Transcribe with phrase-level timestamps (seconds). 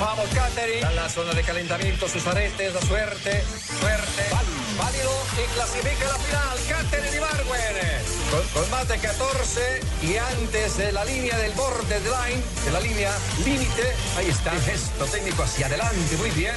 [0.00, 0.80] Vamos, Catherine.
[0.80, 3.44] En la zona de calentamiento, sus aretes, la suerte,
[3.80, 4.22] suerte.
[4.78, 6.58] Válido y clasifica la final.
[6.68, 7.60] Catherine Ibargüen.
[8.30, 12.70] Con, con más de 14 y antes de la línea del borde de line, de
[12.72, 13.12] la línea
[13.44, 13.94] límite.
[14.16, 16.16] Ahí está, gesto técnico hacia adelante.
[16.16, 16.54] Muy bien.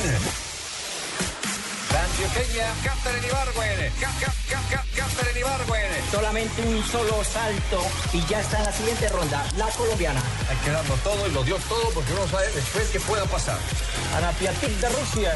[2.02, 3.92] Antioqueña Catherine Ibargüen.
[4.00, 6.12] Ca, ca, ca, ca, Catherine Ibargüen.
[6.12, 7.82] Solamente un solo salto
[8.14, 10.22] y ya está en la siguiente ronda, la colombiana.
[10.50, 13.26] Hay que darlo todo y lo dio todo porque uno no sabe después qué pueda
[13.26, 13.58] pasar.
[14.18, 15.36] Ana Piatic de Rusia.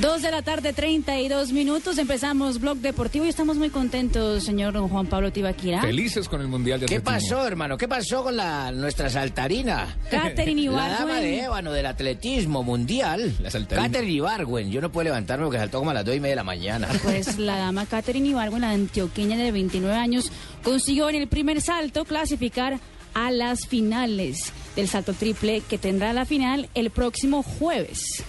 [0.00, 1.98] Dos de la tarde, 32 minutos.
[1.98, 5.82] Empezamos Blog Deportivo y estamos muy contentos, señor don Juan Pablo Tibaquira.
[5.82, 7.36] Felices con el Mundial de ¿Qué Atletismo.
[7.36, 7.76] pasó, hermano?
[7.76, 9.98] ¿Qué pasó con la nuestra saltarina?
[10.10, 11.44] Catherine La dama de Ibargüen.
[11.44, 13.34] ébano del atletismo mundial.
[13.40, 13.88] La saltarina.
[13.88, 14.70] Catherine Ibargüen.
[14.70, 16.88] Yo no puedo levantarme porque saltó como a las dos y media de la mañana.
[17.02, 22.06] Pues la dama Catherine Ibargüen, la antioqueña de 29 años, consiguió en el primer salto
[22.06, 22.78] clasificar
[23.12, 28.22] a las finales del salto triple que tendrá la final el próximo jueves.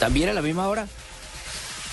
[0.00, 0.88] ¿También a la misma hora?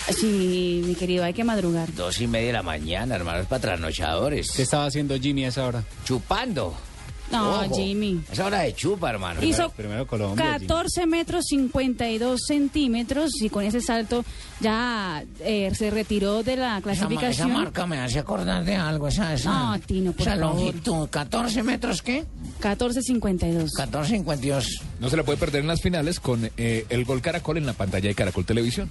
[0.09, 1.93] Sí, mi querido, hay que madrugar.
[1.93, 4.51] Dos y media de la mañana, hermanos, para trasnochadores.
[4.55, 5.83] ¿Qué estaba haciendo Jimmy a esa hora?
[6.05, 6.73] Chupando.
[7.31, 7.75] No, Ojo.
[7.75, 8.21] Jimmy.
[8.31, 9.43] Es hora de chupa, hermano.
[9.43, 14.23] Hizo primero Colombia, 14 metros 52 centímetros y con ese salto
[14.61, 17.49] ya eh, se retiró de la Esa, clasificación.
[17.51, 20.55] esa marca me hace acordar de algo, esa, esa, No, Tino, por esa favor.
[20.55, 21.09] longitud.
[21.09, 22.25] ¿14 metros qué?
[22.61, 23.69] 14.52.
[23.77, 24.81] 14.52.
[24.99, 27.73] No se la puede perder en las finales con eh, el gol Caracol en la
[27.73, 28.89] pantalla de Caracol Televisión.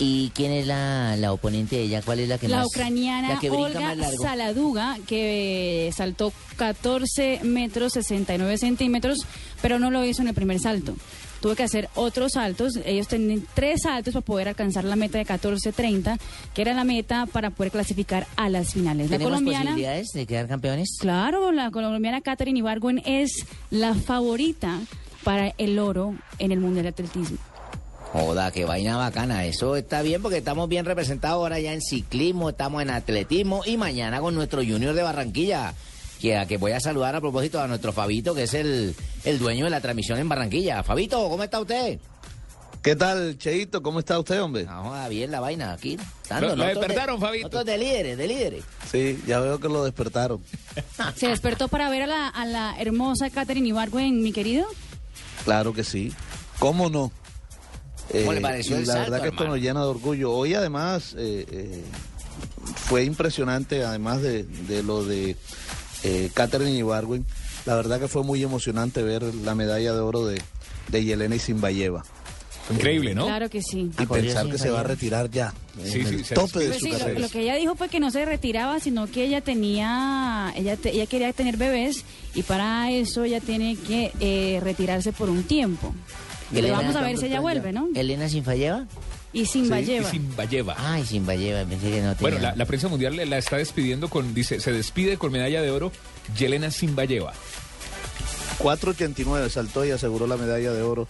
[0.00, 2.02] ¿Y quién es la, la oponente de ella?
[2.02, 2.66] ¿Cuál es la que La más?
[2.68, 4.22] ucraniana la brinca Olga más largo.
[4.22, 9.18] Saladuga, que eh, saltó 14 metros 69 centímetros,
[9.60, 10.94] pero no lo hizo en el primer salto.
[11.40, 12.78] Tuve que hacer otros saltos.
[12.84, 16.18] Ellos tenían tres saltos para poder alcanzar la meta de 14.30,
[16.54, 19.10] que era la meta para poder clasificar a las finales.
[19.10, 19.64] La ¿Tenemos colombiana.
[19.66, 20.96] posibilidades de quedar campeones?
[21.00, 24.80] Claro, la colombiana Catherine Ibargüen es la favorita
[25.24, 27.38] para el oro en el Mundial de Atletismo.
[28.12, 29.44] Joda, qué vaina bacana.
[29.44, 33.76] Eso está bien porque estamos bien representados ahora ya en ciclismo, estamos en atletismo y
[33.76, 35.74] mañana con nuestro Junior de Barranquilla.
[36.20, 39.38] Que, a que voy a saludar a propósito a nuestro Fabito, que es el, el
[39.38, 40.82] dueño de la transmisión en Barranquilla.
[40.82, 42.00] Fabito, ¿cómo está usted?
[42.82, 43.82] ¿Qué tal, Cheito?
[43.84, 44.64] ¿Cómo está usted, hombre?
[44.64, 45.96] No, joda, bien la vaina aquí.
[46.40, 47.46] Lo- despertaron, de, Fabito.
[47.48, 48.64] Nosotros de líderes, de líderes.
[48.90, 50.40] Sí, ya veo que lo despertaron.
[51.16, 54.66] ¿Se despertó para ver a la, a la hermosa Catherine Ibargüen, mi querido?
[55.44, 56.12] Claro que sí.
[56.58, 57.12] ¿Cómo no?
[58.10, 60.32] ¿Cómo le Eh, pareció y el la salto, verdad que esto nos llena de orgullo.
[60.32, 61.84] Hoy además eh, eh,
[62.86, 65.36] fue impresionante, además de, de lo de
[66.04, 67.24] eh, Catherine Ibargüen,
[67.66, 70.40] la verdad que fue muy emocionante ver la medalla de oro de,
[70.88, 72.04] de Yelena Isinbayeva.
[72.70, 73.24] Increíble, ¿no?
[73.24, 73.90] Claro que sí.
[73.98, 76.66] Y pensar que se va a retirar ya, en Sí, sí, el se tope de
[76.68, 79.40] Pues su sí, lo, que ella dijo fue que no se retiraba, sino que ella
[79.40, 82.04] tenía, ella, te- ella quería tener bebés
[82.34, 85.94] y para eso ella tiene que eh, retirarse por un tiempo.
[86.50, 87.88] Pero Elena, vamos a ver si ella vuelve, ¿no?
[87.94, 88.86] ¿Elena Sinfalleva?
[89.32, 90.10] Y sin Y Valleva.
[90.10, 90.74] sin Valleva.
[90.78, 92.16] Ay, Sinfalleva, pensé que no tenía.
[92.20, 95.70] Bueno, la, la prensa mundial la está despidiendo con, dice, se despide con medalla de
[95.70, 95.92] oro
[96.38, 97.32] Yelena Simbayeva.
[98.58, 101.06] 4.89 saltó y aseguró la medalla de oro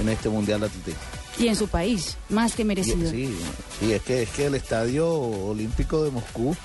[0.00, 1.00] en este Mundial de Atletismo.
[1.38, 3.10] Y en su país, más que Y- merecido.
[3.10, 3.32] Sí,
[3.78, 6.56] sí, es que es que el estadio olímpico de Moscú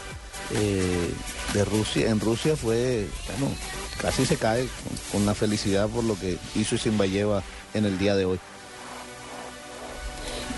[0.56, 1.10] eh,
[1.54, 3.54] de Rusia en Rusia fue bueno
[4.02, 7.44] casi se cae con, con la felicidad por lo que hizo Simbayeva
[7.74, 8.40] en el día de hoy.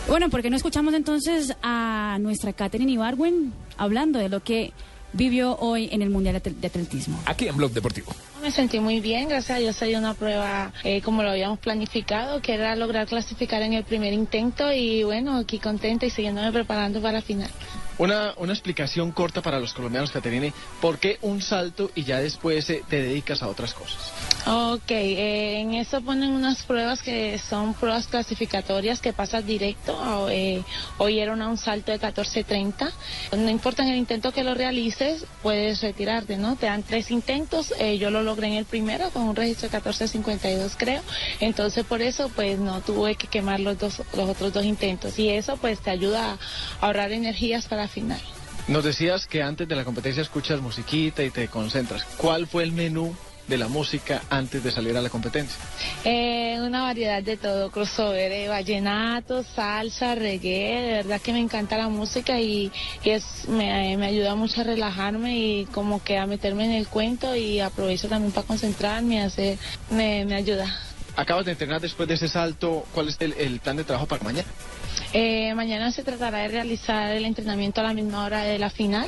[0.07, 4.71] Bueno, ¿por qué no escuchamos entonces a nuestra Catherine Ibargüen hablando de lo que
[5.13, 7.19] vivió hoy en el Mundial de Atle- de Atletismo?
[7.25, 8.11] Aquí en Blog Deportivo.
[8.43, 11.57] Me sentí muy bien, gracias a Dios se dio una prueba eh, como lo habíamos
[11.57, 16.51] planificado, que era lograr clasificar en el primer intento y bueno, aquí contenta y siguiéndome
[16.51, 17.49] preparando para la final.
[17.97, 20.53] Una, una explicación corta para los colombianos, Caterine.
[20.81, 24.11] ¿Por qué un salto y ya después eh, te dedicas a otras cosas?
[24.47, 30.27] Ok, eh, en eso ponen unas pruebas que son pruebas clasificatorias que pasas directo.
[30.29, 30.63] eh,
[30.97, 32.91] hoy era una- un salto de 14.30.
[33.35, 36.55] No importa en el intento que lo realices, puedes retirarte, ¿no?
[36.57, 37.73] Te dan tres intentos.
[37.79, 41.01] eh, yo lo logré en el primero con un registro de 14.52, creo.
[41.39, 45.17] Entonces, por eso, pues no tuve que quemar los, dos, los otros dos intentos.
[45.17, 48.21] Y eso, pues, te ayuda a ahorrar energías para final.
[48.67, 52.03] Nos decías que antes de la competencia escuchas musiquita y te concentras.
[52.17, 53.15] ¿Cuál fue el menú
[53.47, 55.55] de la música antes de salir a la competencia?
[56.03, 61.77] Eh, una variedad de todo, crossover, eh, vallenato, salsa, reggae, de verdad que me encanta
[61.77, 62.71] la música y,
[63.03, 66.87] y es, me, me ayuda mucho a relajarme y como que a meterme en el
[66.87, 69.59] cuento y aprovecho también para concentrarme, hacer,
[69.91, 70.79] me, me ayuda.
[71.15, 72.85] Acabas de entrenar después de ese salto.
[72.93, 74.47] ¿Cuál es el, el plan de trabajo para mañana?
[75.17, 79.07] Eh, mañana se tratará de realizar el entrenamiento a la misma hora de la final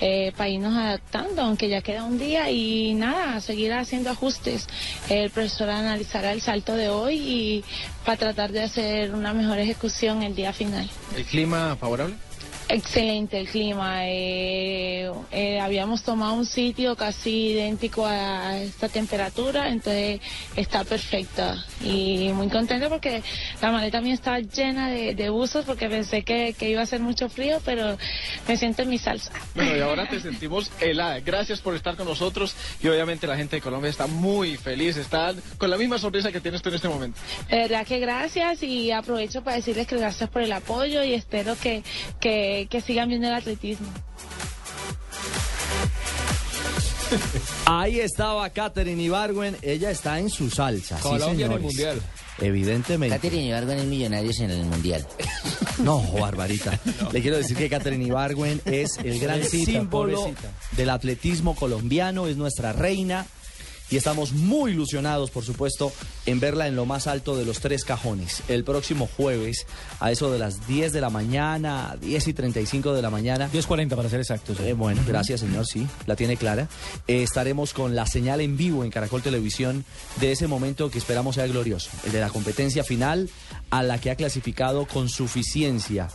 [0.00, 4.66] eh, para irnos adaptando, aunque ya queda un día y nada, seguir haciendo ajustes.
[5.10, 7.64] El profesor analizará el salto de hoy y
[8.02, 10.88] para tratar de hacer una mejor ejecución el día final.
[11.14, 12.14] ¿El clima favorable?
[12.68, 14.06] Excelente el clima.
[14.06, 20.20] eh, eh, habíamos tomado un sitio casi idéntico a esta temperatura, entonces
[20.56, 21.64] está perfecta.
[21.84, 23.22] Y muy contenta porque
[23.60, 27.00] la maleta mía estaba llena de, de buzos porque pensé que, que iba a hacer
[27.00, 27.96] mucho frío, pero
[28.48, 29.32] me siento en mi salsa.
[29.54, 31.20] Bueno, y ahora te sentimos helada.
[31.20, 35.34] Gracias por estar con nosotros y obviamente la gente de Colombia está muy feliz, está
[35.58, 37.20] con la misma sonrisa que tienes tú en este momento.
[37.48, 41.56] De verdad que gracias y aprovecho para decirles que gracias por el apoyo y espero
[41.60, 41.82] que,
[42.20, 43.86] que, que sigan viendo el atletismo.
[47.66, 50.96] Ahí estaba Katherine Ibargüen, ella está en su salsa.
[50.96, 51.62] sí, Colombia en el señores.
[51.62, 52.02] Mundial.
[52.40, 53.14] Evidentemente.
[53.16, 55.06] Katherine Ibargüen es Millonarios en el Mundial.
[55.78, 56.78] No, Barbarita.
[57.12, 60.50] Le quiero decir que Katherine Ibargüen es el gran Pobrecita, símbolo pobrecita.
[60.76, 63.26] del atletismo colombiano, es nuestra reina.
[63.92, 65.92] Y estamos muy ilusionados, por supuesto,
[66.24, 68.42] en verla en lo más alto de los tres cajones.
[68.48, 69.66] El próximo jueves,
[70.00, 73.50] a eso de las 10 de la mañana, 10 y 35 de la mañana.
[73.52, 74.58] 10.40 para ser exactos.
[74.60, 76.68] Eh, bueno, gracias señor, sí, la tiene clara.
[77.06, 79.84] Eh, estaremos con la señal en vivo en Caracol Televisión
[80.20, 83.28] de ese momento que esperamos sea glorioso, el de la competencia final
[83.68, 86.08] a la que ha clasificado con suficiencia.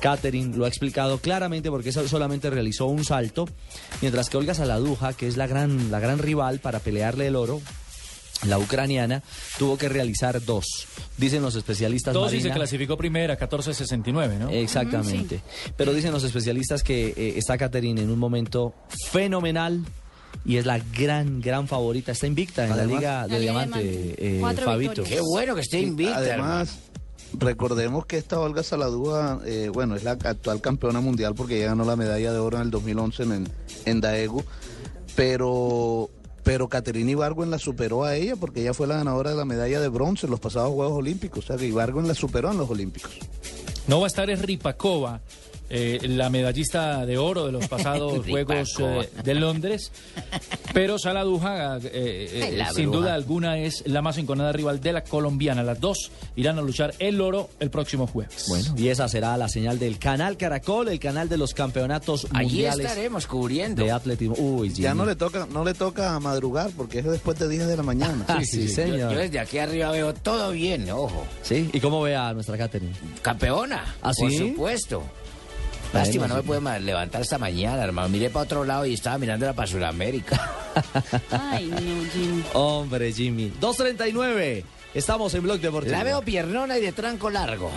[0.00, 3.48] Catherine lo ha explicado claramente porque solamente realizó un salto,
[4.00, 7.60] mientras que Olga Saladuja, que es la gran, la gran rival para pelearle el oro,
[8.46, 9.22] la ucraniana,
[9.58, 10.64] tuvo que realizar dos.
[11.18, 12.14] Dicen los especialistas.
[12.14, 14.48] Dos y se clasificó primera, 14.69, ¿no?
[14.48, 15.40] Exactamente.
[15.76, 18.74] Pero dicen los especialistas que eh, está Caterine en un momento
[19.10, 19.84] fenomenal
[20.46, 22.12] y es la gran, gran favorita.
[22.12, 24.14] Está invicta en Además- la Liga de Diamante, Diamante.
[24.18, 24.90] eh, Cuatro Fabito.
[24.92, 25.14] victorias.
[25.14, 26.78] Qué bueno que esté invicta, Además,
[27.38, 31.84] recordemos que esta Olga Saladúa, eh, bueno, es la actual campeona mundial porque ella ganó
[31.84, 33.46] la medalla de oro en el 2011
[33.84, 34.44] en, Daegu,
[35.16, 36.10] pero
[36.42, 39.80] pero Caterina Ibargüen la superó a ella porque ella fue la ganadora de la medalla
[39.80, 42.70] de bronce en los pasados Juegos Olímpicos, o sea que Ibargüen la superó en los
[42.70, 43.12] Olímpicos.
[43.86, 45.20] No va a estar es Ripakova,
[45.70, 49.92] eh, la medallista de oro de los pasados Juegos eh, de Londres.
[50.74, 52.98] Pero Saladuja, eh, eh, la sin bruja.
[52.98, 55.62] duda alguna, es la más enconada rival de la colombiana.
[55.62, 58.46] Las dos irán a luchar el oro el próximo jueves.
[58.48, 62.46] Bueno, y esa será la señal del canal Caracol, el canal de los campeonatos Allí
[62.46, 63.82] mundiales estaremos cubriendo.
[63.82, 64.34] de atletismo.
[64.38, 67.76] Uy, Ya no le toca no le toca madrugar porque es después de 10 de
[67.76, 68.24] la mañana.
[68.28, 69.12] Ah, sí, Yo, señor.
[69.12, 71.26] yo desde aquí arriba veo todo bien, ojo.
[71.42, 72.92] Sí, ¿y cómo ve a nuestra Catherine?
[73.22, 74.38] Campeona, ¿Ah, por sí?
[74.38, 75.02] supuesto.
[75.92, 78.08] Lástima, no me pude ma- levantar esta mañana, hermano.
[78.08, 80.50] Miré para otro lado y estaba mirándola para Sudamérica.
[81.30, 81.76] Ay, no,
[82.12, 82.44] Jimmy.
[82.54, 83.52] Hombre, Jimmy.
[83.60, 84.64] 239.
[84.94, 85.96] Estamos en Blog Deportivo.
[85.96, 87.70] La veo piernona y de tranco largo.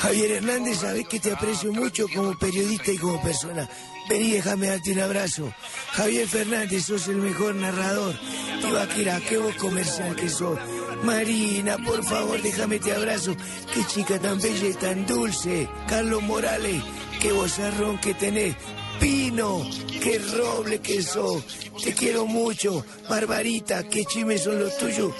[0.00, 3.68] Javier Hernández, sabes que te aprecio mucho como periodista y como persona.
[4.08, 5.52] Vení, déjame darte un abrazo.
[5.92, 8.14] Javier Fernández, sos el mejor narrador.
[8.62, 10.58] Tibaquira, qué voz comercial que sos.
[11.02, 13.36] Marina, por favor, déjame te abrazo.
[13.72, 15.68] Qué chica tan bella y tan dulce.
[15.88, 16.82] Carlos Morales,
[17.20, 18.56] qué vozarrón que tenés.
[19.00, 19.68] Pino,
[20.02, 21.44] qué roble que sos.
[21.82, 22.84] Te quiero mucho.
[23.08, 25.12] Barbarita, qué chimes son los tuyos.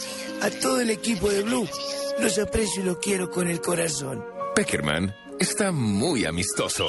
[0.43, 1.69] A todo el equipo de Blue,
[2.21, 4.25] los aprecio y los quiero con el corazón.
[4.55, 6.87] Peckerman está muy amistoso.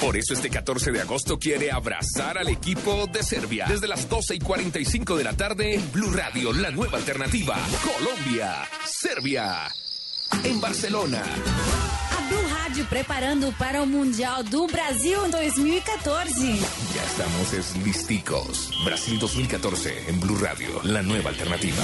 [0.00, 3.66] Por eso este 14 de agosto quiere abrazar al equipo de Serbia.
[3.68, 7.56] Desde las 12 y 45 de la tarde, Blue Radio, la nueva alternativa.
[7.82, 9.72] Colombia, Serbia,
[10.42, 11.22] en Barcelona.
[11.22, 16.58] A Blue Rádio preparando para o Mundial do Brasil em 2014.
[16.94, 18.70] Ya estamos es listicos.
[18.84, 21.82] Brasil 2014 en Blue Radio, la nueva alternativa.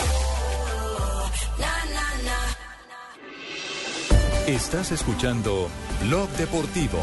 [4.46, 5.68] Estás escuchando
[6.02, 6.98] Blog Deportivo.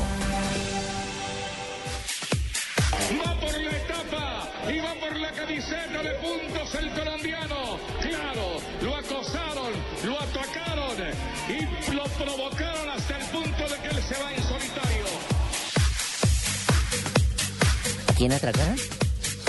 [5.48, 7.80] Camiseta de puntos el colombiano.
[8.02, 9.72] Claro, lo acosaron,
[10.06, 10.98] lo atacaron
[11.48, 15.06] y lo provocaron hasta el punto de que él se va en solitario.
[18.08, 18.76] ¿A quién atracaron?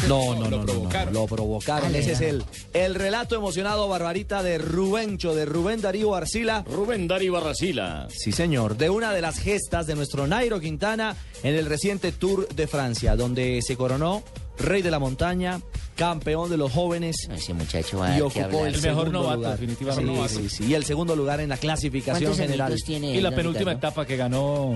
[0.06, 1.94] No, no, no, no, no, lo provocaron.
[1.94, 6.64] Ese es el, el relato emocionado, Barbarita, de Rubencho, de Rubén Darío Arcila.
[6.70, 8.06] Rubén Darío Arcila.
[8.10, 12.48] Sí, señor, de una de las gestas de nuestro Nairo Quintana en el reciente Tour
[12.48, 14.22] de Francia, donde se coronó
[14.58, 15.60] rey de la montaña,
[15.96, 17.28] campeón de los jóvenes.
[17.30, 19.58] Ese muchacho y ocupó el, segundo lugar.
[19.58, 20.28] definitivamente.
[20.28, 22.74] Sí, sí, sí, y el segundo lugar en la clasificación ¿Cuántos general.
[22.84, 24.74] tiene Y la penúltima etapa que ganó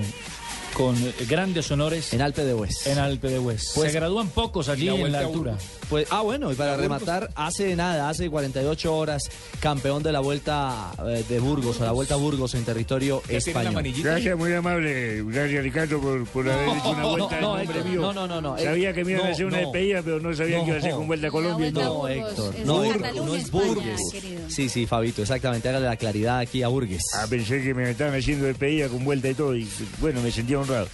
[0.74, 0.96] con
[1.28, 2.86] grandes honores En Alpe de Hues.
[2.86, 3.72] en Alpe de Hues.
[3.74, 5.56] Pues- Se gradúan pocos allí la en la a altura.
[5.88, 9.28] Pues, ah, bueno, y para rematar, hace nada, hace 48 horas,
[9.60, 13.38] campeón de la Vuelta eh, de Burgos, o la Vuelta a Burgos en territorio ¿Ya
[13.40, 13.94] tiene la español.
[14.02, 15.22] Gracias, muy amable.
[15.24, 18.00] Gracias, Ricardo, por, por haber hecho una vuelta no, en nombre Héctor, mío.
[18.00, 19.62] no, no, no, no, Sabía que me iban a no, hacer una no.
[19.64, 21.70] despedida, pero no sabía que iba a ser con Vuelta a Colombia.
[21.70, 21.84] Vuelta a.
[21.84, 23.84] No, Burgos, Héctor, es no, en no es Burgos.
[24.12, 24.40] querido.
[24.48, 27.02] Sí, sí, Fabito, exactamente, hágale la claridad aquí a Burgues.
[27.14, 29.54] Ah, pensé que me estaban haciendo despedida con vuelta y todo.
[29.54, 29.68] Y
[30.00, 30.88] bueno, me sentía honrado.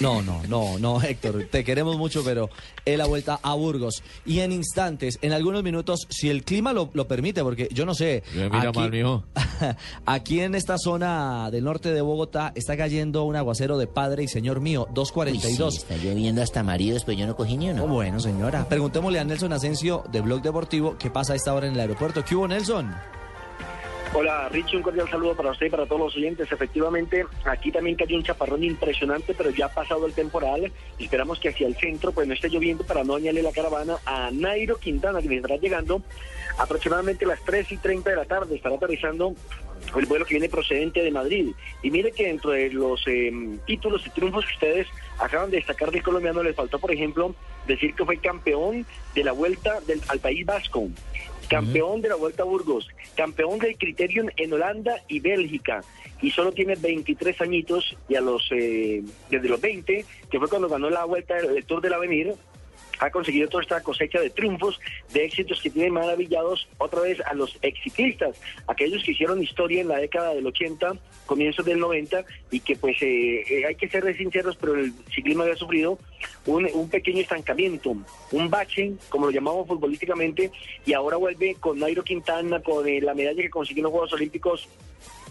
[0.00, 2.50] No, no, no, no, Héctor, te queremos mucho, pero
[2.84, 4.02] es la vuelta a Burgos.
[4.24, 7.94] Y en instantes, en algunos minutos, si el clima lo, lo permite, porque yo no
[7.94, 8.22] sé.
[8.34, 9.24] mira mal, mijo.
[10.06, 14.28] aquí en esta zona del norte de Bogotá está cayendo un aguacero de padre y
[14.28, 15.74] señor mío, Uy, 242.
[15.74, 17.84] sí, está lloviendo hasta maridos, pero yo no cogí ni uno.
[17.84, 18.68] Oh, bueno, señora.
[18.68, 22.24] Preguntémosle a Nelson Asensio de Blog Deportivo qué pasa a esta hora en el aeropuerto.
[22.24, 22.94] ¿Qué hubo, Nelson?
[24.16, 26.50] Hola Richie, un cordial saludo para usted y para todos los oyentes.
[26.52, 30.70] Efectivamente, aquí también cayó un chaparrón impresionante, pero ya ha pasado el temporal.
[31.00, 34.30] Esperamos que hacia el centro pues no esté lloviendo para no dañarle la caravana a
[34.30, 36.00] Nairo Quintana, que estará llegando
[36.58, 38.54] aproximadamente a las 3 y 30 de la tarde.
[38.54, 39.34] Estará aterrizando
[39.96, 41.48] el vuelo que viene procedente de Madrid.
[41.82, 43.32] Y mire que dentro de los eh,
[43.66, 44.86] títulos y triunfos que ustedes
[45.18, 47.34] acaban de destacar del colombiano, les faltó, por ejemplo,
[47.66, 50.88] decir que fue campeón de la vuelta del, al País Vasco
[51.46, 55.82] campeón de la Vuelta a Burgos, campeón del Criterium en Holanda y Bélgica,
[56.22, 60.68] y solo tiene 23 añitos, y a los, eh, desde los 20, que fue cuando
[60.68, 62.34] ganó la Vuelta del Tour del Avenir,
[62.98, 64.80] ha conseguido toda esta cosecha de triunfos,
[65.12, 69.88] de éxitos que tienen maravillados otra vez a los exciclistas, aquellos que hicieron historia en
[69.88, 70.96] la década del 80,
[71.26, 75.42] comienzos del 90, y que pues eh, eh, hay que ser sinceros, pero el ciclismo
[75.42, 75.98] había sufrido
[76.46, 77.96] un, un pequeño estancamiento,
[78.32, 80.50] un bache, como lo llamamos futbolísticamente,
[80.86, 84.12] y ahora vuelve con Nairo Quintana, con eh, la medalla que consiguió en los Juegos
[84.12, 84.68] Olímpicos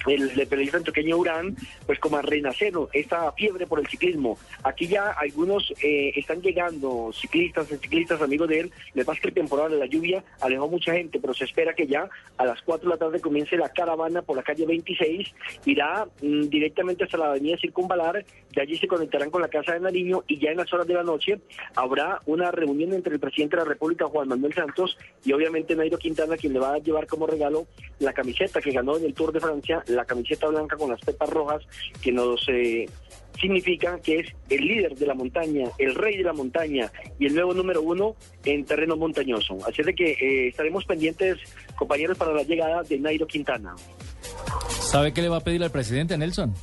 [0.08, 4.38] el, el periodista antioqueño Urán, pues como a renacer esta fiebre por el ciclismo.
[4.64, 9.34] Aquí ya algunos eh, están llegando, ciclistas, ciclistas, amigos de él, les pasa que el
[9.34, 12.90] temporal de la lluvia alejó mucha gente, pero se espera que ya a las 4
[12.90, 15.34] de la tarde comience la caravana por la calle 26,
[15.66, 19.80] irá mm, directamente hasta la avenida Circunvalar, de allí se conectarán con la Casa de
[19.80, 21.40] Nariño y ya en las horas de la noche
[21.76, 25.98] habrá una reunión entre el presidente de la República, Juan Manuel Santos, y obviamente Nairo
[25.98, 27.68] Quintana, quien le va a llevar como regalo
[28.00, 31.30] la camiseta que ganó en el Tour de Francia, la camiseta blanca con las pepas
[31.30, 31.62] rojas,
[32.02, 32.86] que nos eh,
[33.40, 37.36] significa que es el líder de la montaña, el rey de la montaña y el
[37.36, 38.16] nuevo número uno
[38.46, 39.58] en terreno montañoso.
[39.68, 41.40] Así es de que eh, estaremos pendientes,
[41.76, 43.76] compañeros, para la llegada de Nairo Quintana.
[44.70, 46.54] ¿Sabe qué le va a pedir al presidente, Nelson?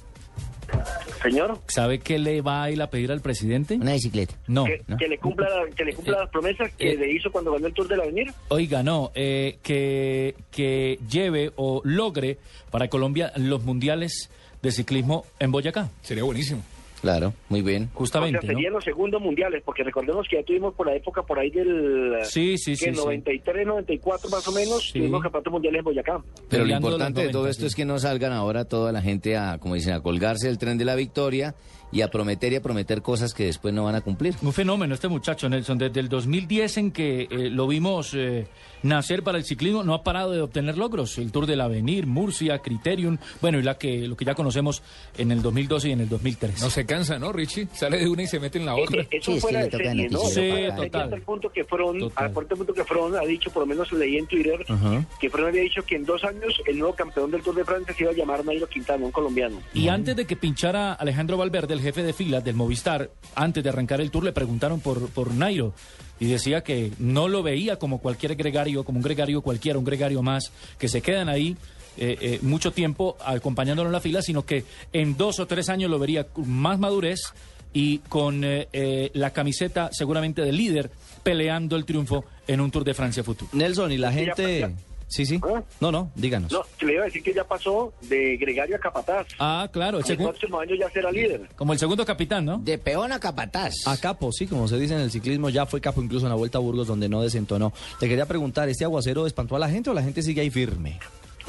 [1.22, 3.74] Señor, ¿Sabe qué le va a ir a pedir al presidente?
[3.74, 4.34] Una bicicleta.
[4.46, 4.64] No.
[4.64, 7.66] que, que le cumpla, que le cumpla las promesas que eh, le hizo cuando ganó
[7.66, 8.32] el Tour del Avenir.
[8.48, 12.38] Oiga, no, eh, que, que lleve o logre
[12.70, 14.30] para Colombia los mundiales
[14.62, 15.90] de ciclismo en Boyacá.
[16.02, 16.62] Sería buenísimo.
[17.00, 17.88] Claro, muy bien.
[17.94, 21.22] Justamente, o sea, serían los segundos mundiales, porque recordemos que ya tuvimos por la época
[21.22, 23.00] por ahí del Sí, sí, que sí, sí.
[23.00, 24.98] 93, 94 más o menos, Sí.
[24.98, 26.20] tuvimos campeonatos mundiales en Boyacá.
[26.48, 27.66] Pero lo importante de todo 90, esto sí.
[27.68, 30.76] es que no salgan ahora toda la gente a, como dicen, a colgarse del tren
[30.78, 31.54] de la victoria
[31.92, 34.34] y a prometer y a prometer cosas que después no van a cumplir.
[34.42, 35.78] Un fenómeno este muchacho, Nelson.
[35.78, 38.46] Desde el 2010 en que eh, lo vimos eh,
[38.82, 41.18] nacer para el ciclismo, no ha parado de obtener logros.
[41.18, 44.82] El Tour del Avenir, Murcia, Criterium, bueno, y la que, lo que ya conocemos
[45.18, 46.62] en el 2012 y en el 2013.
[46.62, 47.66] No se cansa, ¿no, Richie?
[47.72, 49.02] Sale de una y se mete en la otra.
[49.02, 50.20] Eh, Eso fuera de serie, ¿no?
[50.20, 51.12] Sí, Hasta total.
[51.14, 54.26] el punto que hasta el punto que fueron, ha dicho, por lo menos leí en
[54.26, 55.04] Twitter, Ajá.
[55.20, 57.94] que fueron había dicho que en dos años el nuevo campeón del Tour de Francia
[57.94, 59.60] se iba a llamar Nairo Quintana, un colombiano.
[59.74, 63.70] Y antes de que pinchara Alejandro Valverde, el jefe de filas del Movistar, antes de
[63.70, 65.72] arrancar el tour le preguntaron por, por Nairo
[66.18, 70.22] y decía que no lo veía como cualquier gregario, como un gregario cualquiera, un gregario
[70.22, 71.56] más, que se quedan ahí
[71.96, 75.90] eh, eh, mucho tiempo acompañándolo en la fila, sino que en dos o tres años
[75.90, 77.32] lo vería con más madurez
[77.72, 80.90] y con eh, eh, la camiseta seguramente de líder
[81.22, 83.50] peleando el triunfo en un Tour de Francia futuro.
[83.54, 84.74] Nelson, y la gente...
[85.10, 85.40] Sí, sí.
[85.80, 86.52] No, no, díganos.
[86.52, 89.26] No, que le iba a decir que ya pasó de Gregario a Capataz.
[89.40, 91.48] Ah, claro, el, El segun- próximo año ya será líder.
[91.56, 92.58] como el segundo capitán, ¿no?
[92.58, 93.74] De peón a capataz.
[93.86, 96.36] A capo, sí, como se dice en el ciclismo, ya fue capo incluso en la
[96.36, 97.72] Vuelta a Burgos donde no desentonó.
[97.98, 100.98] Te quería preguntar, ¿este aguacero espantó a la gente o la gente sigue ahí firme?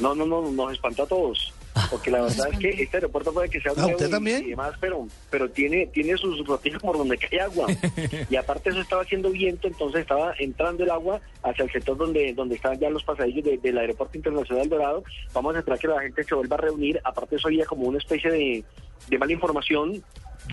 [0.02, 1.54] No, no, no, nos espantó a todos.
[1.90, 4.44] Porque la verdad es que este aeropuerto puede que sea ¿A nuevo usted y- también?
[4.44, 7.66] y demás, pero, pero tiene, tiene sus rotillos por donde cae agua.
[8.30, 12.34] y aparte eso estaba haciendo viento, entonces estaba entrando el agua hacia el sector donde,
[12.34, 15.04] donde están ya los pasadillos de- del Aeropuerto Internacional Dorado.
[15.32, 17.00] Vamos a esperar que la gente se vuelva a reunir.
[17.04, 18.64] Aparte eso había como una especie de,
[19.08, 20.02] de mala información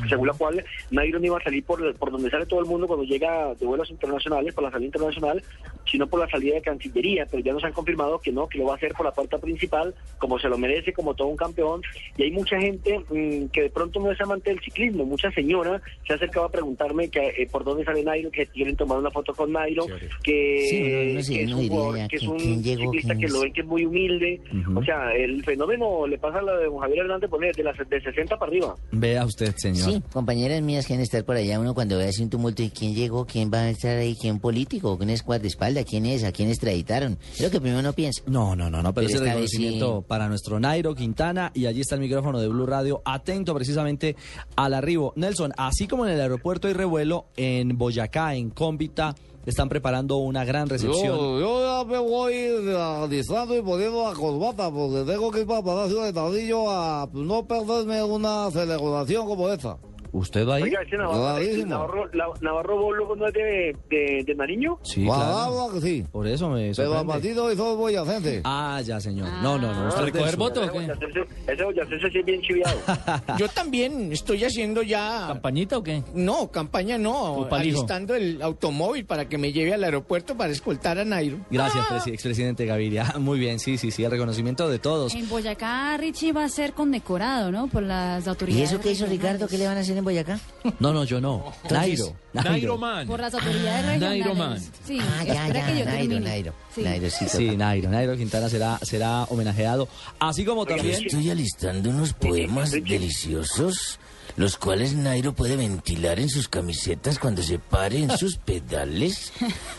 [0.08, 2.88] según la cual Nairo no iba a salir por, por donde sale todo el mundo
[2.88, 5.44] cuando llega de vuelos internacionales, por la salida internacional,
[5.90, 8.66] sino por la salida de Cancillería, pero ya nos han confirmado que no, que lo
[8.66, 11.82] va a hacer por la puerta principal, como se lo merece, como todo un campeón,
[12.18, 15.82] y hay mucha gente mm, que de pronto no es amante del ciclismo, mucha señora
[16.06, 19.10] se ha acercado a preguntarme que, eh, por dónde sale Nairo, que quieren tomar una
[19.12, 19.86] foto con Nairo,
[20.24, 23.32] que, Sí, uno- uno sí, que es un, jugador- que es un ciclista que es.
[23.34, 24.42] lo ven que es muy humilde,
[24.76, 28.38] o sea, el fenómeno le pasa a la de Javier Hernández de las de 60
[28.38, 28.76] para arriba.
[28.92, 29.79] Vea usted, señor.
[29.86, 32.96] Sí, compañeras mías quieren estar por allá, uno cuando ve así un tumulto y quién
[32.96, 36.50] llegó, quién va a estar ahí, quién político, quién es guardaespaldas, quién es, a quién
[36.50, 37.18] extraditaron.
[37.34, 38.22] Es lo que primero uno piensa.
[38.26, 40.06] No, no, no, no, pero, Pero ese reconocimiento sí.
[40.08, 44.16] para nuestro Nairo Quintana y allí está el micrófono de Blue Radio, atento precisamente
[44.56, 45.14] al arribo.
[45.16, 49.16] Nelson, así como en el aeropuerto hay revuelo, en Boyacá, en Cómbita,
[49.46, 51.18] están preparando una gran recepción.
[51.18, 52.34] Yo, ya me voy
[52.76, 57.46] alistando y poniendo la corbata porque tengo que ir para Palacio de Tardillo a no
[57.46, 59.78] perderme una celebración como esta.
[60.12, 60.64] ¿Usted va ahí?
[60.64, 61.66] Oiga, ese Navarro.
[61.66, 64.80] Navarro, la- Navarro Bolo no es de, de, de Nariño.
[64.84, 65.70] Sí, claro.
[65.82, 66.04] sí.
[66.12, 67.04] Por eso me Pero a sorprende.
[67.06, 68.42] Martino hizo boyacente.
[68.44, 69.28] Ah, ya, señor.
[69.44, 69.86] No, no, no.
[69.86, 70.40] Ah, usted recoger sur.
[70.40, 70.80] votos o Ese qué?
[70.80, 72.80] boyacense- Ese boyacense sí es bien chiviado.
[73.38, 75.26] Yo también estoy haciendo ya...
[75.28, 76.04] ¿Campañita o qué?
[76.14, 81.06] No, campaña no, alistando el automóvil para que me lleve al aeropuerto para escoltar a
[81.06, 81.38] Nairo.
[81.52, 83.14] Gracias, presi- expresidente Gaviria.
[83.20, 85.14] Muy bien, sí, sí, sí, el reconocimiento de todos.
[85.14, 87.68] En Boyacá, Richie va a ser condecorado, ¿no?
[87.68, 88.72] Por las ¿Y autoridades.
[88.72, 89.06] eso qué hizo.
[89.06, 89.48] Ricardo?
[89.48, 90.40] ¿Qué le van a hacer en Boyacá?
[90.80, 91.54] No, no, yo no.
[91.70, 92.16] Nairo.
[92.34, 93.08] Nairo Man.
[93.08, 94.26] Por las autoridades regionales.
[94.26, 94.60] Nairo Man.
[94.86, 96.20] Sí, Ah, ya, espera ya, que yo Nairo, termine.
[96.30, 96.54] Nairo.
[96.74, 96.82] Sí.
[96.82, 97.26] Nairo, sí.
[97.30, 97.90] Sí, Nairo.
[97.90, 99.88] Nairo Quintana será, será homenajeado.
[100.20, 101.06] Así como también...
[101.06, 104.00] Estoy alistando unos poemas deliciosos,
[104.38, 109.32] los cuales Nairo puede ventilar en sus camisetas cuando se pare en sus pedales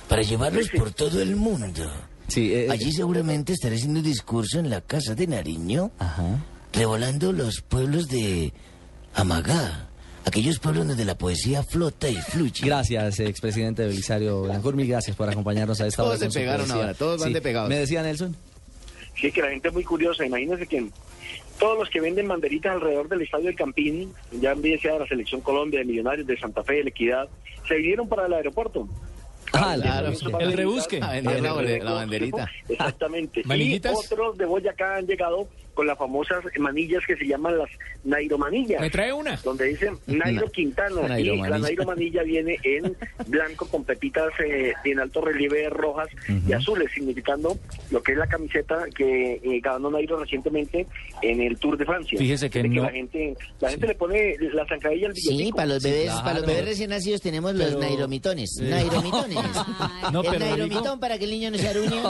[0.09, 1.90] para llevarlos por todo el mundo.
[2.29, 6.38] Sí, eh, Allí seguramente estaré haciendo un discurso en la casa de Nariño, Ajá.
[6.73, 8.53] revolando los pueblos de
[9.14, 9.88] Amagá,
[10.24, 12.66] aquellos pueblos donde la poesía flota y fluye.
[12.66, 14.76] Gracias, expresidente Belisario Betancourt.
[14.76, 16.24] Mil gracias por acompañarnos a esta Todos hora.
[16.26, 16.83] con se pegaron poesía.
[16.83, 17.35] ahora, todos van Sí.
[17.35, 17.68] de pegados.
[17.68, 18.37] Me decía Nelson.
[19.20, 20.24] Sí, que la gente es muy curiosa.
[20.24, 20.88] Imagínense que
[21.59, 25.06] todos los que venden banderitas alrededor del estadio del Campín, ya bien sea de la
[25.06, 27.28] Selección Colombia, de Millonarios, de Santa Fe, de La Equidad,
[27.68, 28.88] se vinieron para el aeropuerto.
[29.52, 31.00] Ah, Claro, el rebusque.
[31.02, 32.48] A vender la bande- la banderita.
[32.68, 33.40] Exactamente.
[33.40, 33.94] Y ¿Manillitas?
[33.94, 37.68] otros de Boyacá han llegado con las famosas manillas que se llaman las
[38.04, 38.80] Nairomanillas.
[38.80, 39.37] ¿Me trae una?
[39.44, 41.59] donde dicen Nairo Na- Quintana Nairo y la Manilla.
[41.59, 42.96] Nairo Manilla viene en
[43.28, 46.09] blanco con pepitas eh, en alto relieve rojas
[46.46, 47.56] y azules, significando
[47.90, 50.87] lo que es la camiseta que eh, ganó Nairo recientemente
[51.22, 52.18] en el Tour de Francia.
[52.18, 55.83] Fíjese que no- la gente, la gente le pone la zancadilla al Sí, para los
[55.83, 56.24] bebés, claro.
[56.24, 58.59] para los bebés recién nacidos tenemos los nairomitones.
[58.61, 59.38] Nairomitones.
[60.12, 62.00] No, el nairomitón para que el niño no se aruñe.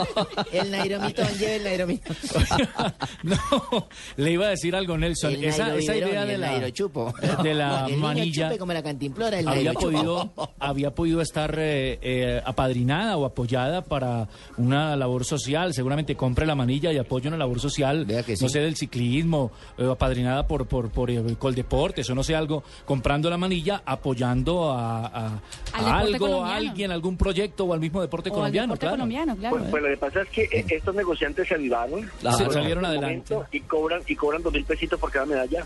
[0.51, 2.15] El nairomitón lleve el nairomitón.
[3.23, 3.35] no,
[4.17, 5.33] le iba a decir algo, Nelson.
[5.33, 6.51] El esa, idea de el la,
[7.43, 11.99] de la El manilla chupe como la cantimplora, el había podido, había podido estar eh,
[12.01, 15.73] eh, apadrinada o apoyada para una labor social.
[15.73, 18.43] Seguramente compre la manilla y apoye una labor social, Vea que sí.
[18.43, 22.63] no sé, del ciclismo, eh, apadrinada por, por, por eh, Coldeportes o no sé, algo,
[22.85, 25.41] comprando la manilla, apoyando a, a-
[25.73, 28.67] Al a deporte algo, a alguien, algún proyecto o al mismo deporte O al colombiano.
[28.67, 28.95] deporte claro.
[28.97, 29.57] colombiano, claro.
[29.57, 32.37] Pues, pues lo que pasa es que eh, estos negociantes se avivaron Claro.
[32.37, 33.33] Se salieron adelante.
[33.33, 35.65] momento y cobran y cobran dos mil pesitos por cada medalla.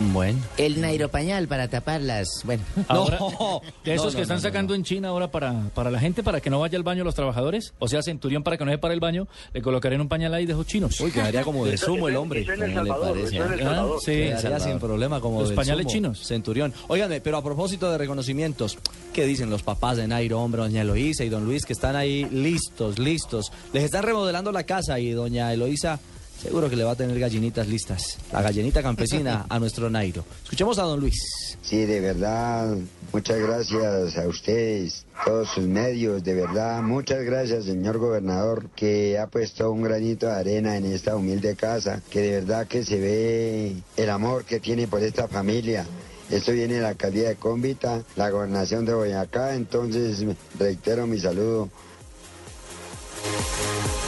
[0.00, 0.40] Bueno.
[0.56, 2.26] El nairopañal para tapar las...
[2.42, 2.64] Bueno.
[2.88, 6.00] Ahora, No, de esos no, que están no, sacando en China ahora para, para la
[6.00, 8.72] gente, para que no vaya al baño los trabajadores, o sea, Centurión para que no
[8.72, 10.98] se pare el baño, le colocaré en un pañal ahí de esos chinos.
[11.00, 12.40] Uy, quedaría como de sumo el hombre.
[12.40, 13.86] eso en El ¿Cómo le Salvador, parece, eso en El ah?
[14.00, 15.92] Sí, Quedaría sin problema como Los del pañales sumo.
[15.92, 16.26] chinos.
[16.26, 16.74] Centurión.
[16.88, 18.76] Óiganme, pero a propósito de reconocimientos,
[19.12, 22.24] ¿qué dicen los papás de Nairo, hombre, doña Eloísa y don Luis, que están ahí
[22.32, 23.52] listos, listos?
[23.72, 26.00] Les están remodelando la casa y doña Eloísa
[26.44, 28.18] seguro que le va a tener gallinitas listas.
[28.30, 30.26] La gallinita campesina a nuestro Nairo.
[30.42, 31.16] Escuchemos a don Luis.
[31.62, 32.76] Sí, de verdad,
[33.14, 39.26] muchas gracias a ustedes, todos sus medios, de verdad, muchas gracias, señor gobernador, que ha
[39.26, 43.76] puesto un granito de arena en esta humilde casa, que de verdad que se ve
[43.96, 45.86] el amor que tiene por esta familia.
[46.30, 50.22] Esto viene de la alcaldía de Cómbita, la gobernación de Boyacá, entonces
[50.58, 51.70] reitero mi saludo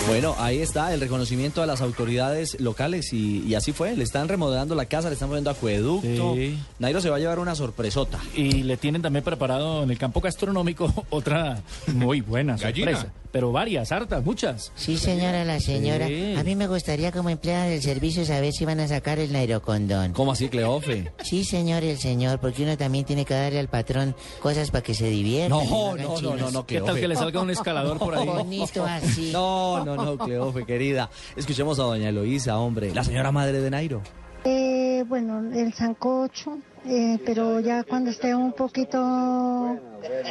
[0.07, 3.96] Bueno, ahí está el reconocimiento a las autoridades locales y, y así fue.
[3.96, 6.35] Le están remodelando la casa, le están poniendo acueducto.
[6.37, 6.57] Sí.
[6.79, 8.20] Nairo se va a llevar una sorpresota.
[8.37, 12.92] Y le tienen también preparado en el campo gastronómico otra muy buena Gallina.
[12.92, 13.12] sorpresa.
[13.33, 14.72] Pero varias, hartas, muchas.
[14.76, 16.07] Sí, señora, la señora.
[16.07, 16.35] Sí.
[16.38, 20.12] A mí me gustaría como empleada del servicio saber si van a sacar el nairocondón.
[20.12, 21.12] ¿Cómo así, Cleofe?
[21.22, 24.94] Sí, señor, el señor, porque uno también tiene que darle al patrón cosas para que
[24.94, 25.50] se divierta.
[25.55, 28.26] No, no, no, no, no, ¿Qué tal que le salga un escalador por ahí?
[28.26, 29.05] Bonito así.
[29.32, 31.10] No, no, no, Cleofe, querida.
[31.36, 32.94] Escuchemos a doña Eloísa, hombre.
[32.94, 34.02] La señora madre de Nairo.
[34.44, 39.76] Eh, bueno, el sancocho, eh, pero ya cuando esté un poquito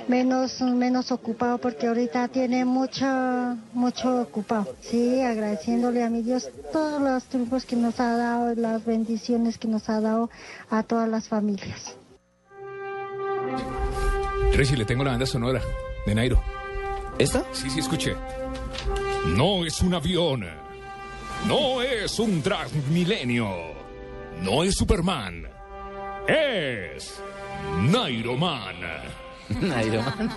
[0.07, 3.05] menos menos ocupado, porque ahorita tiene mucho,
[3.73, 4.73] mucho ocupado.
[4.79, 9.67] Sí, agradeciéndole a mi Dios todos los triunfos que nos ha dado, las bendiciones que
[9.67, 10.29] nos ha dado
[10.69, 11.97] a todas las familias.
[14.53, 15.61] Richie, le tengo la banda sonora
[16.05, 16.41] de Nairo.
[17.17, 17.43] ¿Esta?
[17.51, 18.15] Sí, sí, escuché.
[19.27, 20.45] No es un avión.
[21.47, 23.49] No es un Transmilenio.
[24.41, 25.47] No es Superman.
[26.27, 27.19] Es
[27.81, 28.75] Nairo Man.
[29.61, 30.31] Nairo Man.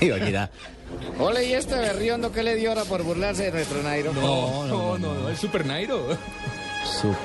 [0.00, 0.50] Ibaquira.
[1.18, 4.12] Ole, ¿y este berriondo que le dio ahora por burlarse de nuestro Nairo?
[4.12, 6.16] No, no, no, no, el Super Nairo.
[6.84, 7.16] Super,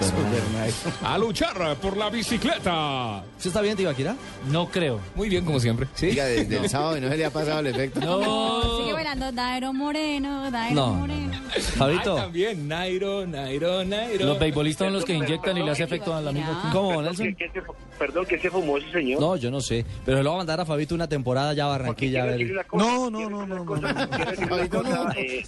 [1.04, 3.23] A luchar por la bicicleta.
[3.38, 4.15] ¿Usted está bien, Tibaquira?
[4.52, 5.00] No creo.
[5.13, 5.88] Muy bien, como siempre.
[5.93, 6.08] ¿Sí?
[6.08, 8.80] Diga, desde el sábado y no se le ha pasado el efecto.
[8.80, 11.34] Sigue bailando Dairo Moreno, Dairo No, Moreno.
[11.76, 12.15] Fabito.
[12.15, 14.26] Ay, también, Nairo, Nairo, Nairo.
[14.26, 16.47] Los beisbolistas son los que inyectan y le hace efecto al amigo.
[16.47, 16.67] aquí.
[16.73, 17.36] ¿Cómo, Nelson?
[17.36, 17.62] ¿Qué se,
[18.00, 19.21] perdón, que se fumó ese señor?
[19.21, 19.86] No, yo no sé.
[20.04, 22.23] Pero se lo va a mandar a Fabito una temporada ya a Barranquilla.
[22.23, 22.28] a
[22.76, 25.12] No, no, no, no, no.
[25.15, 25.45] eh,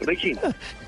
[0.00, 0.36] Richie,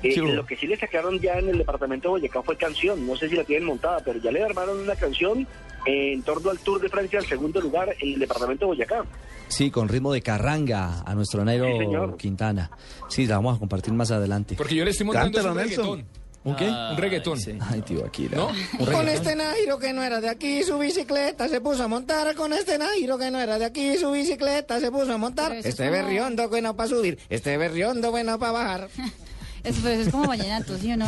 [0.03, 3.15] eh, lo que sí le sacaron ya en el departamento de Boyacá fue canción, no
[3.15, 5.45] sé si la tienen montada, pero ya le armaron una canción
[5.85, 9.03] en torno al Tour de Francia al segundo lugar en el departamento de Boyacá.
[9.47, 12.17] Sí, con ritmo de carranga a nuestro Nairo Sí.
[12.17, 12.71] Quintana.
[13.09, 14.55] Sí, la vamos a compartir más adelante.
[14.55, 16.05] Porque yo le estoy montando un reggaetón.
[16.43, 16.67] ¿Un qué?
[16.67, 17.37] Un reggaetón.
[17.69, 18.27] Ay, tío, aquí.
[18.33, 18.49] ¿No?
[18.91, 22.33] Con este Nairo que no era de aquí, su bicicleta se puso a montar.
[22.35, 25.51] Con este Nairo que no era de aquí, su bicicleta se puso a montar.
[25.53, 28.87] Este es como- berriondo bueno para subir, este berriondo bueno para bajar.
[29.63, 31.05] Eso, pero eso es como vallenato, ¿sí o no?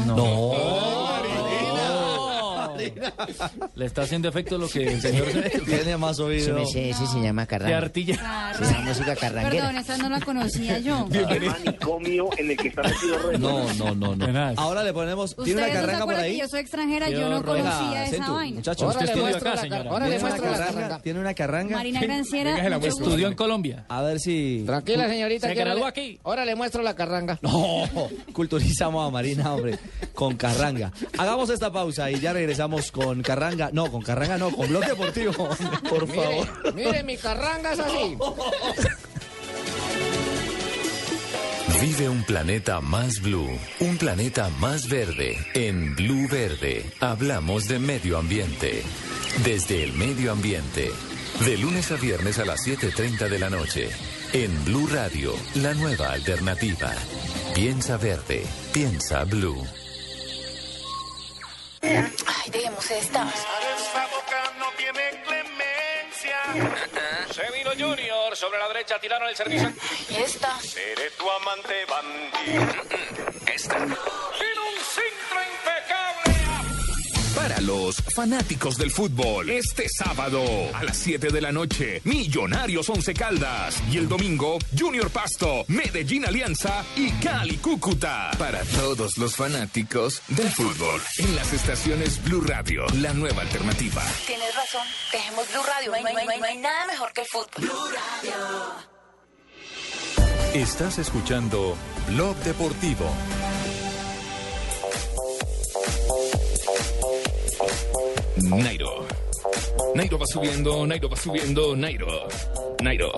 [3.76, 5.26] Le está haciendo efecto lo que el señor
[5.66, 6.56] Tiene más Sí, oído.
[6.56, 7.78] me sé, ese se llama de carranga.
[7.78, 8.14] artilla.
[8.60, 9.66] Esa es música carranguera.
[9.68, 11.08] Perdón, esa no la conocía yo.
[11.12, 13.38] El manicomio en el que está metido.
[13.40, 14.54] No, no, no, no.
[14.58, 15.36] Ahora le ponemos.
[15.44, 16.40] ¿Tiene una se carranga por ahí?
[16.40, 18.56] yo soy extranjera, yo no conocía esa vaina.
[18.58, 19.90] Muchachos, Ahora usted le estudió muestro acá, la señora.
[19.90, 21.00] ahora le ¿Tiene una muestro la carranga?
[21.00, 21.76] ¿Tiene una carranga?
[21.78, 22.88] Marina Granciera, se.
[22.88, 23.86] Estudió en Colombia.
[23.88, 24.64] A ver si.
[24.66, 25.48] Tranquila, señorita.
[25.48, 26.20] Se graduó aquí.
[26.24, 27.40] Ahora le muestro la carranga.
[27.42, 27.84] No,
[28.34, 29.78] culturizamos a Marina, hombre,
[30.14, 30.92] con Carranga.
[31.18, 33.70] Hagamos esta pausa y ya regresamos con Carranga.
[33.72, 35.34] No, con Carranga no, con Blog Deportivo.
[35.90, 36.48] Por favor.
[36.74, 38.18] Mire, mire, mi carranga es así.
[41.82, 45.38] Vive un planeta más blue, un planeta más verde.
[45.54, 48.84] En Blue Verde hablamos de medio ambiente.
[49.44, 50.92] Desde el medio ambiente.
[51.46, 53.90] De lunes a viernes a las 7.30 de la noche.
[54.32, 56.94] En Blue Radio, la nueva alternativa.
[57.54, 59.83] Piensa verde, piensa blue.
[64.60, 66.38] No tiene clemencia.
[67.34, 69.72] Se vino Junior, sobre la derecha tiraron el servicio.
[70.10, 70.60] Y esta.
[70.60, 72.68] Seré tu amante bandido.
[73.54, 73.78] Esta.
[77.66, 80.42] Los fanáticos del fútbol, este sábado
[80.74, 83.82] a las 7 de la noche, Millonarios Once Caldas.
[83.92, 88.32] Y el domingo, Junior Pasto, Medellín Alianza y Cali Cúcuta.
[88.38, 91.02] Para todos los fanáticos del fútbol.
[91.20, 94.04] En las estaciones Blue Radio, la nueva alternativa.
[94.28, 94.86] Tienes razón.
[95.12, 95.92] Dejemos Blue Radio.
[95.92, 97.70] No hay, no hay- no nada mejor que el fútbol.
[100.54, 101.76] Estás escuchando
[102.10, 103.10] Blog Deportivo.
[108.58, 109.06] Nairo.
[109.96, 112.08] Nairo va subiendo, Nairo va subiendo, Nairo.
[112.82, 113.12] Nairo.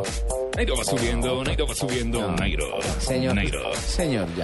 [0.56, 2.82] Nairo va subiendo, Nairo va subiendo, Nairo.
[3.00, 3.36] Señor.
[3.36, 3.76] Nairo.
[3.76, 4.43] Señor, ya.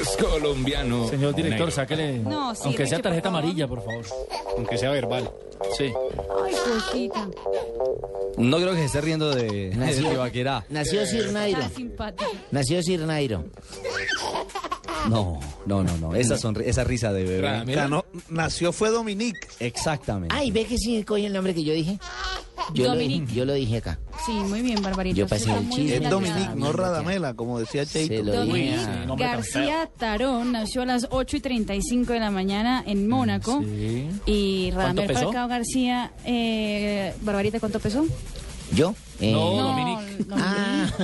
[0.00, 1.08] Es colombiano.
[1.08, 1.70] Señor director, Nairo.
[1.72, 2.18] sáquele.
[2.18, 4.04] No, sí, aunque sea tarjeta por amarilla, por favor.
[4.56, 5.30] Aunque sea verbal.
[5.76, 5.92] Sí.
[6.44, 7.28] Ay, cosita.
[8.38, 10.64] No creo que se esté riendo de, de Nació- Tibaquirá.
[10.70, 11.60] Nació Sir Nairo.
[12.50, 13.44] Nació Sir Nairo.
[15.08, 16.14] No, no, no, no.
[16.14, 17.40] Esa, sonri- esa risa de bebé.
[17.40, 17.82] Ra- mira.
[17.84, 19.38] Ganó- nació fue Dominique.
[19.58, 20.34] Exactamente.
[20.36, 21.98] Ay, ve que sí coge el nombre que yo dije.
[22.74, 23.20] Yo lo Dominique.
[23.26, 23.98] dije, yo lo dije acá.
[24.26, 25.16] Sí, muy bien, Barbarita.
[25.16, 25.96] Yo pasé el chiste.
[25.96, 28.22] Es Dominique, no Radamela, como decía Se Cheito.
[28.24, 28.46] lo dije.
[28.76, 33.60] Dominique tan García Tarón nació a las 8 y 35 de la mañana en Mónaco.
[33.62, 34.08] Sí.
[34.26, 35.24] Y ¿Cuánto Radamel?
[35.24, 38.04] Falcao García, eh, Barbarita, ¿cuánto pesó?
[38.74, 38.94] ¿Yo?
[39.20, 40.24] Eh, No, No, Dominique.
[40.32, 40.86] Ah.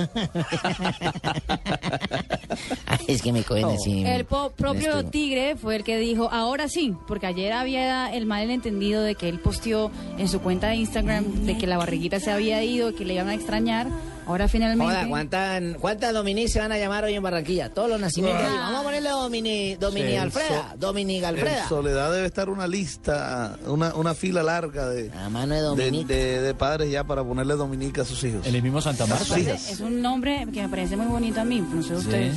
[3.07, 4.03] Es que me cogen así.
[4.05, 8.25] El po- propio Esto- Tigre fue el que dijo, ahora sí, porque ayer había el
[8.25, 12.31] malentendido de que él posteó en su cuenta de Instagram de que la barriguita se
[12.31, 13.87] había ido, que le iban a extrañar.
[14.25, 15.07] Ahora finalmente...
[15.07, 17.73] ¿cuántas, ¿cuántas Dominic se van a llamar hoy en Barranquilla?
[17.73, 18.43] Todos los nacimientos.
[18.45, 18.57] Ah.
[18.59, 21.67] Vamos a ponerle Domini, Domini Sí, Alfreda, so- Dominic En Alfreda.
[21.69, 26.13] Soledad debe estar una lista, una, una fila larga de, de, Dominique.
[26.13, 28.45] de- de padres ya para ponerle Dominique a sus hijos.
[28.47, 29.71] En el mismo Santa A sus Aparte, hijas.
[29.71, 32.35] es un nombre que me parece muy bonito a mí, no sé ustedes.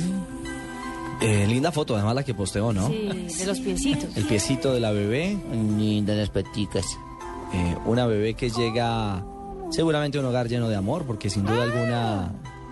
[1.21, 2.87] Eh, linda foto, además la que posteó, ¿no?
[2.87, 3.07] Sí,
[3.39, 4.17] de los piecitos.
[4.17, 5.37] El piecito de la bebé.
[5.77, 6.85] Lindas las paticas.
[7.53, 9.23] Eh, una bebé que llega
[9.69, 12.31] seguramente a un hogar lleno de amor, porque sin duda alguna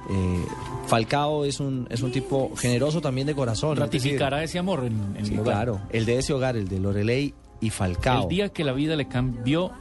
[0.10, 0.46] eh,
[0.88, 3.78] Falcao es un, es un tipo generoso también de corazón.
[3.78, 5.54] es decir, Ratificará ese amor en, en sí, el hogar.
[5.56, 8.24] claro, el de ese hogar, el de Lorelei y Falcao.
[8.24, 9.72] El día que la vida le cambió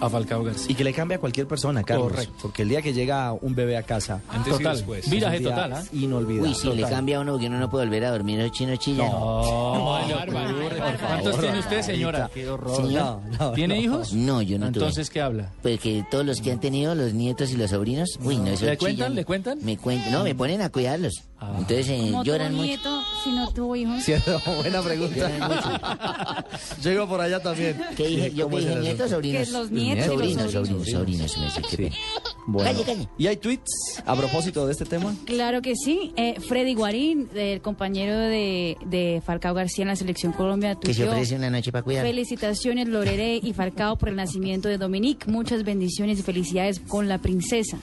[0.00, 0.70] a Falcao García.
[0.70, 2.10] Y que le cambia a cualquier persona, Carlos.
[2.12, 2.34] Correcto.
[2.42, 4.20] Porque el día que llega un bebé a casa.
[4.28, 4.76] Antes y Total.
[4.76, 5.00] después.
[5.00, 5.84] es un Viraje total, ¿ah?
[5.92, 6.48] Inolvidable.
[6.50, 8.78] Uy, si le cambia a uno porque uno no puede volver a dormir, los chinos
[8.78, 9.10] chillan.
[9.10, 9.98] No,
[11.06, 12.30] ¿Cuántos tiene usted, señora?
[12.32, 12.76] Qué horror.
[12.76, 13.20] Señor.
[13.54, 14.12] ¿Tiene hijos?
[14.12, 14.78] No, yo no tuve.
[14.80, 15.52] Entonces, ¿qué habla?
[15.62, 18.64] Pues que todos los que han tenido, los nietos y los sobrinos, uy, no, eso
[18.66, 18.78] ¿Le chillan.
[18.78, 19.14] cuentan?
[19.14, 19.58] ¿Le cuentan?
[19.62, 21.22] Me cuentan, no, me ponen a cuidarlos.
[21.40, 22.64] Entonces eh, ¿Cómo lloran mucho.
[22.64, 24.02] nieto si no tuvo hijos?
[24.02, 26.44] Cierto, buena pregunta.
[26.82, 27.80] Yo iba por allá también.
[27.96, 28.32] ¿Qué dije?
[28.34, 28.80] ¿Yo ¿Cómo qué es dije?
[28.80, 29.46] ¿Nietos sobrinos?
[29.46, 30.86] Que los nietos sobrinos, sobrinos.
[30.86, 31.96] sobrinos, sobrinos, me dice, qué pena.
[32.46, 32.70] Bueno.
[32.70, 33.08] Calle, calle.
[33.18, 35.14] ¿Y hay tweets a propósito de este tema?
[35.26, 36.12] Claro que sí.
[36.16, 41.00] Eh, Freddy Guarín, el compañero de, de Falcao García en la selección Colombia, Que se
[41.02, 42.06] tuiteó, ofrece una noche para cuidar.
[42.06, 45.30] Felicitaciones Lorere y Falcao por el nacimiento de Dominique.
[45.30, 47.78] Muchas bendiciones y felicidades con la princesa.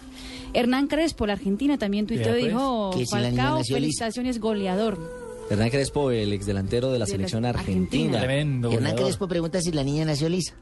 [0.54, 3.76] Hernán Crespo, la Argentina, también tuiteó y pues, dijo, que Falcao, nació lisa".
[3.76, 5.25] felicitaciones goleador.
[5.50, 7.80] Hernán Crespo, el exdelantero de la De la selección Argentina.
[7.84, 8.20] argentina.
[8.20, 8.68] Tremendo.
[8.70, 9.04] Hernán goleador.
[9.06, 10.56] Crespo pregunta si la niña nació lisa.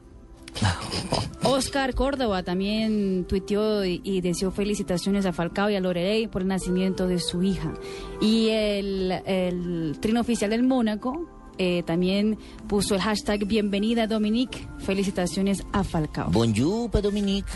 [1.42, 6.48] Oscar Córdoba también tuiteó y, y deseó felicitaciones a Falcao y a Lorelei por el
[6.48, 7.74] nacimiento de su hija.
[8.20, 14.66] Y el, el trino oficial del Mónaco eh, también puso el hashtag Bienvenida Dominique.
[14.78, 16.30] Felicitaciones a Falcao.
[16.30, 17.50] Bonjour, Dominique.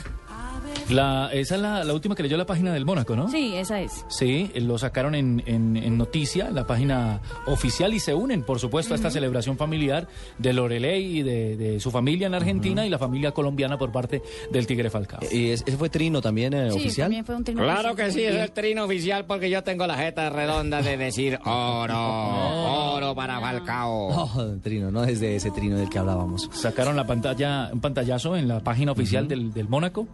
[0.90, 3.28] La, esa es la, la última que leyó la página del Mónaco, ¿no?
[3.30, 4.04] Sí, esa es.
[4.08, 8.94] Sí, lo sacaron en, en, en noticia, la página oficial, y se unen, por supuesto,
[8.94, 12.98] a esta celebración familiar de Lorelei y de, de su familia en Argentina y la
[12.98, 15.20] familia colombiana por parte del Tigre Falcao.
[15.30, 17.04] ¿Y es- ese fue trino también eh, Sí, oficial?
[17.06, 18.06] también fue un trino Claro oficial.
[18.08, 22.94] que sí, es el trino oficial porque yo tengo la jeta redonda de decir oro,
[22.94, 24.08] oro para Falcao.
[24.38, 26.48] Oh, trino, no es de ese trino del que hablábamos.
[26.52, 30.06] Sacaron la pantalla, un pantallazo en la página oficial del, del Mónaco,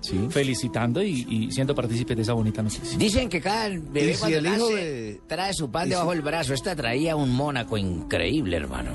[1.03, 2.97] y, y siendo partícipes de esa bonita noticia.
[2.99, 6.17] Dicen que cada bebé si cuando el hijo nace de- trae su pan debajo si-
[6.17, 6.55] del brazo.
[6.55, 8.91] Esta traía un Mónaco increíble, hermano.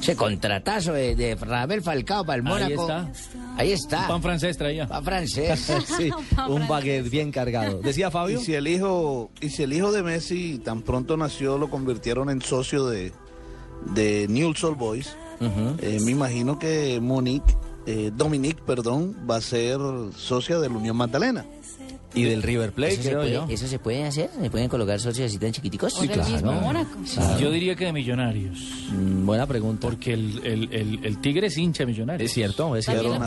[0.00, 2.82] Ese contratazo de, de Rabel Falcao para el Ahí Mónaco.
[2.82, 3.12] está.
[3.56, 4.08] Ahí está.
[4.08, 4.86] Pan francés traía.
[4.86, 5.72] Pan francés.
[5.96, 6.10] sí,
[6.48, 7.78] un baguette bien cargado.
[7.80, 8.38] Decía Fabio.
[8.38, 12.28] Y si el hijo, y si el hijo de Messi tan pronto nació, lo convirtieron
[12.28, 13.12] en socio de,
[13.94, 15.16] de Newell's Old Boys,
[15.80, 17.54] eh, me imagino que Monique,
[17.86, 19.78] eh, Dominique, perdón, va a ser
[20.16, 21.44] socia de la Unión Magdalena.
[22.14, 23.46] Y del River Plate, ¿Eso se, puede, yo.
[23.48, 24.30] ¿Eso se puede hacer?
[24.40, 25.98] ¿Se pueden colocar socios así tan chiquiticos?
[25.98, 26.90] O del mismo Mónaco.
[27.40, 28.58] Yo diría que de millonarios.
[28.92, 29.80] Mm, buena pregunta.
[29.88, 32.24] Porque el, el, el, el Tigre es hincha millonario.
[32.24, 33.18] Es cierto, es cierto.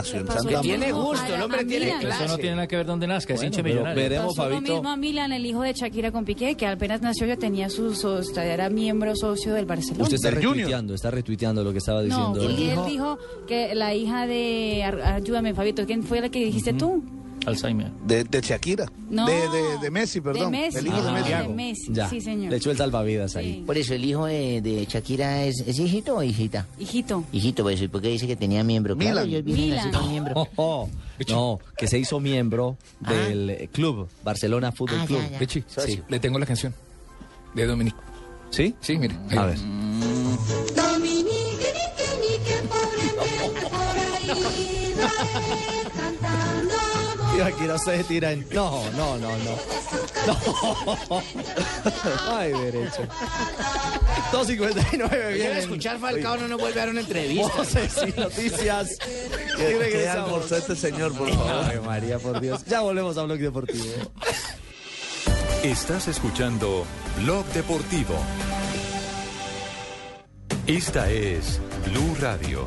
[0.62, 2.00] Tiene gusto, el hombre tiene Milan.
[2.00, 2.24] clase.
[2.24, 3.96] Eso no tiene nada que ver donde nazca, es hincha millonario.
[4.02, 4.72] veremos, Pasó lo Fabito.
[4.74, 7.92] mismo a Milan, el hijo de Shakira con Piqué, que apenas nació ya tenía su,
[8.36, 10.04] era miembro socio del Barcelona.
[10.04, 12.40] Usted está retuiteando, está retuiteando lo que estaba No, diciendo.
[12.40, 14.82] porque él dijo que la hija de...
[15.04, 17.02] Ayúdame, Fabito, ¿quién fue la que dijiste tú?
[17.48, 17.90] Alzheimer.
[18.06, 18.86] De, de Shakira.
[19.10, 19.26] No.
[19.26, 20.52] De, de, de Messi, perdón.
[20.52, 20.78] De Messi.
[20.78, 21.32] El hijo de Ah, Messi.
[21.32, 22.50] de Messi, Ya, sí, señor.
[22.50, 23.62] le echó el salvavidas ahí.
[23.66, 26.66] Por eso, ¿el hijo de, de Shakira es, es hijito o hijita?
[26.78, 27.24] Hijito.
[27.32, 28.96] Hijito, por eso, ¿y por qué dice que tenía miembro?
[28.96, 29.90] Claro, vi Milan.
[29.92, 30.34] con miembro.
[30.56, 30.88] Oh, oh.
[31.28, 35.20] No, que se hizo miembro del eh, club, Barcelona Fútbol Ah, Club.
[35.20, 35.38] ya, ya.
[35.38, 36.00] Richie, Sí.
[36.08, 36.72] le tengo la canción
[37.54, 37.96] de Dominique.
[38.50, 38.74] ¿Sí?
[38.80, 39.14] Sí, mire.
[39.36, 39.58] A ver.
[47.38, 48.44] Y aquí no se tira en...
[48.50, 49.58] No, no, no, no.
[50.26, 51.22] No.
[52.30, 53.02] Ay, derecho.
[54.32, 55.58] 2.59 Quiero vienen.
[55.58, 57.56] escuchar Falcao, no nos vuelve a dar una entrevista.
[57.56, 58.90] Voces y noticias.
[58.92, 60.50] Y ¿Qué, qué regresamos.
[60.50, 61.64] este señor, por favor?
[61.70, 62.64] Ay, María, por Dios.
[62.66, 63.84] Ya volvemos a Blog Deportivo.
[65.62, 66.84] Estás escuchando
[67.22, 68.14] Blog Deportivo.
[70.66, 72.66] Esta es Blue Radio.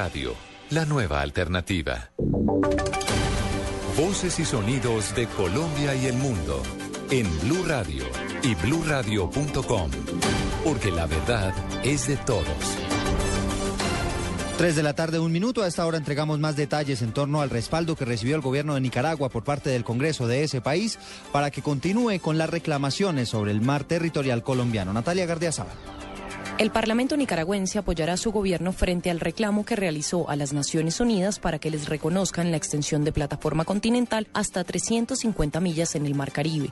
[0.00, 0.36] Radio,
[0.70, 2.12] la nueva alternativa.
[3.96, 6.62] Voces y sonidos de Colombia y el mundo
[7.10, 8.04] en Blue Radio
[8.44, 9.90] y bluradio.com,
[10.62, 12.46] porque la verdad es de todos.
[14.56, 15.64] Tres de la tarde, un minuto.
[15.64, 18.80] A esta hora entregamos más detalles en torno al respaldo que recibió el gobierno de
[18.80, 20.96] Nicaragua por parte del Congreso de ese país
[21.32, 24.92] para que continúe con las reclamaciones sobre el mar territorial colombiano.
[24.92, 25.74] Natalia Gardiazabal.
[26.58, 30.98] El Parlamento nicaragüense apoyará a su gobierno frente al reclamo que realizó a las Naciones
[30.98, 36.16] Unidas para que les reconozcan la extensión de plataforma continental hasta 350 millas en el
[36.16, 36.70] Mar Caribe.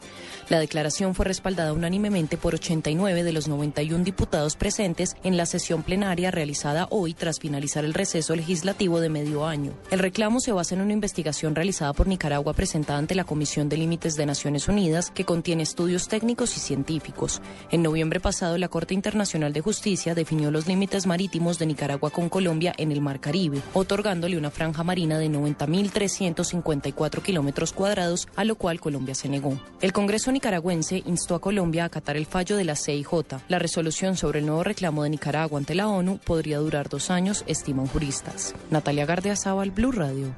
[0.49, 5.85] La declaración fue respaldada unánimemente por 89 de los 91 diputados presentes en la sesión
[5.85, 9.73] plenaria realizada hoy tras finalizar el receso legislativo de medio año.
[9.93, 13.77] El reclamo se basa en una investigación realizada por Nicaragua presentada ante la Comisión de
[13.77, 17.41] Límites de Naciones Unidas que contiene estudios técnicos y científicos.
[17.71, 19.76] En noviembre pasado, la Corte Internacional de Justicia
[20.15, 24.83] definió los límites marítimos de Nicaragua con Colombia en el Mar Caribe, otorgándole una franja
[24.83, 29.61] marina de 90.354 kilómetros cuadrados, a lo cual Colombia se negó.
[29.81, 33.07] El Congreso nicaragüense instó a Colombia a acatar el fallo de la CIJ.
[33.49, 37.45] La resolución sobre el nuevo reclamo de Nicaragua ante la ONU podría durar dos años,
[37.47, 38.55] estiman juristas.
[38.71, 40.35] Natalia Gardeazabal, Blue Radio.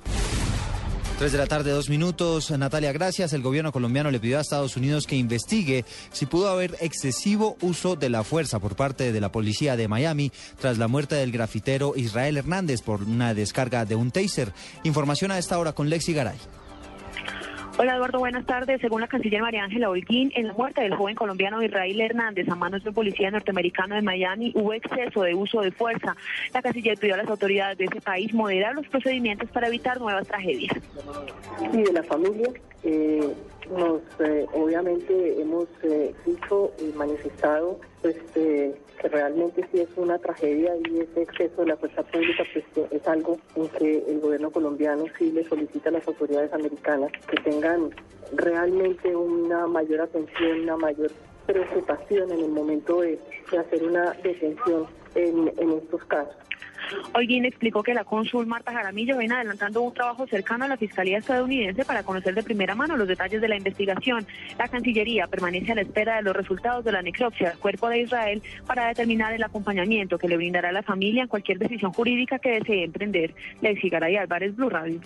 [1.18, 2.48] Tres de la tarde, dos minutos.
[2.52, 3.32] Natalia, gracias.
[3.32, 7.96] El gobierno colombiano le pidió a Estados Unidos que investigue si pudo haber excesivo uso
[7.96, 11.94] de la fuerza por parte de la policía de Miami tras la muerte del grafitero
[11.96, 14.52] Israel Hernández por una descarga de un taser.
[14.84, 16.38] Información a esta hora con Lexi Garay.
[17.80, 18.80] Hola Eduardo, buenas tardes.
[18.80, 22.56] Según la canciller María Ángela Holguín, en la muerte del joven colombiano Israel Hernández a
[22.56, 26.16] manos de un policía norteamericano de Miami hubo exceso de uso de fuerza.
[26.52, 30.26] La canciller pidió a las autoridades de ese país moderar los procedimientos para evitar nuevas
[30.26, 30.76] tragedias.
[31.72, 32.48] Y de la familia,
[32.82, 33.32] eh,
[33.70, 41.00] nos eh, obviamente hemos eh, dicho y manifestado que realmente sí es una tragedia y
[41.00, 45.30] ese exceso de la fuerza pública pues es algo en que el gobierno colombiano sí
[45.30, 47.90] le solicita a las autoridades americanas que tengan
[48.32, 51.10] realmente una mayor atención, una mayor
[51.46, 53.18] preocupación en el momento de,
[53.58, 56.47] hacer una detención en, en estos casos.
[57.12, 61.18] Holguín explicó que la cónsul Marta Jaramillo viene adelantando un trabajo cercano a la Fiscalía
[61.18, 64.26] estadounidense para conocer de primera mano los detalles de la investigación.
[64.58, 68.00] La Cancillería permanece a la espera de los resultados de la necropsia del cuerpo de
[68.00, 72.38] Israel para determinar el acompañamiento que le brindará a la familia en cualquier decisión jurídica
[72.38, 73.34] que desee emprender.
[73.60, 75.00] Lexi Garay Álvarez, Blue Radio.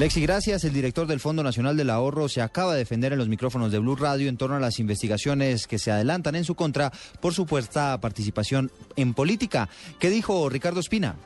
[0.00, 0.64] Lexi, gracias.
[0.64, 3.80] El director del Fondo Nacional del Ahorro se acaba de defender en los micrófonos de
[3.80, 8.00] Blue Radio en torno a las investigaciones que se adelantan en su contra por supuesta
[8.00, 9.68] participación en política.
[9.98, 11.16] ¿Qué dijo Ricardo Espina?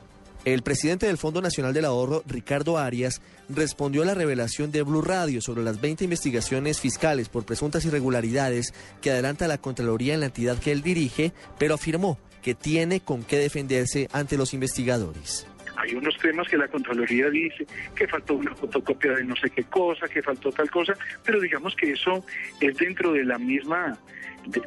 [0.43, 5.01] El presidente del Fondo Nacional del Ahorro, Ricardo Arias, respondió a la revelación de Blue
[5.01, 10.25] Radio sobre las 20 investigaciones fiscales por presuntas irregularidades que adelanta la Contraloría en la
[10.25, 15.47] entidad que él dirige, pero afirmó que tiene con qué defenderse ante los investigadores.
[15.85, 19.63] Hay unos temas que la Contraloría dice que faltó una fotocopia de no sé qué
[19.63, 20.93] cosa, que faltó tal cosa,
[21.23, 22.25] pero digamos que eso
[22.59, 23.97] es dentro de la misma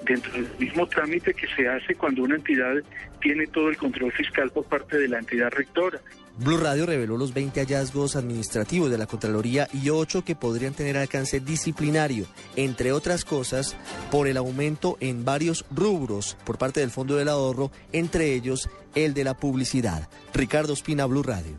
[0.04, 2.74] dentro del mismo trámite que se hace cuando una entidad
[3.20, 6.00] tiene todo el control fiscal por parte de la entidad rectora.
[6.38, 10.96] Blue Radio reveló los 20 hallazgos administrativos de la Contraloría y 8 que podrían tener
[10.96, 13.74] alcance disciplinario, entre otras cosas,
[14.12, 19.14] por el aumento en varios rubros por parte del Fondo del Ahorro, entre ellos el
[19.14, 20.08] de la publicidad.
[20.32, 21.56] Ricardo Espina, Blue Radio.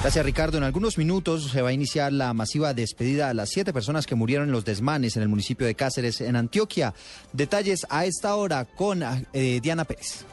[0.00, 0.56] Gracias, Ricardo.
[0.56, 4.14] En algunos minutos se va a iniciar la masiva despedida a las siete personas que
[4.14, 6.94] murieron en los desmanes en el municipio de Cáceres, en Antioquia.
[7.34, 10.24] Detalles a esta hora con eh, Diana Pérez.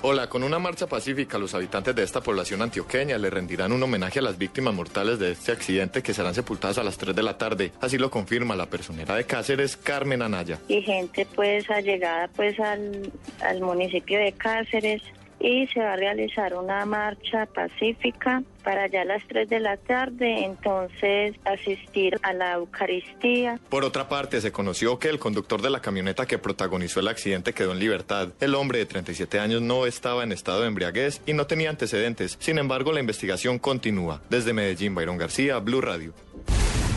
[0.00, 4.20] Hola, con una marcha pacífica, los habitantes de esta población antioqueña le rendirán un homenaje
[4.20, 7.36] a las víctimas mortales de este accidente que serán sepultadas a las 3 de la
[7.36, 7.72] tarde.
[7.80, 10.60] Así lo confirma la personera de Cáceres, Carmen Anaya.
[10.68, 15.02] Y gente pues allegada pues al, al municipio de Cáceres
[15.40, 19.76] y se va a realizar una marcha pacífica para allá a las 3 de la
[19.76, 23.58] tarde, entonces asistir a la Eucaristía.
[23.68, 27.54] Por otra parte, se conoció que el conductor de la camioneta que protagonizó el accidente
[27.54, 28.28] quedó en libertad.
[28.40, 32.36] El hombre de 37 años no estaba en estado de embriaguez y no tenía antecedentes.
[32.40, 34.20] Sin embargo, la investigación continúa.
[34.28, 36.12] Desde Medellín, Byron García, Blue Radio.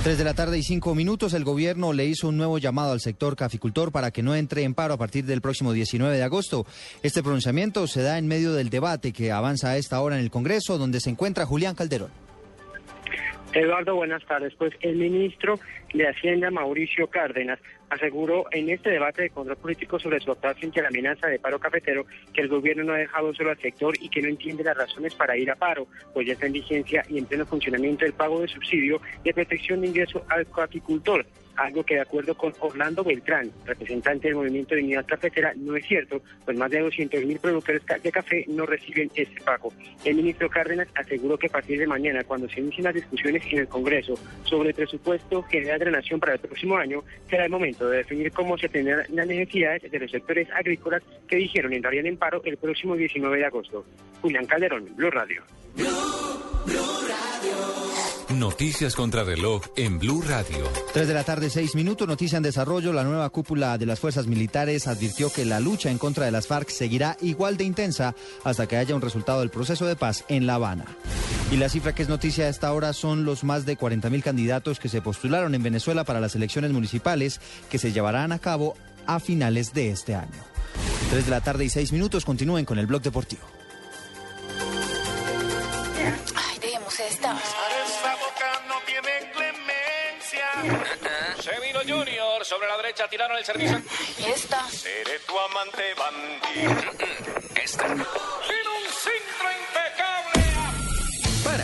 [0.04, 3.00] Tres de la tarde y cinco minutos, el gobierno le hizo un nuevo llamado al
[3.02, 6.66] sector caficultor para que no entre en paro a partir del próximo 19 de agosto.
[7.04, 10.32] Este pronunciamiento se da en medio del debate que avanza a esta hora en el
[10.32, 12.10] Congreso, donde se encuentra Julián Calderón.
[13.54, 14.56] Eduardo, buenas tardes.
[14.58, 15.60] Pues el ministro
[15.94, 17.60] de Hacienda, Mauricio Cárdenas,
[17.92, 21.60] aseguró en este debate de control político sobre su actual frente la amenaza de paro
[21.60, 24.78] cafetero que el gobierno no ha dejado solo al sector y que no entiende las
[24.78, 28.14] razones para ir a paro, pues ya está en vigencia y en pleno funcionamiento el
[28.14, 31.26] pago de subsidio de protección de ingreso al coapicultor
[31.56, 35.86] algo que de acuerdo con Orlando Beltrán, representante del movimiento de unidad cafetera, no es
[35.86, 39.72] cierto, pues más de 200.000 productores de café no reciben este pago.
[40.04, 43.60] El ministro Cárdenas aseguró que a partir de mañana, cuando se inicien las discusiones en
[43.60, 47.52] el Congreso sobre el presupuesto general de la Nación para el próximo año, será el
[47.52, 52.06] momento de definir cómo se tendrán las necesidades de los sectores agrícolas que dijeron entrarían
[52.06, 53.86] en paro el próximo 19 de agosto.
[54.22, 55.42] Julián Calderón, Blue Radio.
[58.42, 60.68] Noticias contra reloj en Blue Radio.
[60.94, 62.92] 3 de la tarde, 6 minutos, noticia en desarrollo.
[62.92, 66.48] La nueva cúpula de las fuerzas militares advirtió que la lucha en contra de las
[66.48, 70.48] FARC seguirá igual de intensa hasta que haya un resultado del proceso de paz en
[70.48, 70.86] La Habana.
[71.52, 74.80] Y la cifra que es noticia a esta hora son los más de 40.000 candidatos
[74.80, 77.40] que se postularon en Venezuela para las elecciones municipales
[77.70, 78.74] que se llevarán a cabo
[79.06, 80.44] a finales de este año.
[81.12, 83.44] 3 de la tarde y 6 minutos, continúen con el blog deportivo.
[86.36, 87.38] Ay, dejemos esta.
[91.42, 93.82] Se vino Junior sobre la derecha, tiraron el servicio.
[94.20, 94.68] ¿Y esta?
[94.70, 96.76] Seré tu amante bandido.
[97.56, 97.88] Esta.
[97.88, 98.50] Un centro impecable.
[99.02, 99.21] Para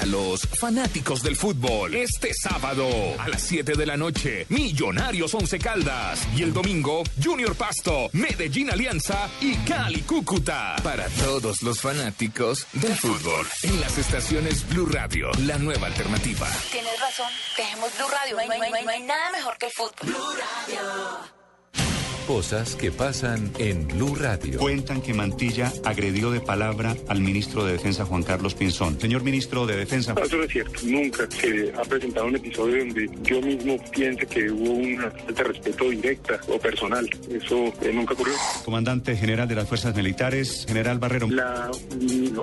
[0.07, 2.87] los fanáticos del fútbol, este sábado
[3.19, 6.27] a las 7 de la noche, Millonarios Once Caldas.
[6.35, 10.75] Y el domingo, Junior Pasto, Medellín Alianza y Cali Cúcuta.
[10.83, 13.45] Para todos los fanáticos del fútbol.
[13.63, 16.47] En las estaciones Blue Radio, la nueva alternativa.
[16.71, 17.27] Tienes razón.
[17.57, 18.35] Dejemos Blue Radio.
[18.35, 19.93] No hay, no hay- no hay- no hay nada mejor que el fútbol.
[20.03, 21.36] Blue Radio.
[22.27, 24.59] Cosas que pasan en Blue Radio.
[24.59, 28.99] Cuentan que Mantilla agredió de palabra al ministro de Defensa Juan Carlos Pinzón.
[28.99, 30.13] Señor ministro de Defensa.
[30.13, 30.81] No, eso no es cierto.
[30.83, 35.43] Nunca se ha presentado un episodio donde yo mismo piense que hubo una falta de
[35.45, 37.09] respeto directa o personal.
[37.31, 38.33] Eso eh, nunca ocurrió.
[38.65, 41.29] Comandante general de las Fuerzas Militares, general Barrero.
[41.29, 41.71] La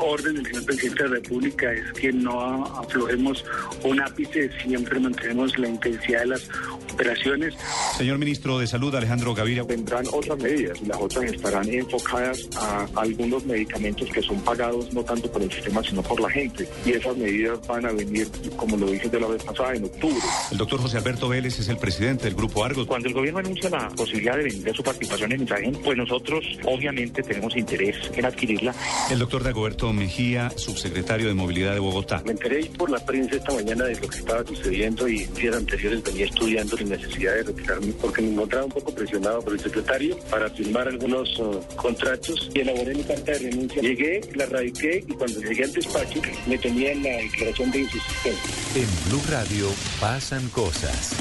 [0.01, 3.45] orden del señor presidente de la República es que no aflojemos
[3.82, 6.49] un ápice, siempre mantenemos la intensidad de las
[6.91, 7.55] operaciones.
[7.99, 9.74] Señor ministro de Salud, Alejandro Gaviria.
[9.75, 15.03] Vendrán otras medidas y las otras estarán enfocadas a algunos medicamentos que son pagados no
[15.03, 16.68] tanto por el sistema sino por la gente.
[16.87, 20.22] Y esas medidas van a venir, como lo dije de la vez pasada, en octubre.
[20.53, 22.87] El doctor José Alberto Vélez es el presidente del Grupo Argos.
[22.87, 27.25] Cuando el gobierno anuncia la posibilidad de vender su participación en Izagen, pues nosotros obviamente
[27.25, 28.72] tenemos interés en adquirirla.
[29.11, 32.22] El doctor Dagoberto Mejía, subsecretario de Movilidad de Bogotá.
[32.25, 36.01] Me enteré por la prensa esta mañana de lo que estaba sucediendo y días anteriores
[36.05, 40.16] venía estudiando la necesidad de retirarme porque me encontraba un poco presionado por el secretario
[40.30, 43.82] para firmar algunos uh, contratos y elaboré mi carta de renuncia.
[43.82, 48.54] Llegué, la radiqué y cuando llegué al despacho me tenía en la declaración de insuficiencia.
[48.76, 49.68] En Blue Radio
[50.00, 51.16] pasan cosas.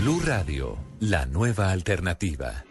[0.00, 2.64] Blue Radio, la nueva alternativa.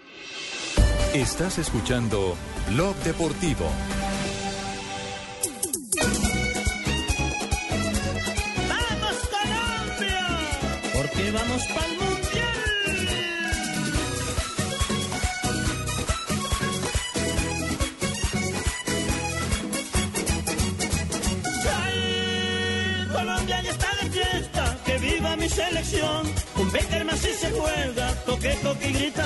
[1.13, 2.35] Estás escuchando
[2.69, 3.69] Blog Deportivo.
[8.69, 10.27] ¡Vamos Colombia!
[10.93, 11.96] Porque vamos para
[25.47, 26.33] mi selección.
[26.57, 29.25] Un Becker más si se juega, toque, toque y grita.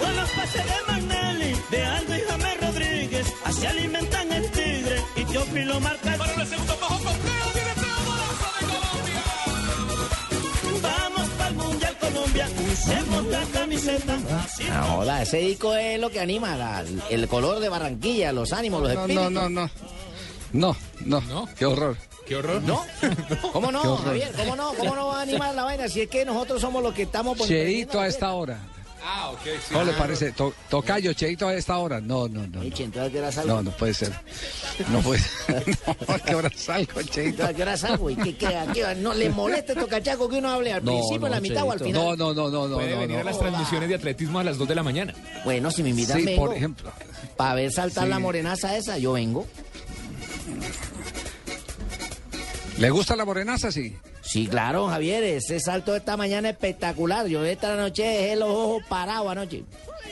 [0.00, 5.24] Con los pases de Magnelli, de Aldo y James Rodríguez, así alimentan el tigre y
[5.24, 6.16] Teófilo marca.
[6.16, 6.98] Para el segundo bajo
[10.82, 14.18] Vamos para el Mundial Colombia, usemos la camiseta.
[14.44, 18.52] Así No, joda, ese disco es lo que anima, la- el color de Barranquilla, los
[18.52, 19.30] ánimos, los No, espíritus.
[19.30, 19.70] no, no,
[20.52, 20.76] no.
[21.04, 21.48] No, no.
[21.58, 21.96] Qué horror.
[22.26, 22.62] ¿Qué horror?
[22.62, 22.84] ¿No?
[23.52, 23.96] ¿Cómo no.
[23.98, 24.32] Javier?
[24.36, 24.72] ¿Cómo no?
[24.74, 27.36] ¿Cómo no va a animar la vaina si es que nosotros somos los que estamos
[27.36, 28.58] pues, Cheito a esta hora.
[29.06, 29.74] Ah, ok, sí.
[29.74, 30.32] ¿Cómo le parece?
[30.32, 32.00] To- tocayo, Cheito a esta hora.
[32.00, 32.62] No, no, no.
[32.62, 34.10] No, no, no puede ser.
[34.88, 35.62] No puede ser.
[36.08, 37.44] No, ¿a qué hora salgo, Cheito?
[37.44, 38.08] ¿A qué hora salgo?
[38.08, 38.94] ¿Y qué, qué, a qué hora?
[38.94, 41.72] ¿No le molesta estos cachacos que uno hable al No, principio, en la mitad o
[41.72, 41.92] al final?
[42.02, 42.76] No, no, no, no, no.
[42.76, 43.20] Puede no, venir no.
[43.20, 45.12] a las transmisiones de atletismo a las 2 de la mañana.
[45.44, 46.46] Bueno, si me invitan, Sí, vengo.
[46.46, 46.90] por ejemplo.
[47.36, 48.10] Para ver saltar Sí.
[48.10, 49.46] la morenaza esa, yo vengo.
[52.78, 53.70] ¿Le gusta la morenaza?
[53.70, 53.94] Sí.
[54.20, 57.26] Sí, claro, Javier, ese salto de esta mañana es espectacular.
[57.28, 59.62] Yo esta noche dejé los ojos parados anoche.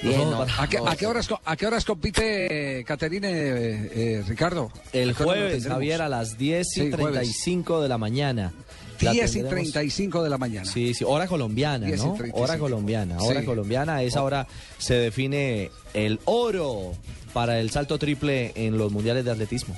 [0.01, 3.91] Dije, no, ¿A qué, no, a qué horas, a qué horas compite eh, Caterine, eh,
[3.95, 4.71] eh, Ricardo?
[4.93, 5.67] El ¿A qué hora lo jueves?
[5.67, 6.99] Javier, a las 10 y Sí, jueves.
[6.99, 8.53] 35 de la mañana.
[9.01, 10.65] La 10 y tendremos- 35 de la mañana.
[10.71, 12.15] Sí, sí, hora colombiana, 10 y ¿no?
[12.15, 12.41] 35.
[12.41, 13.47] Hora colombiana, hora Sí.
[13.47, 13.97] colombiana.
[13.97, 14.47] A esa hora
[14.79, 16.93] se define el oro
[17.33, 19.77] para el salto triple en los mundiales de atletismo.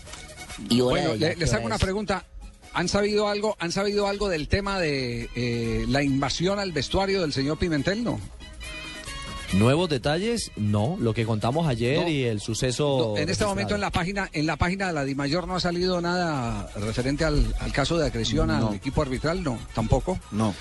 [0.68, 2.24] Y Bueno, le- les hago una pregunta.
[2.74, 7.32] ¿Han sabido algo, han sabido algo del tema de eh, la invasión al vestuario del
[7.32, 8.02] señor Pimentel?
[8.04, 8.18] No.
[9.52, 10.96] Nuevos detalles, no.
[11.00, 12.08] Lo que contamos ayer No.
[12.08, 13.12] y el suceso.
[13.14, 15.60] No, en este momento en la página en la página de la Dimayor no ha
[15.60, 18.68] salido nada referente al, al caso de agresión No.
[18.70, 20.18] al equipo arbitral, no, tampoco.
[20.32, 20.52] No.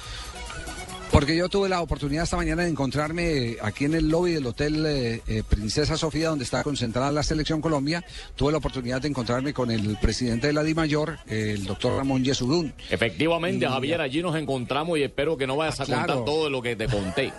[1.14, 4.84] Porque yo tuve la oportunidad esta mañana de encontrarme aquí en el lobby del Hotel
[4.86, 8.03] eh, eh, Princesa Sofía, donde está concentrada la Selección Colombia.
[8.36, 12.24] Tuve la oportunidad de encontrarme con el presidente de la DIMAYOR, eh, el doctor Ramón
[12.24, 12.74] Yesurún.
[12.89, 16.07] Efectivamente, Y- Javier, allí nos encontramos y espero que no vayas a Claro.
[16.16, 17.32] contar todo lo que te conté.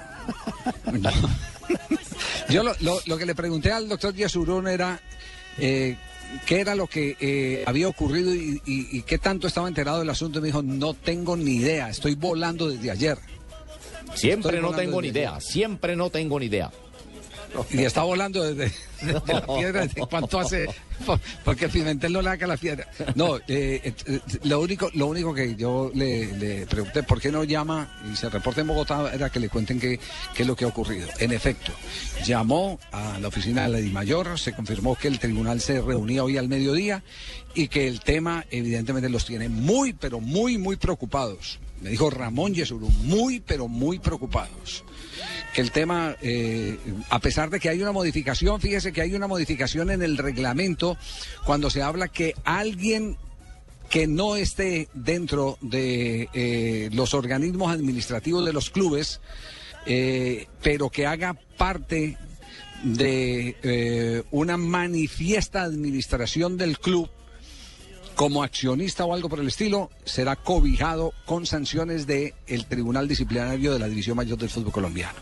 [2.49, 5.01] Yo lo, lo- lo que le pregunté al doctor Yesurún era
[5.59, 5.97] eh,
[6.47, 10.11] qué era lo que eh, había ocurrido y, y- y qué tanto estaba enterado del
[10.11, 10.39] asunto.
[10.39, 13.18] Y me dijo, no tengo ni idea, estoy volando desde ayer.
[14.15, 16.71] Siempre no tengo ni desde idea, siempre no tengo ni idea.
[17.71, 19.87] Y está volando desde, desde la piedra.
[19.87, 20.67] ¿De cuánto hace?
[21.07, 22.89] Por- Porque Pimentel no le haga la piedra.
[23.15, 27.31] No, eh, eh, eh, lo único lo único que yo le, le pregunté, ¿por qué
[27.31, 29.09] no llama y se reporta en Bogotá?
[29.15, 30.01] Era que le cuenten qué,
[30.35, 31.07] qué es lo que ha ocurrido.
[31.21, 31.71] En efecto,
[32.25, 36.39] llamó a la oficina de la DIMAYOR, se confirmó que el tribunal se reunía hoy
[36.39, 37.05] al mediodía
[37.55, 41.61] y que el tema evidentemente los tiene muy, pero muy, muy preocupados.
[41.85, 44.85] Me dijo Ramón Yesurú, muy, pero muy preocupados.
[45.53, 46.78] Que el tema, eh,
[47.11, 50.97] a pesar de que hay una modificación, fíjese que hay una modificación en el reglamento
[51.45, 53.18] cuando se habla que alguien
[53.91, 59.20] que no esté dentro de eh, los organismos administrativos de los clubes,
[59.85, 62.16] eh, pero que haga parte
[62.82, 67.11] de una manifiesta administración del club,
[68.15, 73.73] como accionista o algo por el estilo, será cobijado con sanciones del el Tribunal Disciplinario
[73.73, 75.19] de la División Mayor del Fútbol Colombiano.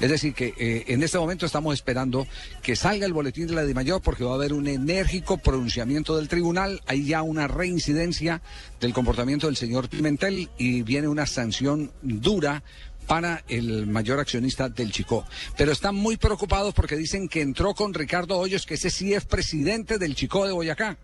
[0.00, 2.26] Es decir, que eh, en este momento estamos esperando
[2.62, 6.28] que salga el boletín de la Dimayor porque va a haber un enérgico pronunciamiento del
[6.28, 6.80] tribunal.
[6.86, 8.40] Hay ya una reincidencia
[8.80, 12.62] del comportamiento del señor Pimentel y viene una sanción dura
[13.08, 15.24] para el mayor accionista del Chicó.
[15.56, 19.24] Pero están muy preocupados porque dicen que entró con Ricardo Hoyos, que ese sí es
[19.24, 20.98] presidente del Chicó de Boyacá.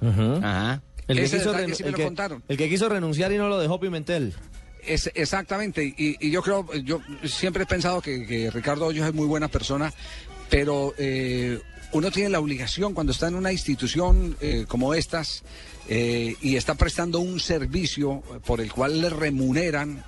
[0.00, 0.82] Ajá.
[1.08, 2.42] El que, quiso detalle renu- sí me el lo que- contaron.
[2.48, 4.34] el que quiso renunciar y no lo dejó Pimentel.
[4.84, 9.14] Es, exactamente, y, y yo creo, yo siempre he pensado que, que Ricardo Hoyos es
[9.14, 9.92] muy buena persona,
[10.48, 11.60] pero eh,
[11.92, 15.42] uno tiene la obligación cuando está en una institución eh, como estas
[15.88, 20.04] eh, y está prestando un servicio por el cual le remuneran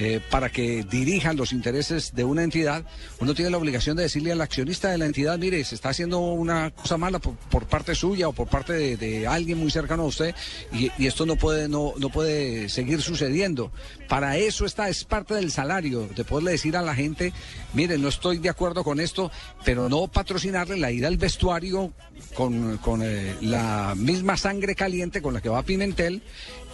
[0.00, 2.84] eh, para que dirijan los intereses de una entidad,
[3.18, 6.20] uno tiene la obligación de decirle al accionista de la entidad, mire, se está haciendo
[6.20, 10.06] una cosa mala por, por parte suya o por parte de, alguien muy cercano a
[10.06, 10.36] usted
[10.72, 13.72] y, y esto no puede, no, no puede seguir sucediendo.
[14.08, 17.32] Para eso está, es parte del salario, de poderle decir a la gente,
[17.74, 19.32] mire, no estoy de acuerdo con esto,
[19.64, 21.92] pero no patrocinarle la ida al vestuario
[22.34, 26.22] con, con eh, la misma sangre caliente con la que va Pimentel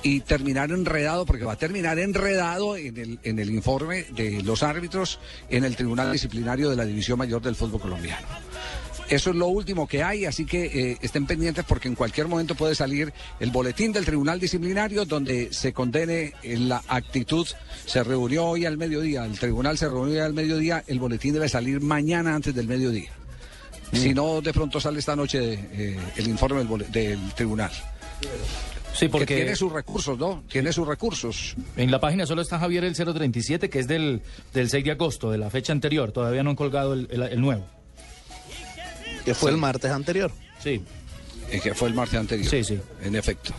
[0.02, 4.62] y terminar enredado, porque va a terminar enredado en el, en el informe de los
[4.62, 5.18] árbitros
[5.48, 8.26] en el Tribunal Disciplinario de la División Mayor del Fútbol Colombiano.
[9.08, 12.54] Eso es lo último que hay, así que eh, estén pendientes porque en cualquier momento
[12.54, 17.46] puede salir el boletín del Tribunal Disciplinario donde se condene la actitud.
[17.84, 21.48] Se reunió hoy al mediodía, el tribunal se reunió hoy al mediodía, el boletín debe
[21.48, 23.10] salir mañana antes del mediodía.
[23.94, 27.70] Si no, de pronto sale esta noche eh, el informe del, tribunal.
[28.94, 30.44] Sí, porque- Que tiene sus recursos, ¿no?
[30.48, 31.56] Tiene sus recursos.
[31.76, 34.22] En la página solo está Javier el 037, que es del,
[34.52, 36.12] del 6 de agosto, de la fecha anterior.
[36.12, 37.66] Todavía no han colgado el, el- el nuevo.
[39.24, 39.54] Que fue Sí.
[39.54, 40.30] el martes anterior.
[40.62, 40.82] Sí.
[41.50, 42.48] Eh, que fue el martes anterior.
[42.48, 42.78] Sí, sí.
[43.02, 43.52] En efecto.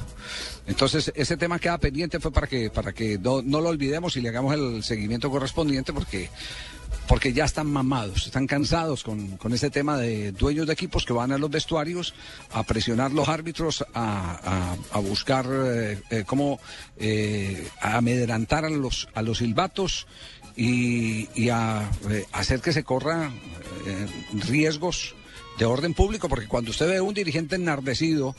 [0.68, 4.22] Entonces, ese tema queda pendiente fue para que, para que no, no lo olvidemos y
[4.22, 6.30] le hagamos el seguimiento correspondiente porque,
[7.08, 11.14] porque ya están mamados, están cansados con, con ese tema de dueños de equipos que
[11.14, 12.14] van a los vestuarios
[12.52, 16.60] a presionar los árbitros, a, a- a buscar eh, eh, cómo
[16.98, 20.08] eh, a amedrentar a los, a los silbatos
[20.56, 23.34] y, y a eh, hacer que se corran
[23.86, 24.08] eh,
[24.48, 25.16] riesgos
[25.60, 28.36] de orden público, porque cuando usted ve un dirigente enardecido,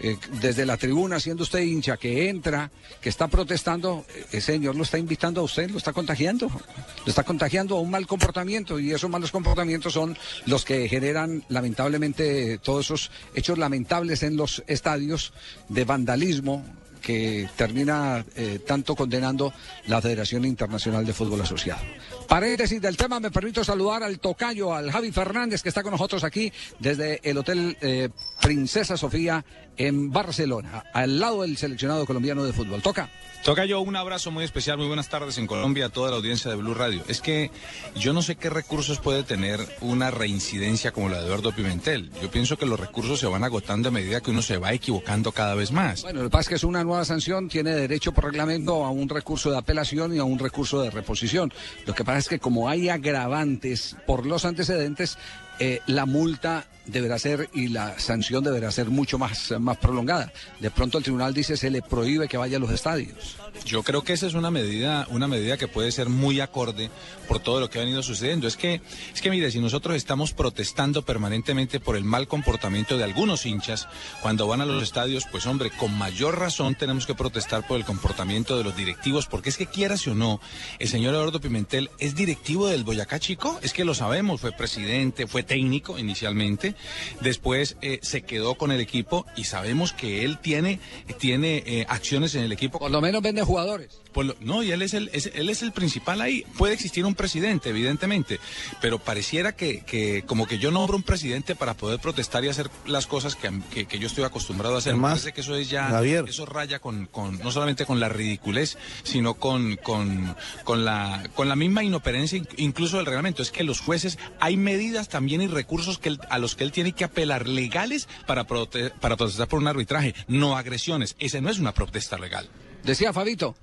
[0.00, 2.70] eh, desde la tribuna, siendo usted hincha, que entra,
[3.00, 7.08] que está protestando, eh, ese señor lo está invitando a usted, lo está contagiando, lo
[7.08, 12.58] está contagiando a un mal comportamiento y esos malos comportamientos son los que generan lamentablemente
[12.58, 15.32] todos esos hechos lamentables en los estadios
[15.68, 16.64] de vandalismo
[17.00, 19.52] que termina eh, tanto condenando
[19.86, 21.80] la Federación Internacional de Fútbol Asociado.
[22.28, 26.24] Paréntesis del tema, me permito saludar al tocayo, al Javi Fernández, que está con nosotros
[26.24, 28.10] aquí desde el Hotel eh,
[28.40, 29.44] Princesa Sofía
[29.78, 32.82] en Barcelona, al lado del seleccionado colombiano de fútbol.
[32.82, 33.08] Toca.
[33.44, 36.50] Toca yo un abrazo muy especial, muy buenas tardes en Colombia a toda la audiencia
[36.50, 37.04] de Blue Radio.
[37.06, 37.52] Es que
[37.94, 42.10] yo no sé qué recursos puede tener una reincidencia como la de Eduardo Pimentel.
[42.20, 45.30] Yo pienso que los recursos se van agotando a medida que uno se va equivocando
[45.30, 46.02] cada vez más.
[46.02, 48.84] Bueno, lo que pasa es que es una nueva nueva sanción, tiene derecho por reglamento
[48.84, 51.52] a un recurso de apelación y a un recurso de reposición.
[51.86, 55.18] Lo que pasa es que como hay agravantes por los antecedentes,
[55.58, 60.32] eh, la multa deberá ser y la sanción deberá ser mucho más, más prolongada.
[60.60, 63.37] De pronto el tribunal dice se le prohíbe que vaya a los estadios.
[63.64, 66.90] Yo creo que esa es una medida, una medida que puede ser muy acorde
[67.26, 68.46] por todo lo que ha venido sucediendo.
[68.48, 68.80] Es que,
[69.14, 73.88] es que mire, si nosotros estamos protestando permanentemente por el mal comportamiento de algunos hinchas
[74.22, 77.84] cuando van a los estadios, pues hombre, con mayor razón tenemos que protestar por el
[77.84, 80.40] comportamiento de los directivos, porque es que quieras o no,
[80.78, 85.26] el señor Eduardo Pimentel es directivo del Boyacá Chico, es que lo sabemos, fue presidente,
[85.26, 86.74] fue técnico inicialmente,
[87.20, 90.80] después eh, se quedó con el equipo y sabemos que él tiene,
[91.18, 92.78] tiene eh, acciones en el equipo.
[92.78, 94.00] Por lo menos vende jugadores.
[94.12, 96.44] Por lo- no, y él es, el, es- él es el principal ahí.
[96.56, 98.40] Puede existir un presidente, evidentemente,
[98.80, 102.68] pero pareciera que, que como que yo nombro un presidente para poder protestar y hacer
[102.86, 104.92] las cosas que, que- que yo estoy acostumbrado a hacer.
[104.92, 106.24] Me Además, parece que eso es ya, Javier.
[106.28, 111.48] eso raya con, con- no solamente con la ridiculez, sino con, con, con la, con
[111.48, 113.42] la misma inoperencia in- incluso del reglamento.
[113.42, 116.72] Es que los jueces, hay medidas también y recursos que él- a los que él
[116.72, 121.16] tiene que apelar legales para, prote- para protestar por un arbitraje, no agresiones.
[121.18, 122.48] Ese no es una protesta legal.
[122.84, 123.54] Decía Fabito.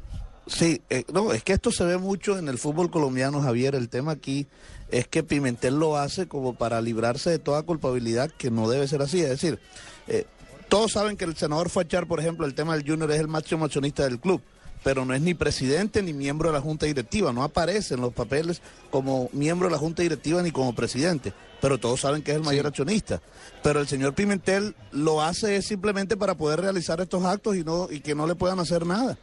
[0.47, 3.73] Sí, eh, no, es que esto se ve mucho en el fútbol colombiano, Javier.
[3.73, 4.47] El tema aquí
[4.91, 9.01] es que Pimentel lo hace como para librarse de toda culpabilidad, que no debe ser
[9.01, 9.21] así.
[9.21, 9.59] Es decir,
[10.07, 10.25] eh,
[10.69, 13.65] todos saben que el senador Fachar, por ejemplo, el tema del Junior es el máximo
[13.65, 14.41] accionista del club,
[14.85, 18.13] pero no es ni presidente ni miembro de la Junta Directiva, no aparece en los
[18.13, 18.61] papeles
[18.91, 22.43] como miembro de la Junta Directiva ni como presidente, pero todos saben que es el
[22.43, 23.19] mayor accionista.
[23.63, 27.99] Pero el señor Pimentel lo hace simplemente para poder realizar estos actos y, no, y
[28.01, 29.17] que no le puedan hacer nada.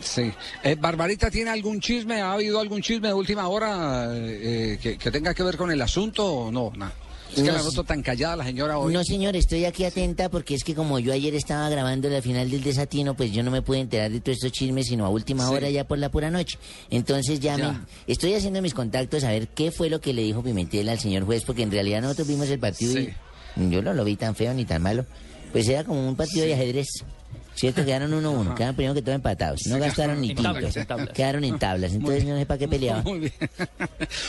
[0.00, 0.32] Sí.
[0.64, 2.20] Eh, Barbarita, ¿tiene algún chisme?
[2.20, 5.80] ¿Ha habido algún chisme de última hora eh, que, que tenga que ver con el
[5.80, 6.72] asunto o no?
[6.76, 6.92] Nada.
[7.36, 7.66] Es que No, la sí.
[7.66, 8.92] noto tan callada la señora hoy.
[8.94, 12.50] No, señor, estoy aquí atenta porque es que como yo ayer estaba grabando la final
[12.50, 15.46] del desatino, pues yo no me pude enterar de todos estos chismes sino a última
[15.46, 15.54] Sí.
[15.54, 16.58] hora ya por la pura noche.
[16.90, 17.72] Entonces ya, Ya.
[17.72, 20.98] me estoy haciendo mis contactos a ver qué fue lo que le dijo Pimentel al
[20.98, 23.08] señor juez, porque en realidad nosotros vimos el partido Sí.
[23.56, 25.04] y yo no lo vi tan feo ni tan malo.
[25.52, 26.86] Pues era como un partido de ajedrez.
[27.56, 27.84] ¿Cierto?
[27.84, 28.54] Quedaron 1-1.
[28.54, 29.66] Quedaron primero que todo empatados.
[29.66, 30.78] No gastaron ni tablas.
[31.12, 31.92] Quedaron en tablas.
[31.92, 33.04] Entonces no sé para qué peleaban.
[33.04, 33.32] Muy bien.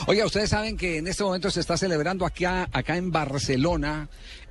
[0.08, 4.10] Oiga, ustedes saben que en este momento se está celebrando acá, acá en Barcelona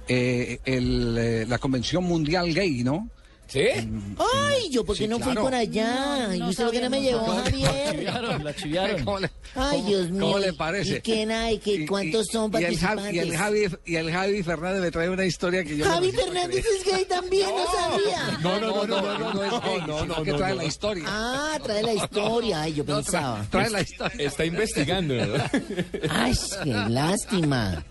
[0.09, 3.09] eh, el, eh, la Convención Mundial Gay, ¿no?
[3.49, 3.61] ¿Sí?
[3.69, 5.33] Ay, yo porque Sí, no claro.
[5.35, 6.35] fui por allá.
[6.35, 8.13] ¿Y usted por qué no me llevó, Javier?
[8.43, 9.05] La chiviaron.
[9.05, 10.21] ¿Cómo le, Ay, cómo- Dios mío.
[10.21, 10.97] ¿Cómo le parece?
[10.97, 11.59] ¿Y quién hay?
[11.59, 13.15] ¿Qué- ¿Cuántos y- son y el, Javi, participantes?
[13.15, 16.11] y, el Javi, y el Javi Fernández me trae una historia que yo no Javi
[16.13, 18.39] puedo Fernández es gay también, no sabía.
[18.43, 21.05] No, no, no, no, no, no, es gay, sino que trae la historia.
[21.07, 22.63] Ah, trae la historia.
[22.63, 23.47] Ay, yo No, pensaba.
[23.51, 24.27] trae, trae la historia.
[24.27, 25.15] Está investigando.
[26.11, 26.35] Ay,
[26.65, 27.85] qué lástima.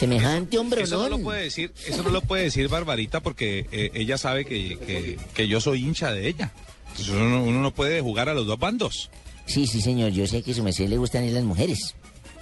[0.00, 3.90] Semejante hombre, Eso no lo puede decir, eso no lo puede decir Barbarita porque eh,
[3.92, 6.52] ella sabe que, que- que yo soy hincha de ella.
[6.92, 9.10] Entonces uno, no- uno no puede jugar a los dos bandos.
[9.46, 10.12] Sí, sí, señor.
[10.12, 11.94] Yo sé que a su merced le gustan es las mujeres.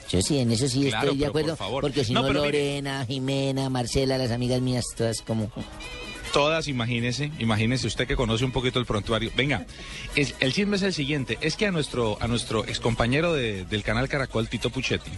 [0.09, 1.57] Yo sí, en eso sí Claro, estoy de por acuerdo.
[1.57, 1.81] favor.
[1.83, 2.35] Porque si No, mire.
[2.35, 5.51] Lorena, Jimena, Marcela, las amigas mías, todas como.
[6.33, 9.31] Todas, imagínese, imagínese usted que conoce un poquito el prontuario.
[9.37, 9.67] Venga,
[10.15, 13.83] es- el chisme es el siguiente, es que a nuestro, a nuestro excompañero de- del
[13.83, 15.11] canal Caracol, Tito Puchetti,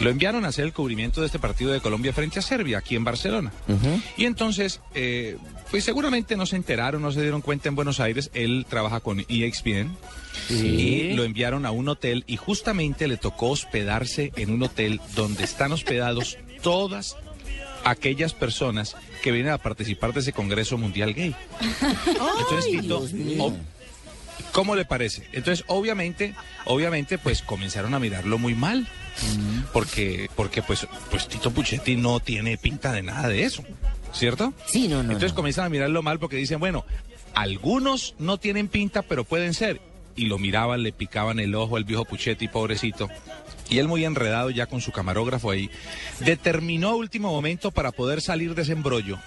[0.00, 2.94] lo enviaron a hacer el cubrimiento de este partido de Colombia frente a Serbia, aquí
[2.96, 3.52] en Barcelona.
[4.16, 5.36] Y entonces, eh,
[5.70, 9.20] pues seguramente no se enteraron, no se dieron cuenta en Buenos Aires, él trabaja con
[9.28, 9.96] EXPN.
[10.50, 15.44] Y lo enviaron a un hotel y justamente le tocó hospedarse en un hotel donde
[15.44, 17.16] están hospedados todas
[17.86, 21.34] aquellas personas que vienen a participar de ese Congreso Mundial Gay.
[22.40, 23.06] Entonces, Tito,
[24.50, 25.22] ¿cómo le parece?
[25.32, 26.34] Entonces, obviamente,
[26.64, 28.88] obviamente, pues comenzaron a mirarlo muy mal.
[29.72, 33.64] Porque, porque pues, pues Tito Puchetti no tiene pinta de nada de eso,
[34.12, 34.52] ¿cierto?
[34.66, 35.12] Sí, no, no.
[35.12, 36.84] Entonces comienzan a mirarlo mal porque dicen, bueno,
[37.34, 39.80] algunos no tienen pinta, pero pueden ser.
[40.16, 43.08] Y lo miraban, le picaban el ojo al viejo Puchetti, pobrecito.
[43.68, 45.70] Y él muy enredado ya con su camarógrafo ahí,
[46.20, 49.18] determinó a último momento para poder salir de ese embrollo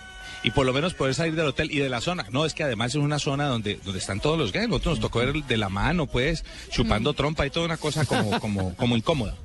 [0.41, 2.25] y por lo menos poder salir del hotel y de la zona.
[2.31, 4.69] No, es que además es una zona donde, donde están todos los gays.
[4.69, 8.39] Nosotros nos tocó ver de la mano, pues, chupando trompa y toda una cosa como,
[8.39, 9.35] como, como incómoda.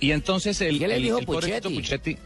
[0.00, 2.18] Y entonces el, ¿Qué le el- dijo el pobrecito Puchetti?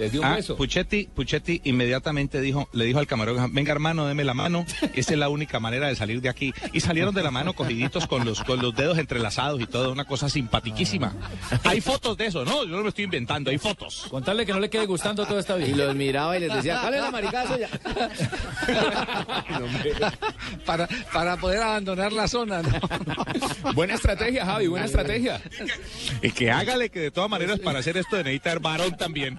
[0.00, 0.56] Les dio un Ah, beso.
[0.56, 5.18] Puchetti, Puchetti inmediatamente dijo, le dijo al camarógrafo, venga hermano, deme la mano, esa es
[5.18, 6.52] la única manera de salir de aquí.
[6.72, 10.04] Y salieron de la mano cogiditos con los, con los dedos entrelazados y todo, una
[10.06, 11.12] cosa simpatiquísima.
[11.64, 12.64] Hay fotos de eso, ¿no?
[12.64, 14.06] Yo no me estoy inventando, hay fotos.
[14.10, 15.68] Contarle que no le quede gustando toda esta vida.
[15.68, 17.68] Y los miraba y les decía, ¿cuál es la maricazo ya?
[20.66, 22.70] para, para poder abandonar la zona, ¿no?
[23.74, 25.40] Buena estrategia, Javi, buena estrategia.
[26.22, 29.38] Y que hágale que de todas maneras para hacer esto necesita ser varón también.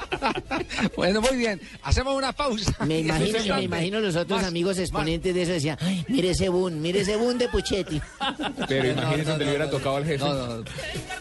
[0.96, 1.60] bueno, muy bien.
[1.82, 2.74] Hacemos una pausa.
[2.86, 6.48] Me imagino, me imagino los otros más- amigos exponentes de eso decían, ay, mire ese
[6.48, 8.00] boom, mire ese boom de Puchetti.
[8.68, 10.18] Pero No, imagínese no, donde no, le hubiera no, tocado al jefe.
[10.24, 10.64] No, no,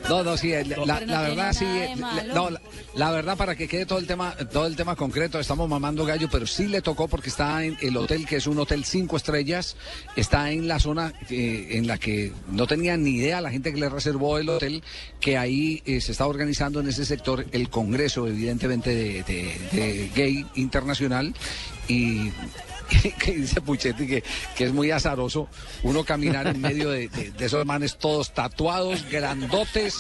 [0.10, 0.52] no, no, sí,
[0.86, 1.66] la, verdad sí,
[1.98, 2.62] la- no, la,
[2.96, 6.28] la verdad para que quede todo el tema, todo el tema concreto, estamos mamando gallo,
[6.32, 9.76] pero sí le tocó porque está en el hotel que es un hotel cinco estrellas,
[10.16, 13.80] está en la zona eh, en la que no tenía ni idea la gente que
[13.80, 14.84] le reservó el hotel
[15.20, 20.12] que ahí eh, se está organizando en ese sector el congreso, evidentemente de, de- de
[20.16, 21.34] gay internacional
[21.88, 22.32] y
[23.20, 24.24] que dice Puchetti que,
[24.56, 25.48] que es muy azaroso
[25.84, 29.98] uno caminar en medio de, de- de esos manes todos tatuados, grandotes,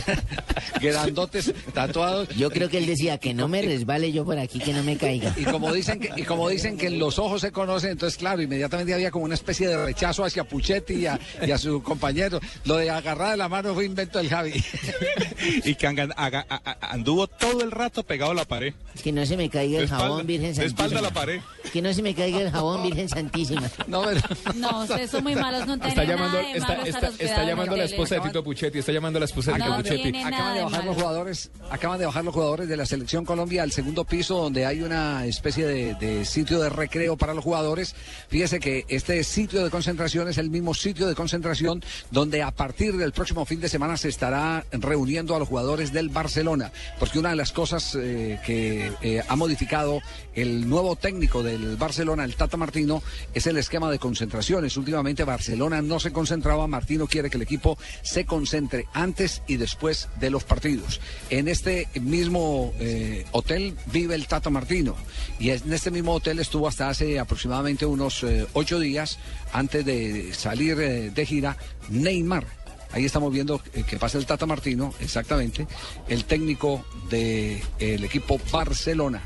[0.80, 2.28] grandotes, tatuados.
[2.36, 4.96] Yo creo que él decía que no me resbale yo por aquí, que no me
[4.96, 5.34] caiga.
[5.36, 8.42] Y como dicen que, y como dicen que en los ojos se conocen, entonces claro,
[8.42, 12.40] inmediatamente había como una especie de rechazo hacia Puchetti y a, y a su compañero.
[12.64, 14.52] Lo de agarrar de la mano fue invento del Javi.
[15.64, 18.74] y que anga- aga- a- a- anduvo todo el rato pegado a la pared.
[19.02, 20.84] Que no se me caiga el espalda- jabón, Virgen de Santísima.
[20.84, 21.40] espalda a la pared.
[21.72, 23.70] Que no se me caiga el jabón, Virgen Santísima.
[23.86, 24.20] No, pero...
[24.54, 27.36] No, ustedes son muy malos, no Está llamando, nada de está, malos a está, está
[27.36, 29.64] dan llamando a la esposa de Tito Puchetti, está llamando a la esposa de No
[29.64, 30.18] Tito Puchetti.
[30.18, 33.62] Acaban de de bajar los jugadores, acaban de bajar los jugadores de la selección Colombia
[33.62, 37.94] al segundo piso donde hay una especie de, de sitio de recreo para los jugadores.
[38.28, 42.96] Fíjese que este sitio de concentración es el mismo sitio de concentración donde a partir
[42.96, 47.30] del próximo fin de semana se estará reuniendo a los jugadores del Barcelona, porque una
[47.30, 50.00] de las cosas eh, que eh, ha modificado
[50.34, 53.02] el nuevo técnico del Barcelona, el Tata Martino,
[53.34, 54.76] es el esquema de concentraciones.
[54.76, 60.08] Últimamente Barcelona no se concentraba, Martino quiere que el equipo se concentre antes y después
[60.20, 61.00] de los partidos.
[61.28, 64.94] En este mismo eh, hotel vive el Tata Martino
[65.40, 69.18] y en este mismo hotel estuvo hasta hace aproximadamente unos eh, ocho días
[69.52, 71.56] antes de salir eh, de gira
[71.88, 72.46] Neymar.
[72.92, 75.66] Ahí estamos viendo que pasa el Tata Martino, exactamente,
[76.08, 79.22] el técnico del equipo Barcelona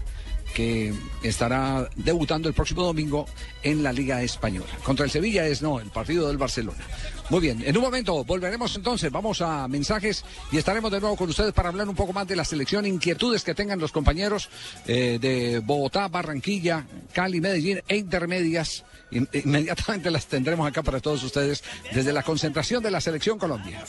[0.56, 3.26] que estará debutando el próximo domingo
[3.62, 4.72] en la Liga Española.
[4.82, 6.82] Contra el Sevilla es no, el partido del Barcelona.
[7.28, 11.28] Muy bien, en un momento volveremos entonces, vamos a mensajes y estaremos de nuevo con
[11.28, 14.48] ustedes para hablar un poco más de la selección, inquietudes que tengan los compañeros
[14.86, 18.84] eh, de Bogotá, Barranquilla, Cali, Medellín e Intermedias.
[19.10, 23.82] In- Inmediatamente las tendremos acá para todos ustedes desde la concentración de la selección Colombia.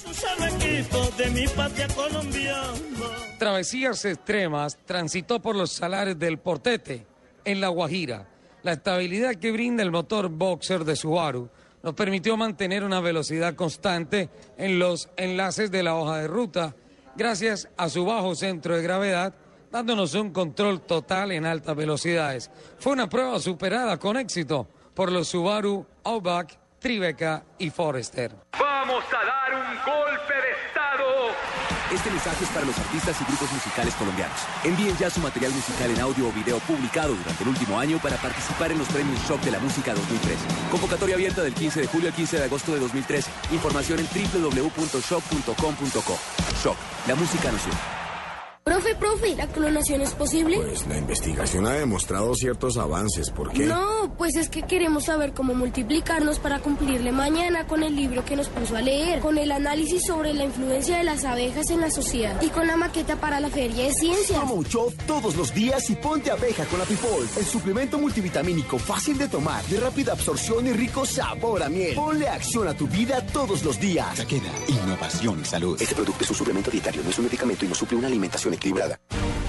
[3.38, 7.06] Travesías Extremas transitó por los salares del Portete,
[7.46, 8.28] en La Guajira.
[8.64, 11.50] La estabilidad que brinda el motor Boxer de Subaru
[11.84, 16.76] nos permitió mantener una velocidad constante en los enlaces de la hoja de ruta,
[17.16, 19.34] gracias a su bajo centro de gravedad,
[19.72, 22.52] dándonos un control total en altas velocidades.
[22.80, 28.36] Fue una prueba superada con éxito por los Subaru Outback, Tribeca y Forester.
[28.60, 31.67] Vamos a dar un golpe de Estado.
[31.94, 34.38] Este mensaje es para los artistas y grupos musicales colombianos.
[34.66, 38.18] Envíen ya su material musical en audio o video publicado durante el último año para
[38.18, 40.38] participar en los premios Shock de la Música 2013.
[40.70, 43.32] Convocatoria abierta del 15 de julio al 15 de agosto de 2013.
[43.52, 46.20] Información en www.shock.com.co.
[46.62, 46.78] Shock,
[47.08, 47.72] la música nació.
[48.68, 50.58] Profe, profe, ¿la clonación es posible?
[50.58, 53.30] Pues la investigación ha demostrado ciertos avances.
[53.30, 53.66] ¿Por qué?
[53.66, 58.36] No, pues es que queremos saber cómo multiplicarnos para cumplirle mañana con el libro que
[58.36, 61.90] nos puso a leer, con el análisis sobre la influencia de las abejas en la
[61.90, 64.38] sociedad y con la maqueta para la feria de ciencias.
[64.38, 69.30] Toma Uchov todos los días y ponte abeja con Apifol, el suplemento multivitamínico fácil de
[69.30, 71.96] tomar, de rápida absorción y rico sabor a miel.
[71.96, 74.26] Ponle acción a tu vida todos los días.
[74.26, 75.82] Queda innovación y salud.
[75.82, 78.57] Este producto es un suplemento dietario, no es un medicamento y no suple una alimentación
[78.58, 79.00] equilibrada.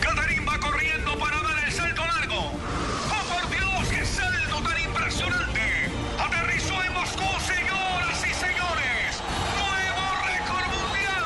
[0.00, 2.52] Catarín va corriendo para dar el salto largo.
[3.10, 5.60] ¡Oh, por Dios, qué salto tan impresionante!
[6.18, 9.22] Aterrizó en Moscú, señoras y señores.
[9.58, 11.24] Nuevo récord mundial.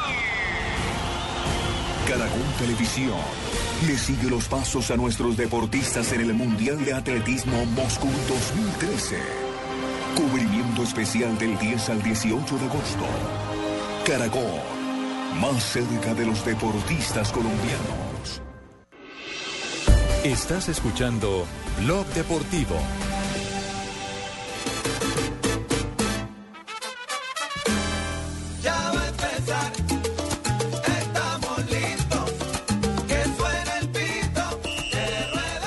[2.09, 3.53] Caracol Televisión
[3.87, 9.19] le sigue los pasos a nuestros deportistas en el Mundial de Atletismo Moscú 2013.
[10.15, 13.05] Cubrimiento especial del 10 al 18 de agosto.
[14.07, 14.61] Caracol,
[15.41, 18.43] más cerca de los deportistas colombianos.
[20.25, 21.47] Estás escuchando
[21.81, 22.77] Blog Deportivo.
[28.63, 29.73] Ya va a empezar.
[30.99, 32.33] Estamos listos.
[33.09, 34.43] Que suene el pito.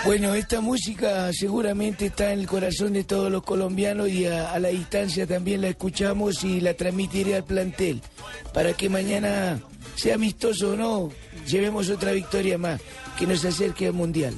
[0.06, 4.60] Bueno, esta música seguramente está en el corazón de todos los colombianos y a, a
[4.60, 8.02] la distancia también la escuchamos y la transmitiré al plantel
[8.56, 9.60] para que mañana,
[9.96, 11.12] sea amistoso o no,
[11.46, 12.80] llevemos otra victoria más
[13.20, 14.34] que nos acerque al Mundial.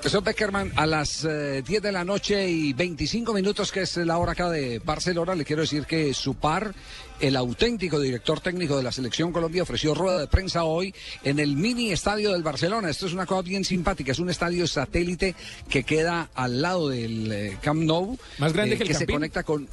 [0.00, 4.18] Profesor Beckerman, a las eh, 10 de la noche y 25 minutos, que es la
[4.18, 6.74] hora acá de Barcelona, le quiero decir que su par,
[7.20, 11.54] el auténtico director técnico de la Selección Colombia, ofreció rueda de prensa hoy en el
[11.54, 12.90] mini estadio del Barcelona.
[12.90, 15.36] Esto es una cosa bien simpática, es un estadio satélite
[15.68, 18.18] que queda al lado del eh, Camp Nou.
[18.38, 19.68] ¿Más grande que el Que se conecta con...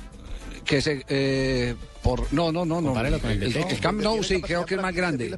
[0.68, 1.03] Que se...
[1.07, 2.97] eh, por, no, no, no, no.
[3.05, 5.38] El El, el Camp Nou sí, creo que es más grande.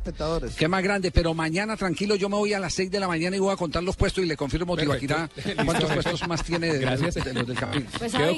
[0.57, 3.07] Que es más grande, pero mañana tranquilo, yo me voy a las 6 de la
[3.07, 5.29] mañana y voy a contar los puestos y le confirmo Tibaquirá
[5.65, 7.15] cuántos puestos más tiene de, Gracias.
[7.15, 7.87] de los del Campín.
[7.97, 8.35] Pues hay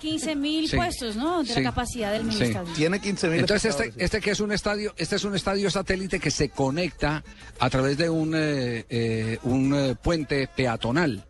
[0.00, 0.76] 15 mil Sí.
[0.76, 1.42] puestos, ¿no?
[1.42, 1.54] De Sí.
[1.60, 2.38] la capacidad del Sí.
[2.38, 2.72] ministerio.
[2.74, 6.18] Tiene 15 mil Entonces este, este que es un estadio, este es un estadio satélite
[6.20, 7.22] que se conecta
[7.58, 11.24] a través de un eh, eh, un eh, puente peatonal.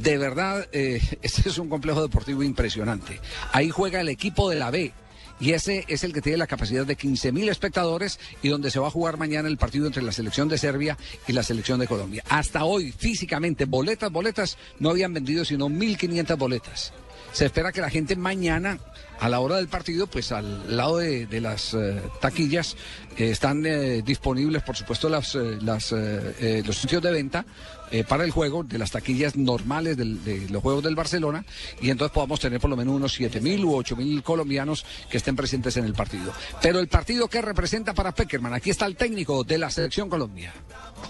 [0.00, 3.20] De verdad, este es un complejo deportivo impresionante.
[3.52, 4.92] Ahí juega el equipo de la B.
[5.38, 8.88] Y ese es el que tiene la capacidad de 15.000 espectadores y donde se va
[8.88, 10.96] a jugar mañana el partido entre la selección de Serbia
[11.26, 12.24] y la selección de Colombia.
[12.28, 16.92] Hasta hoy, físicamente, boletas, boletas, no habían vendido sino 1.500 boletas.
[17.32, 18.78] Se espera que la gente mañana,
[19.20, 22.76] a la hora del partido, pues al lado de, las eh, taquillas,
[23.18, 23.62] eh, están
[24.04, 27.44] disponibles, por supuesto, las, los sitios de venta
[27.90, 31.44] eh, para el juego de las taquillas normales del- de los juegos del Barcelona
[31.80, 35.76] y entonces podamos tener por lo menos unos 7.000 u 8.000 colombianos que estén presentes
[35.76, 36.32] en el partido.
[36.62, 40.52] Pero el partido que representa para Peckerman, aquí está el técnico de la selección Colombia.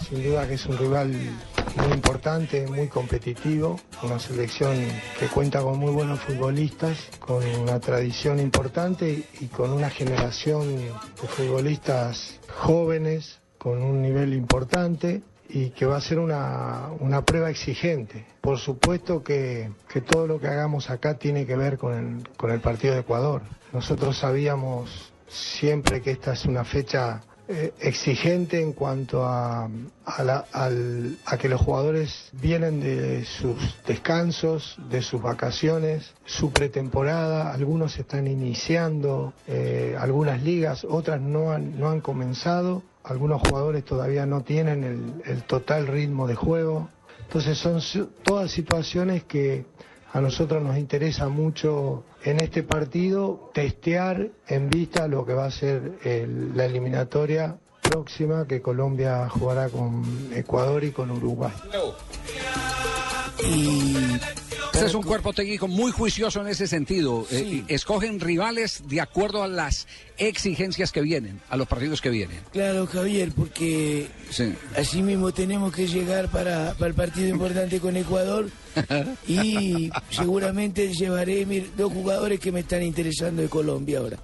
[0.08, 1.12] Sin duda que es un rival
[1.76, 4.76] muy importante, muy competitivo, una selección
[5.18, 10.76] que cuenta con muy buenos futbolistas, con una tradición importante y, y con una generación
[10.76, 10.92] de
[11.28, 18.24] futbolistas jóvenes, con un nivel importante y que va a ser una, una prueba exigente.
[18.40, 22.50] Por supuesto que, que todo lo que hagamos acá tiene que ver con el, con
[22.50, 23.42] el partido de Ecuador.
[23.72, 29.68] Nosotros sabíamos siempre que esta es una fecha eh, exigente en cuanto a,
[30.04, 36.50] a, la- al- a que los jugadores vienen de sus descansos, de sus vacaciones, su
[36.52, 43.84] pretemporada, algunos están iniciando eh, algunas ligas, otras no han, no han comenzado, algunos jugadores
[43.84, 46.88] todavía no tienen el, total ritmo de juego.
[47.22, 47.80] Entonces son
[48.22, 49.64] todas situaciones que
[50.12, 55.50] a nosotros nos interesa mucho en este partido testear en vista lo que va a
[55.50, 55.98] ser
[56.54, 61.52] la eliminatoria próxima que Colombia jugará con Ecuador y con Uruguay.
[64.76, 67.26] Este es un cuerpo técnico muy juicioso en ese sentido.
[67.30, 69.86] Eh, escogen rivales de acuerdo a las
[70.18, 72.38] exigencias que vienen, a los partidos que vienen.
[72.52, 74.52] Claro, Javier, porque Sí.
[74.76, 78.50] así mismo tenemos que llegar para, para el partido importante con Ecuador
[79.26, 81.46] y seguramente llevaré
[81.76, 84.18] dos jugadores que me están interesando de Colombia ahora.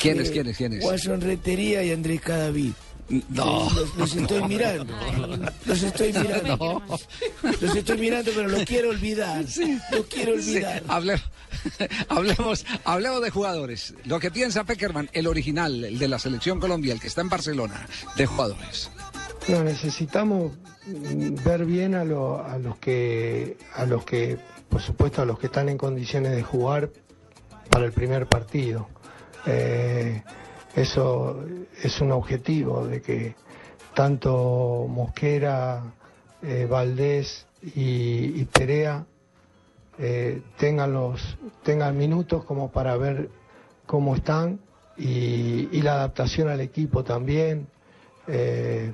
[0.00, 0.84] ¿Quiénes, Eh, quiénes, quiénes?
[0.84, 2.72] Watson Rentería y Andrés Cadavid.
[3.28, 3.68] No.
[3.74, 4.94] Los, los estoy mirando.
[5.66, 6.82] Los estoy mirando.
[7.60, 9.44] Los estoy mirando, pero los quiero olvidar.
[9.92, 10.80] Los quiero olvidar.
[10.80, 11.20] Sí, hable-
[12.08, 13.94] hablemos, hablemos de jugadores.
[14.04, 17.28] Lo que piensa Peckerman, el original, el de la selección Colombia, el que está en
[17.28, 17.86] Barcelona,
[18.16, 18.90] de jugadores.
[19.48, 20.52] No, necesitamos
[20.86, 24.38] ver bien a, lo- a los que, a los que,
[24.68, 26.90] por supuesto, a los que están en condiciones de jugar
[27.70, 28.88] para el primer partido.
[29.46, 30.22] Eh,
[30.74, 31.44] eso
[31.82, 33.34] es un objetivo de que
[33.94, 35.82] tanto Mosquera,
[36.42, 39.04] eh, Valdés y, y Perea
[39.98, 41.20] eh, tengan los
[41.62, 43.28] tengan minutos como para ver
[43.86, 44.60] cómo están
[44.96, 47.66] y, la adaptación al equipo también.
[48.28, 48.92] Eh,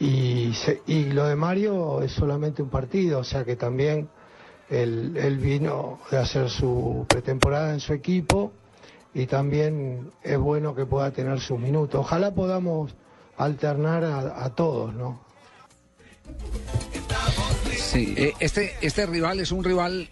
[0.00, 4.08] y, se- y lo de Mario es solamente un partido, o sea que también
[4.68, 8.52] él, él vino de hacer su pretemporada en su equipo
[9.14, 12.00] y también es bueno que pueda tener sus minutos.
[12.00, 12.94] Ojalá podamos
[13.36, 15.20] alternar a, todos, ¿no?
[17.76, 20.10] Sí, eh, este, este rival es un rival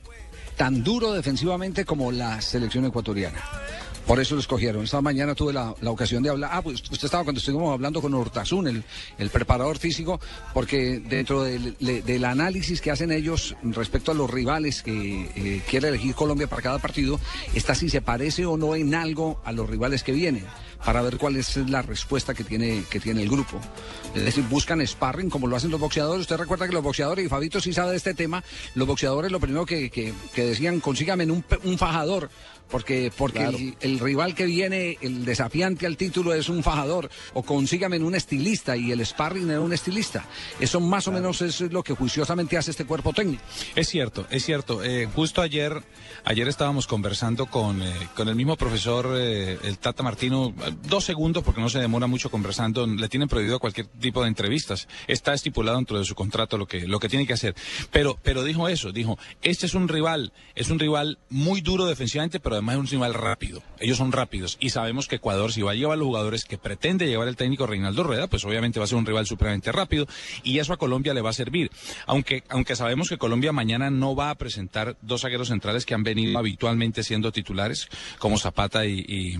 [0.57, 3.43] tan duro defensivamente como la selección ecuatoriana.
[4.07, 4.85] Por eso lo escogieron.
[4.85, 6.51] Esta mañana tuve la, la ocasión de hablar.
[6.53, 8.85] Ah, pues usted estaba cuando estuvimos hablando con Hortazún, el,
[9.19, 10.21] el preparador físico,
[10.55, 15.89] porque dentro del, del análisis que hacen ellos respecto a los rivales que eh, quiere
[15.89, 17.19] elegir Colombia para cada partido,
[17.55, 20.45] está si se parece o no en algo a los rivales que vienen,
[20.85, 23.61] para ver cuál es la respuesta que tiene, que tiene el grupo.
[24.15, 26.21] Es decir, buscan sparring como lo hacen los boxeadores.
[26.23, 28.45] Usted recuerda que los boxeadores, y Fabito sí sabe de este tema,
[28.77, 32.31] los boxeadores lo primero que, que- que decían, consígame un, un fajador,
[32.71, 37.43] porque porque el, el rival que viene, el desafiante al título es un fajador o
[37.43, 40.25] consígame un estilista y el sparring era un estilista.
[40.61, 43.43] Eso más o menos es lo que juiciosamente hace este cuerpo técnico.
[43.75, 44.83] Es cierto, es cierto.
[44.85, 45.83] Eh, justo ayer,
[46.25, 50.55] ayer estábamos conversando con, eh, con el mismo profesor, eh, el Tata Martino,
[50.89, 52.87] dos segundos porque no se demora mucho conversando.
[52.87, 54.89] Le tienen prohibido cualquier tipo de entrevistas.
[55.07, 57.55] Está estipulado dentro de su contrato lo que, lo que tiene que hacer.
[57.91, 62.41] Pero, pero dijo eso, dijo, este es un rival, es un rival muy duro defensivamente,
[62.41, 63.63] pero además es un rival rápido.
[63.79, 67.07] Ellos son rápidos y sabemos que Ecuador, si va a llevar los jugadores que pretende
[67.07, 70.07] llevar el técnico Reinaldo Rueda, pues obviamente va a ser un rival supremamente rápido
[70.43, 71.71] y eso a Colombia le va a servir.
[72.07, 76.03] Aunque, aunque sabemos que Colombia mañana no va a presentar dos zagueros centrales que han
[76.03, 77.89] venido habitualmente siendo titulares,
[78.19, 79.37] como Zapata y, y-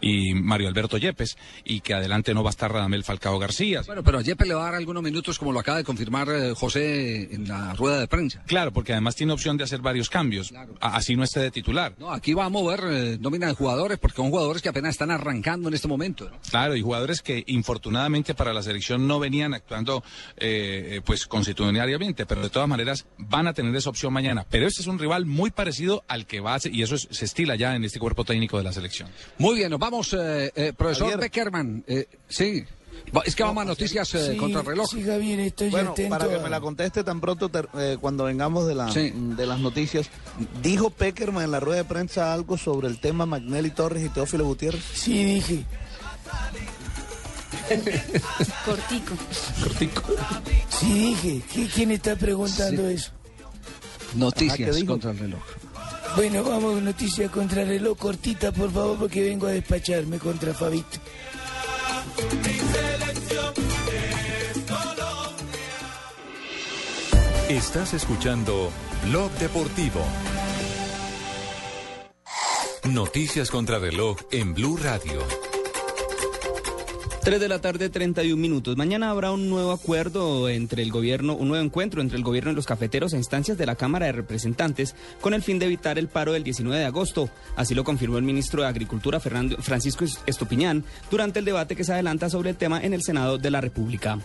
[0.00, 3.82] y Mario Alberto Yepes, y que adelante no va a estar Radamel Falcao García.
[3.86, 6.28] Bueno, pero a Yepes le va a dar algunos minutos como lo acaba de confirmar
[6.30, 8.42] eh, José en la rueda de prensa.
[8.46, 11.94] Claro, porque además tiene opción de hacer varios cambios, así no esté de titular.
[11.98, 15.10] No, aquí va a mover eh, nómina de jugadores porque son jugadores que apenas están
[15.10, 16.30] arrancando en este momento.
[16.30, 16.38] ¿no?
[16.50, 20.04] Claro, y jugadores que infortunadamente para la selección no venían actuando
[20.36, 24.46] eh, eh, pues constitucionalmente, pero de todas maneras van a tener esa opción mañana.
[24.50, 27.08] Pero este es un rival muy parecido al que va a ser, y eso es-
[27.10, 29.08] se estila ya en este cuerpo técnico de la selección.
[29.38, 31.20] Muy bien, nos vamos, eh, eh, profesor Javier.
[31.20, 31.84] Beckerman.
[31.86, 32.64] eh, sí,
[33.24, 34.90] es que vamos a noticias eh, Sí, contra el reloj.
[34.90, 37.96] sí, Javier, estoy Bueno, atento para que a- me la conteste tan pronto ter- eh,
[38.00, 39.12] cuando vengamos de, la, Sí.
[39.14, 40.08] de las noticias,
[40.62, 44.44] ¿dijo Peckerman en la rueda de prensa algo sobre el tema Magnelli Torres y Teófilo
[44.44, 44.82] Gutiérrez?
[44.94, 45.64] Sí, dije.
[48.64, 49.14] Cortico.
[49.62, 50.02] Cortico.
[50.80, 51.42] Sí, dije.
[51.54, 53.10] ¿Qui- ¿Quién está preguntando eso?
[54.14, 55.40] Noticias Ajá, contra el reloj.
[56.16, 60.98] Bueno, vamos con noticias contra reloj cortita, por favor, porque vengo a despacharme contra Fabito.
[67.52, 68.70] Estás escuchando
[69.04, 70.00] Blog Deportivo.
[72.90, 75.20] Noticias contra reloj en Blue Radio.
[77.22, 78.78] 3 de la tarde, 31 minutos.
[78.78, 82.54] Mañana habrá un nuevo acuerdo entre el gobierno, un nuevo encuentro entre el gobierno y
[82.54, 86.08] los cafeteros a instancias de la Cámara de Representantes con el fin de evitar el
[86.08, 87.28] paro del 19 de agosto.
[87.54, 91.92] Así lo confirmó el ministro de Agricultura, Fernando, Francisco Estupiñán, durante el debate que se
[91.92, 94.20] adelanta sobre el tema en el Senado de la República.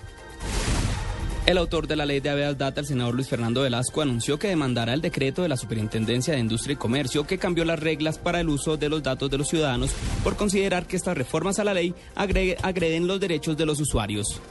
[1.48, 4.50] El autor de la ley de habeas data, el senador Luis Fernando Velasco, anunció que
[4.50, 8.42] demandará el decreto de la Superintendencia de Industria y Comercio que cambió las reglas para
[8.42, 9.92] el uso de los datos de los ciudadanos
[10.26, 14.42] por considerar que estas reformas a la ley agreden los derechos de los usuarios.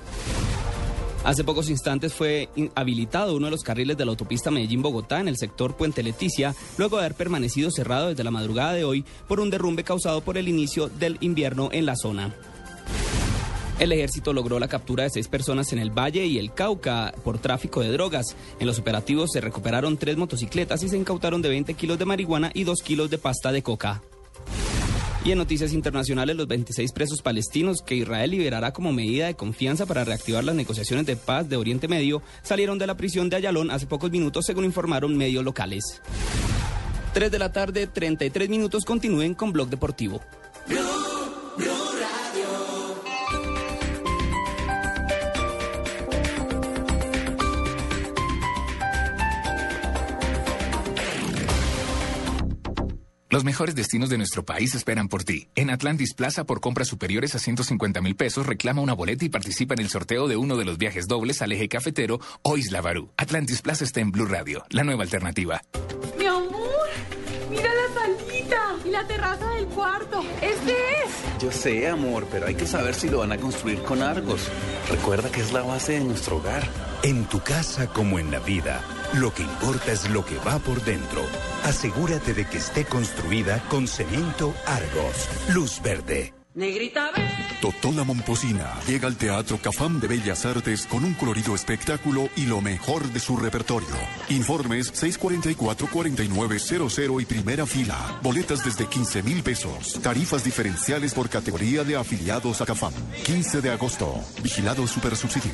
[1.22, 5.36] Hace pocos instantes fue habilitado uno de los carriles de la autopista Medellín-Bogotá en el
[5.36, 9.50] sector Puente Leticia, luego de haber permanecido cerrado desde la madrugada de hoy por un
[9.50, 12.34] derrumbe causado por el inicio del invierno en la zona.
[13.78, 17.38] El ejército logró la captura de seis personas en el Valle y el Cauca por
[17.38, 18.34] tráfico de drogas.
[18.58, 22.50] En los operativos se recuperaron tres motocicletas y se incautaron de 20 kilos de marihuana
[22.54, 24.02] y 2 kilos de pasta de coca.
[25.26, 29.84] Y en noticias internacionales, los 26 presos palestinos que Israel liberará como medida de confianza
[29.84, 33.70] para reactivar las negociaciones de paz de Oriente Medio salieron de la prisión de Ayalón
[33.70, 36.00] hace pocos minutos, según informaron medios locales.
[37.12, 38.84] 3 de la tarde, 33 minutos.
[38.84, 40.22] Continúen con Blog Deportivo.
[53.36, 55.48] Los mejores destinos de nuestro país esperan por ti.
[55.56, 59.74] En Atlantis Plaza, por compras superiores a 150 mil pesos, reclama una boleta y participa
[59.74, 63.10] en el sorteo de uno de los viajes dobles al eje cafetero o Isla Barú.
[63.18, 65.60] Atlantis Plaza está en Blue Radio, la nueva alternativa.
[66.18, 66.88] Mi amor,
[67.50, 70.24] mira la salita y la terraza del cuarto.
[70.40, 71.42] Este es.
[71.42, 74.48] Yo sé, amor, pero hay que saber si lo van a construir con Argos.
[74.88, 76.66] Recuerda que es la base de nuestro hogar.
[77.02, 78.82] En tu casa como en la vida,
[79.16, 81.22] lo que importa es lo que va por dentro.
[81.64, 85.28] Asegúrate de que esté construida con cemento Argos.
[85.54, 86.34] Luz verde.
[86.54, 87.22] Negrita, ve.
[87.60, 92.62] Totola Momposina llega al Teatro Cafam de Bellas Artes con un colorido espectáculo y lo
[92.62, 93.88] mejor de su repertorio.
[94.30, 98.18] Informes 644-4900 y primera fila.
[98.22, 100.00] Boletas desde 15 mil pesos.
[100.02, 102.94] Tarifas diferenciales por categoría de afiliados a Cafam.
[103.24, 104.18] 15 de agosto.
[104.42, 105.52] Vigilado Supersubsidio.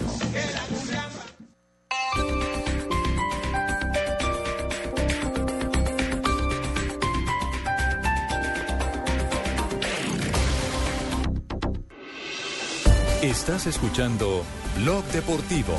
[13.23, 14.43] Estás escuchando
[14.79, 15.75] Blog Deportivo.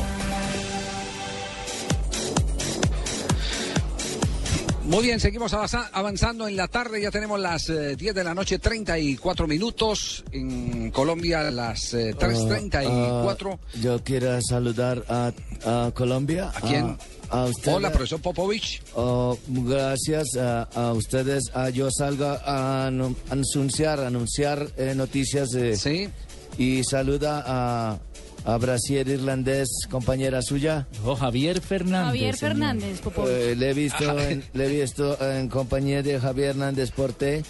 [4.86, 7.02] Muy bien, seguimos avanza- avanzando en la tarde.
[7.02, 10.24] Ya tenemos las eh, 10 de la noche, 34 minutos.
[10.32, 13.54] En Colombia, las eh, 3.34.
[13.62, 15.32] Ah, yo quiero saludar a,
[15.66, 16.52] a Colombia.
[16.54, 16.98] ¿A quién?
[17.30, 17.74] A, a usted.
[17.74, 18.82] Hola, profesor Popovich.
[18.96, 21.44] Oh, gracias a, a ustedes.
[21.74, 25.50] yo salga a anu- anunciar, anunciar eh, noticias.
[25.78, 26.10] sí.
[26.58, 27.99] Y saluda a,
[28.45, 30.88] a Brasil irlandés, compañera suya.
[31.04, 32.08] Oh, Javier Fernández.
[32.08, 33.01] Javier Fernández.
[33.28, 37.43] Eh, le he visto, en, le he visto en compañía de Javier Hernández Porté.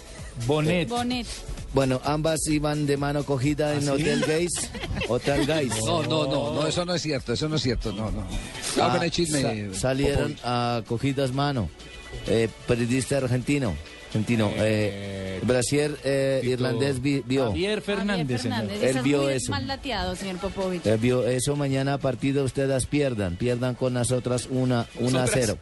[0.46, 0.88] Bonet.
[0.88, 1.26] Bonet.
[1.74, 4.02] Bueno, ambas iban de mano cogida en ¿Ah, sí?
[4.02, 4.70] Hotel Gays.
[5.08, 5.72] Hotel Gays.
[5.84, 8.24] No, no, no, no, eso no es cierto, eso no es cierto, no, no.
[8.80, 9.42] Ah, chisme.
[9.72, 11.68] sa- salieron a cogidas mano.
[12.28, 13.74] Eh, periodista argentino.
[14.14, 14.52] Argentino.
[14.56, 17.46] Eh, Brasier eh, irlandés vi- vio.
[17.46, 18.42] Javier Fernández.
[18.42, 19.50] Fernández, Él vio eso.
[19.50, 20.86] mal dateado, señor Popovich.
[20.86, 23.36] Él vio eso mañana partido ustedes pierdan.
[23.36, 25.30] Pierdan con nosotras una, una a Nosotras.
[25.32, 25.58] cero.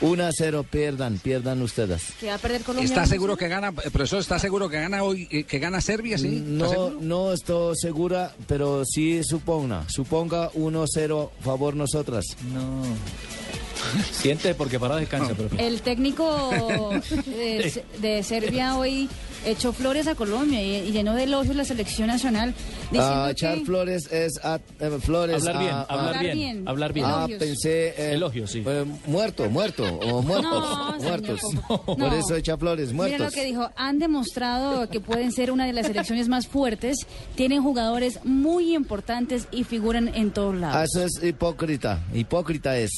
[0.00, 2.02] Una a cero pierdan, pierdan ustedes.
[2.18, 2.84] Que va a perder Colombia.
[2.88, 6.18] ¿Está seguro que gana, eh, profesor, está seguro que gana hoy, eh, que gana Serbia,
[6.18, 6.38] sí?
[6.38, 6.98] ¿Está No, seguro?
[7.00, 9.84] no estoy segura, pero sí suponga.
[9.88, 12.24] Suponga 1-0 favor nosotras.
[12.52, 12.82] No.
[14.12, 15.64] Siente porque para descansa, profe.
[15.66, 16.90] El técnico
[17.26, 19.08] de, de Serbia hoy
[19.46, 22.54] echó flores a Colombia y, y llenó de elogios la selección nacional.
[22.90, 25.36] Diciendo Ah, que echar flores es a- eh, flores.
[25.46, 27.06] Hablar bien, a- a- hablar bien, hablar bien.
[27.06, 27.38] Ah, Elogios.
[27.40, 27.88] pensé.
[27.88, 28.62] eh, Elogios, sí.
[28.66, 31.40] eh, muerto, muerto, o muertos, No, señor muertos.
[31.84, 33.20] Por eso echa flores, Mira muertos.
[33.20, 36.98] lo que dijo, han demostrado que pueden ser una de las selecciones más fuertes,
[37.34, 40.90] tienen jugadores muy importantes y figuran en todos Ah, lados.
[40.94, 42.90] Eso es hipócrita, hipócrita es.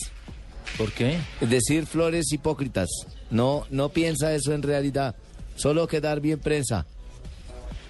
[0.79, 1.19] ¿Por qué?
[1.41, 2.89] Decir flores hipócritas.
[3.31, 5.15] No, no piensa eso en realidad.
[5.57, 6.87] Solo quedar bien prensa.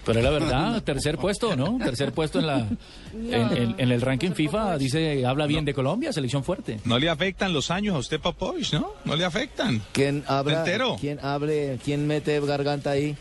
[0.04, 1.78] Pero es la verdad, tercer puesto, ¿no?
[1.82, 2.58] Tercer puesto en la
[3.12, 6.78] en, en- en el ranking FIFA dice habla bien de Colombia, selección fuerte.
[6.84, 8.92] No le afectan los años a usted, Popovich, ¿no?
[9.04, 9.82] No le afectan.
[9.90, 10.58] ¿Quién habla?
[10.60, 10.96] entero.
[11.00, 11.80] ¿Quién hable?
[11.84, 13.16] ¿Quién mete garganta ahí?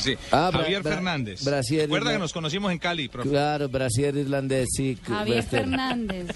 [0.00, 0.16] Sí.
[0.30, 1.44] Ah, Bra- Javier Bra- Fernández.
[1.44, 3.28] Brasil, Recuerda Irla- que nos conocimos en Cali, profe.
[3.28, 4.98] Claro, Brasil irlandés, sí.
[5.06, 6.26] Javier Fernández.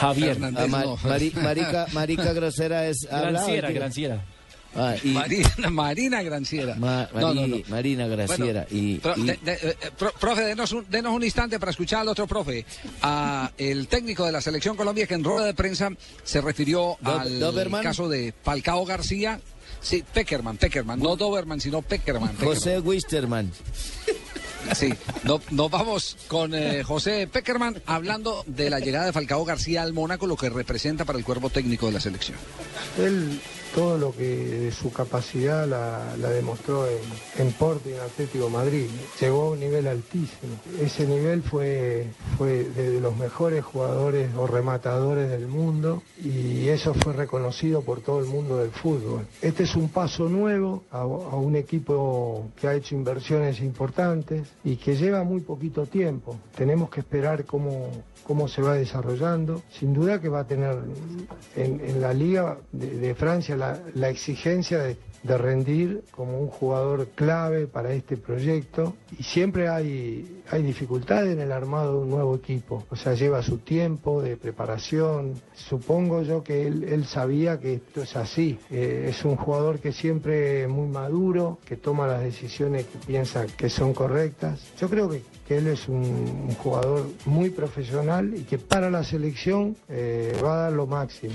[0.00, 0.38] Javier.
[0.56, 3.06] ah, ma- mari- marica, marica grosera es.
[3.10, 3.70] Granciera.
[3.70, 4.24] Granciera.
[4.76, 6.74] Ah, y- Marina, Marina Granciera.
[6.74, 7.70] Ma- No, no, Mari- no.
[7.74, 8.66] Marina Graciera.
[8.70, 12.00] y, Pro- y- de- de- eh, pro- profe, denos un, denos un instante para escuchar
[12.02, 12.66] al otro profe,
[13.02, 15.90] a el técnico de la selección Colombia que en rueda de prensa
[16.22, 17.82] se refirió Do- al Doberman.
[17.82, 19.40] caso de Falcao García.
[19.80, 22.30] Sí, Peckerman, Peckerman, no Doberman, sino Peckerman.
[22.30, 22.54] Peckerman.
[22.54, 23.52] José Wisterman.
[24.74, 24.92] Sí,
[25.24, 29.92] no- nos vamos con eh, José Peckerman hablando de la llegada de Falcao García al
[29.94, 32.36] Mónaco, lo que representa para el cuerpo técnico de la selección.
[32.98, 33.40] Él
[33.74, 38.86] todo lo que de su capacidad la, demostró en, en Porto y en Atlético Madrid.
[39.20, 40.54] Llegó a un nivel altísimo.
[40.80, 42.06] Ese nivel fue,
[42.36, 48.20] fue de los mejores jugadores o rematadores del mundo y eso fue reconocido por todo
[48.20, 49.26] el mundo del fútbol.
[49.42, 54.96] Este es un paso nuevo a un equipo que ha hecho inversiones importantes y que
[54.96, 56.36] lleva muy poquito tiempo.
[56.56, 57.90] Tenemos que esperar cómo,
[58.28, 59.62] cómo se va desarrollando.
[59.70, 60.76] Sin duda que va a tener
[61.56, 68.16] en, la Liga de, Francia la, exigencia de, rendir como un jugador clave para este
[68.16, 72.84] proyecto y siempre hay, hay dificultades en el armado de un nuevo equipo.
[72.90, 75.34] O sea, lleva su tiempo de preparación.
[75.54, 78.58] Supongo yo que él, él sabía que esto es así.
[78.70, 83.46] Eh, es un jugador que siempre es muy maduro, que toma las decisiones que piensa
[83.46, 84.60] que son correctas.
[84.78, 89.76] Yo creo que, que él es un, jugador muy profesional y que para la selección
[89.88, 91.32] eh, va a dar lo máximo.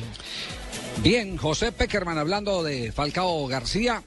[1.02, 4.04] Bien, José Peckerman hablando de Falcao García.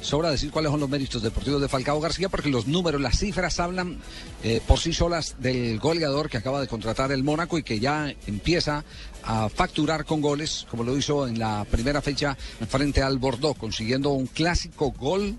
[0.00, 3.58] Sobra decir cuáles son los méritos deportivos de Falcao García porque los números, las cifras
[3.60, 4.00] hablan
[4.42, 8.12] eh, por sí solas del goleador que acaba de contratar el Mónaco y que ya
[8.26, 8.84] empieza
[9.22, 12.36] a facturar con goles, como lo hizo en la primera fecha
[12.68, 15.36] frente al Bordeaux, consiguiendo un clásico gol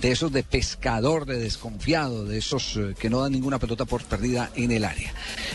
[0.00, 4.04] de esos de pescador, de desconfiado, de esos eh, que no dan ninguna pelota por
[4.04, 5.12] perdida en el área.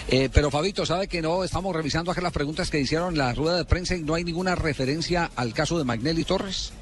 [0.07, 1.43] Eh, pero Fabito, ¿sabe que no?
[1.43, 4.23] Estamos revisando acá las preguntas que hicieron en la rueda de prensa y no hay
[4.23, 6.73] ninguna referencia al caso de Magnelli Torres.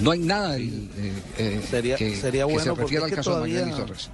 [0.00, 0.88] No hay nada eh,
[1.38, 3.86] eh, Sería, que, sería que bueno se porque refiera al que caso todavía, de Magnelli
[3.86, 4.10] Torres.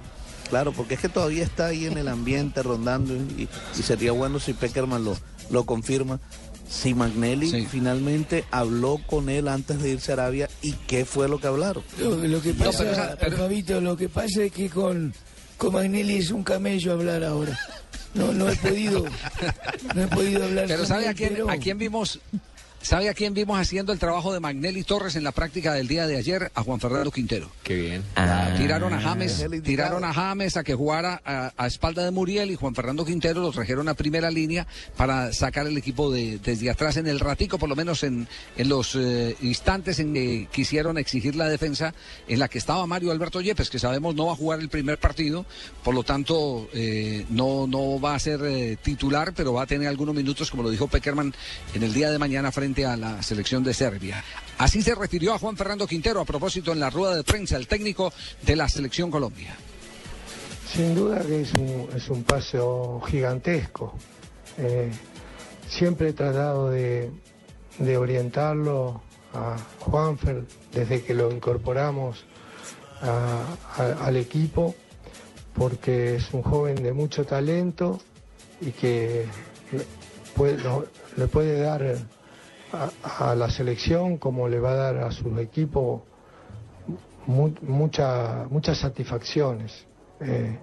[0.49, 4.39] Claro, porque es que todavía está ahí en el ambiente rondando y, y sería bueno
[4.39, 5.17] si Peckerman lo,
[5.49, 6.19] lo confirma.
[6.67, 11.39] Si Magnelli finalmente habló con él antes de irse a Arabia y qué fue lo
[11.39, 11.83] que hablaron.
[11.99, 14.69] Lo, lo que No, pasa, pero, o sea, pero- Fabito, lo que pasa es que
[14.69, 15.13] con,
[15.57, 17.57] con Magnelli es un camello hablar ahora.
[18.15, 19.03] No, no he podido,
[19.93, 22.19] no he podido hablar Pero con ¿sabe él, a quién, pero- a quién vimos?
[22.85, 26.05] ¿Sabe a quién vimos haciendo el trabajo de Magnelli Torres en la práctica del día
[26.05, 26.51] de ayer?
[26.53, 27.49] A Juan Fernando Quintero.
[27.63, 28.03] Qué bien.
[28.57, 32.55] tiraron a James, tiraron a James a que jugara a, a espalda de Muriel y
[32.55, 36.97] Juan Fernando Quintero los trajeron a primera línea para sacar el equipo de, desde atrás
[36.97, 41.35] en el ratico, por lo menos en, en los eh, instantes en que quisieron exigir
[41.35, 41.95] la defensa
[42.27, 44.99] en la que estaba Mario Alberto Yepes, que sabemos no va a jugar el primer
[44.99, 45.47] partido,
[45.83, 49.87] por lo tanto eh, no, no va a ser eh, titular, pero va a tener
[49.87, 51.33] algunos minutos, como lo dijo Peckerman,
[51.73, 54.23] en el día de mañana frente a la selección de Serbia.
[54.57, 57.67] Así se refirió a Juan Fernando Quintero a propósito en la rueda de prensa, el
[57.67, 58.11] técnico
[58.41, 59.55] de la selección Colombia.
[60.73, 63.93] Sin duda que es un, es un paso gigantesco.
[64.57, 64.89] Eh,
[65.69, 67.11] siempre he tratado de,
[67.77, 69.03] de orientarlo
[69.33, 72.25] a Juanfer desde que lo incorporamos
[73.77, 74.73] al equipo,
[75.53, 78.01] porque es un joven de mucho talento
[78.61, 79.25] y que
[80.35, 80.57] puede,
[81.17, 81.97] le puede dar
[83.19, 86.05] a, la selección como le va a dar a su equipo
[87.27, 89.85] mu- mucha- muchas satisfacciones.
[90.19, 90.57] Eh,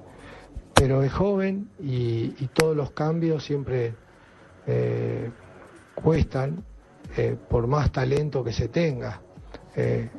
[0.75, 3.95] pero es joven y, todos los cambios siempre
[4.67, 5.31] eh,
[5.95, 6.65] cuestan
[7.17, 9.21] eh, por más talento que se tenga.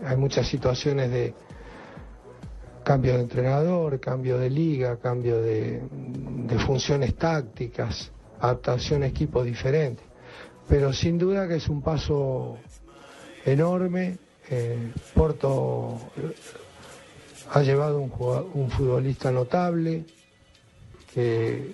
[0.06, 1.34] Hay muchas situaciones de
[2.84, 10.06] cambio de entrenador, cambio de liga, cambio de, de funciones tácticas, adaptación a equipos diferentes.
[10.68, 12.58] Pero sin duda que es un paso
[13.46, 14.18] enorme.
[14.50, 16.34] Eh, Porto eh,
[17.52, 18.12] ha llevado un,
[18.54, 20.06] un futbolista notable
[21.14, 21.74] que,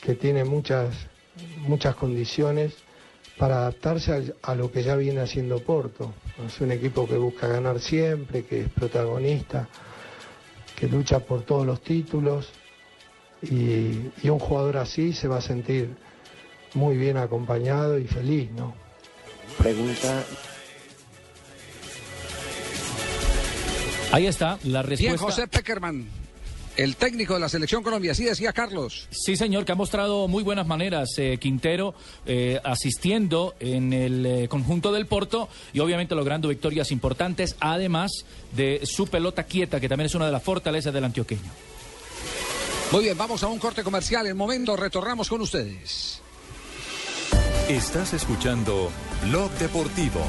[0.00, 0.94] que tiene muchas,
[1.58, 2.74] muchas condiciones
[3.38, 6.12] para adaptarse a, lo que ya viene haciendo Porto.
[6.44, 9.68] Es un equipo que busca ganar siempre, que es protagonista,
[10.76, 12.50] que lucha por todos los títulos
[13.42, 15.96] y un jugador así se va a sentir
[16.74, 18.74] muy bien acompañado y feliz, ¿no?
[19.58, 20.24] Pregunta.
[24.12, 25.24] Ahí está la Bien, respuesta.
[25.24, 26.06] José Peckerman,
[26.76, 29.08] el técnico de la selección Colombia, así decía Carlos.
[29.10, 31.94] Sí, señor, que ha mostrado muy buenas maneras eh, Quintero
[32.26, 38.24] eh, asistiendo en el eh, conjunto del Porto y obviamente logrando victorias importantes, además
[38.54, 41.50] de su pelota quieta, que también es una de las fortalezas del antioqueño.
[42.90, 44.26] Muy bien, vamos a un corte comercial.
[44.26, 46.21] En momento retornamos con ustedes.
[47.72, 48.90] Estás escuchando
[49.30, 50.20] Blog Deportivo.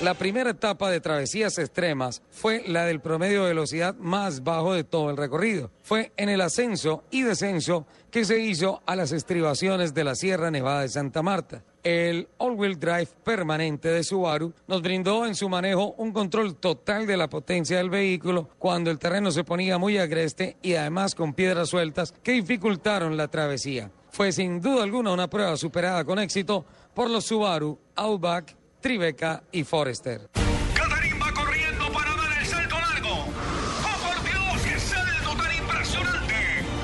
[0.00, 4.84] La primera etapa de travesías extremas fue la del promedio de velocidad más bajo de
[4.84, 5.72] todo el recorrido.
[5.82, 10.52] Fue en el ascenso y descenso que se hizo a las estribaciones de la Sierra
[10.52, 11.64] Nevada de Santa Marta.
[11.82, 17.16] El all-wheel drive permanente de Subaru nos brindó en su manejo un control total de
[17.16, 21.70] la potencia del vehículo cuando el terreno se ponía muy agreste y además con piedras
[21.70, 23.90] sueltas que dificultaron la travesía.
[24.12, 29.64] Fue sin duda alguna una prueba superada con éxito por los Subaru Outback, Tribeca y
[29.64, 30.28] Forester.
[30.74, 33.08] Catarín va corriendo para dar el salto largo.
[33.08, 36.34] ¡Oh, por Dios, qué salto tan impresionante!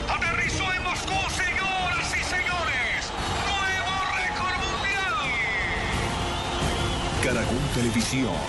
[0.09, 3.13] Aterrizó en Moscú, señoras y señores.
[3.45, 5.13] Nuevo récord mundial.
[7.23, 8.41] Caracol Televisión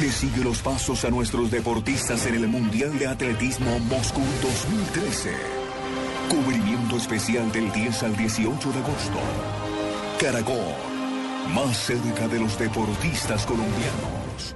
[0.00, 5.30] le sigue los pasos a nuestros deportistas en el Mundial de Atletismo Moscú 2013.
[6.96, 9.18] Especial del 10 al 18 de agosto.
[10.18, 10.56] Caracol,
[11.54, 14.54] más cerca de los deportistas colombianos.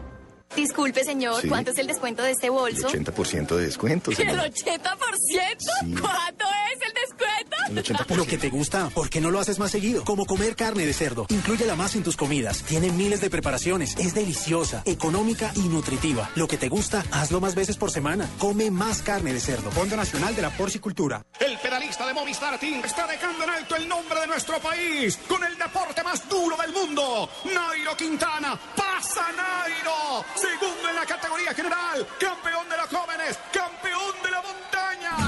[0.56, 1.48] Disculpe, señor, Sí.
[1.48, 2.88] ¿cuánto es el descuento de este bolso?
[2.88, 6.00] 80% de descuento, ¿El 80%?
[6.00, 7.39] ¿Cuánto es el descuento?
[7.70, 10.04] Lo que te gusta, ¿por qué no lo haces más seguido?
[10.04, 11.26] Como comer carne de cerdo.
[11.28, 12.62] Inclúyela más en tus comidas.
[12.64, 13.96] Tiene miles de preparaciones.
[13.96, 16.30] Es deliciosa, económica y nutritiva.
[16.34, 18.28] Lo que te gusta, hazlo más veces por semana.
[18.38, 19.70] Come más carne de cerdo.
[19.70, 21.24] Fondo Nacional de la Porcicultura.
[21.38, 25.42] El pedalista de Movistar Team está dejando en alto el nombre de nuestro país con
[25.44, 27.28] el deporte más duro del mundo.
[27.44, 30.24] Nairo Quintana, pasa Nairo.
[30.34, 34.69] Segundo en la categoría general, campeón de los jóvenes, campeón de la montaña.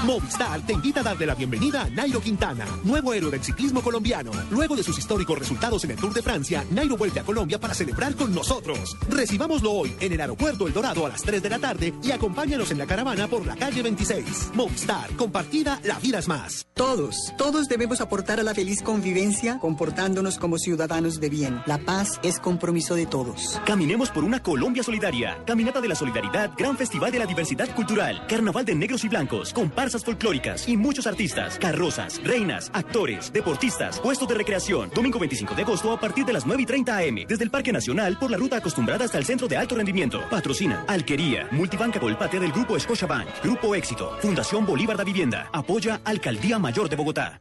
[0.04, 4.32] Movistar te invita a darle la bienvenida a Nairo Quintana, nuevo héroe del ciclismo colombiano.
[4.50, 7.74] Luego de sus históricos resultados en el Tour de Francia, Nairo vuelve a Colombia para
[7.74, 8.96] celebrar con nosotros.
[9.08, 12.70] Recibámoslo hoy en el aeropuerto El Dorado a las 3 de la tarde y acompáñanos
[12.72, 14.50] en la caravana por la calle 26.
[14.54, 16.66] Movistar, compartida, la vida es más.
[16.74, 21.62] Todos, todos debemos aportar a la feliz convivencia comportándonos como ciudadanos de bien.
[21.66, 23.60] La paz es compromiso de todos.
[23.64, 25.38] Caminemos por una Colombia solidaria.
[25.46, 29.52] Caminata de la Solidaridad, Gran Festival de la Diversidad Cultural, Carnaval de Negros y Blancos,
[29.72, 34.90] comparsas folclóricas y muchos artistas, carrozas, reinas, actores, deportistas, puestos de recreación.
[34.94, 37.72] Domingo 25 de agosto a partir de las 9 y 30 am, desde el Parque
[37.72, 40.20] Nacional por la ruta acostumbrada hasta el Centro de Alto Rendimiento.
[40.28, 46.58] Patrocina Alquería, Multibanca Colpatria del Grupo Scotiabank, Grupo Éxito, Fundación Bolívar da Vivienda, apoya Alcaldía
[46.58, 47.40] Mayor de Bogotá.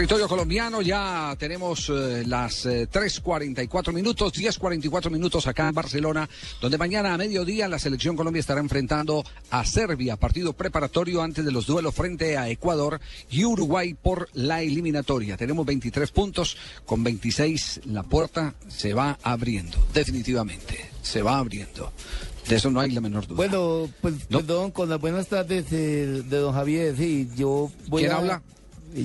[0.00, 6.26] Territorio colombiano, ya tenemos eh, las eh, 3.44 minutos, 10.44 minutos acá en Barcelona,
[6.58, 11.52] donde mañana a mediodía la selección Colombia estará enfrentando a Serbia, partido preparatorio antes de
[11.52, 12.98] los duelos frente a Ecuador
[13.30, 15.36] y Uruguay por la eliminatoria.
[15.36, 16.56] Tenemos 23 puntos,
[16.86, 21.92] con 26 la puerta se va abriendo, definitivamente, se va abriendo.
[22.48, 23.36] De eso no hay la menor duda.
[23.36, 28.12] Bueno, pues perdón, con las buenas tardes eh, de don Javier, sí, yo voy ¿Quién
[28.12, 28.16] a...
[28.16, 28.42] habla?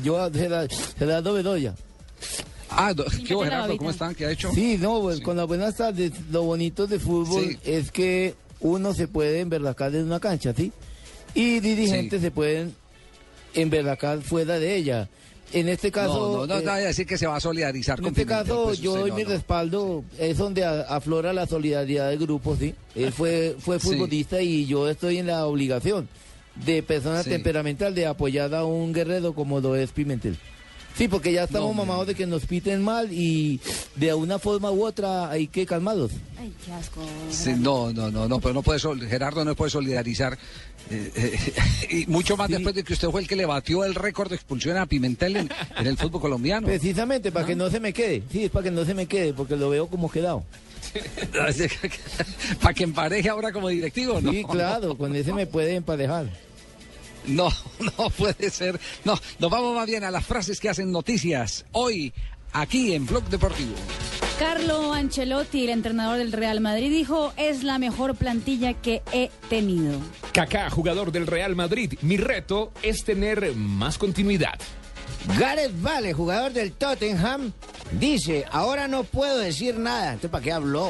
[0.03, 1.75] Yo, Gerardo Gerardo Bedoya.
[2.69, 3.77] Ah, do- ¿qué hubo, Gerardo?
[3.77, 4.15] ¿Cómo están?
[4.15, 4.51] ¿Qué ha hecho?
[4.53, 7.57] Sí, no, pues con las buenas tardes, lo bonito de fútbol Sí.
[7.63, 10.71] es que uno se puede enverlacar en una cancha, ¿sí?
[11.33, 12.73] Y dirigentes se pueden
[13.53, 15.07] enverlacar fuera de ella.
[15.53, 16.45] En este caso...
[16.47, 18.63] no, no, no, eh, decir que se va a solidarizar en con este Pimentel, caso,
[18.65, 19.29] pues, yo doy no, mi no.
[19.29, 22.73] respaldo, es donde a- aflora la solidaridad del grupo, ¿sí?
[22.95, 23.87] Él fue, fue Sí.
[23.89, 26.09] futbolista y yo estoy en la obligación
[26.63, 27.29] de persona Sí.
[27.29, 30.37] temperamental de apoyar a un guerrero como lo es Pimentel.
[30.97, 33.59] Sí, porque ya estamos No, mamados de que nos piten mal y
[33.95, 36.11] de una forma u otra hay que calmarlos.
[36.39, 37.01] Ay, qué asco.
[37.29, 40.37] Sí, no, no, no, no, pero no puede, sol- Gerardo no puede solidarizar.
[40.89, 41.53] eh, eh,
[41.89, 44.35] y mucho más después de que usted fue el que le batió el récord de
[44.35, 46.67] expulsión a Pimentel en, en el fútbol colombiano.
[46.67, 48.23] Precisamente, para que no se me quede.
[48.31, 50.43] Sí, es para que no se me quede, porque lo veo como quedado.
[52.61, 54.31] Para que empareje ahora como directivo, ¿no?
[54.31, 56.27] Sí, claro, con ese me puede emparejar.
[57.35, 57.49] No,
[57.97, 58.79] no puede ser.
[59.03, 62.13] No, nos vamos más bien a las frases que hacen noticias hoy
[62.53, 63.73] aquí en Blog Deportivo.
[64.39, 69.99] Carlo Ancelotti, el entrenador del Real Madrid, dijo, es la mejor plantilla que he tenido.
[70.33, 71.93] Kaká, jugador del Real Madrid.
[72.01, 74.59] Mi reto es tener más continuidad.
[75.39, 77.51] Gareth Bale, jugador del Tottenham,
[77.99, 80.07] dice, ahora no puedo decir nada.
[80.13, 80.89] Entonces, ¿para qué habló?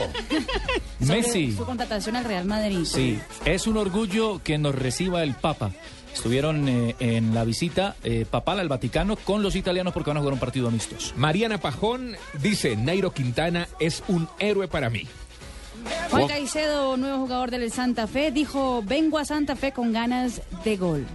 [1.00, 1.54] Messi.
[1.54, 2.84] Su contratación al Real Madrid.
[2.84, 5.72] Sí, es un orgullo que nos reciba el Papa.
[6.16, 10.20] Estuvieron eh, en la visita eh, papal al Vaticano con los italianos porque van a
[10.22, 11.14] jugar un partido amistoso.
[11.18, 15.04] Mariana Pajón dice, Nairo Quintana es un héroe para mí.
[16.10, 20.78] Juan Caicedo, nuevo jugador del Santa Fe, dijo, vengo a Santa Fe con ganas de
[20.78, 21.06] gol.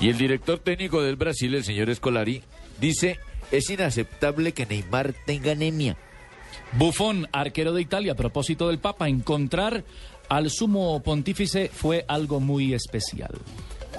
[0.00, 2.42] Y el director técnico del Brasil, el señor Escolari,
[2.80, 3.18] dice,
[3.52, 5.96] es inaceptable que Neymar tenga anemia.
[6.72, 9.84] Buffon, arquero de Italia, a propósito del Papa, encontrar
[10.30, 13.38] al sumo pontífice fue algo muy especial.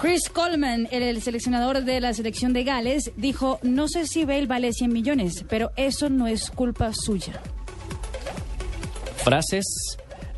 [0.00, 4.46] Chris Coleman, el, el seleccionador de la selección de Gales, dijo, no sé si Bale
[4.46, 7.40] vale 100 millones, pero eso no es culpa suya.
[9.16, 9.66] Frases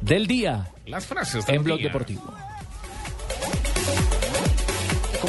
[0.00, 2.34] del día Las frases en Blog Deportivo.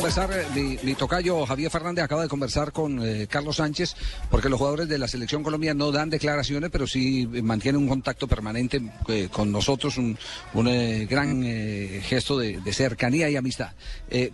[0.04, 3.96] Conversar, eh, mi, mi tocayo Javier Fernández acaba de conversar con eh, Carlos Sánchez,
[4.30, 7.88] porque los jugadores de la selección Colombia no dan declaraciones, pero sí eh, mantienen un
[7.88, 10.18] contacto permanente eh, con nosotros, un,
[10.56, 13.72] un, eh, gran eh, gesto de, de cercanía y amistad.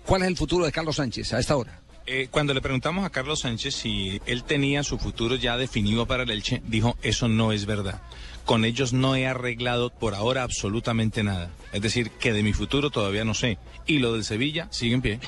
[0.08, 1.80] ¿Cuál es el futuro de Carlos Sánchez a esta hora?
[2.12, 6.24] Eh, cuando le preguntamos a Carlos Sánchez si él tenía su futuro ya definido para
[6.24, 8.02] el Elche, dijo, eso no es verdad.
[8.50, 11.52] Con ellos no he arreglado por ahora absolutamente nada.
[11.72, 13.60] Es decir, que de mi futuro todavía no sé.
[13.86, 15.20] Y lo del Sevilla sigue en pie.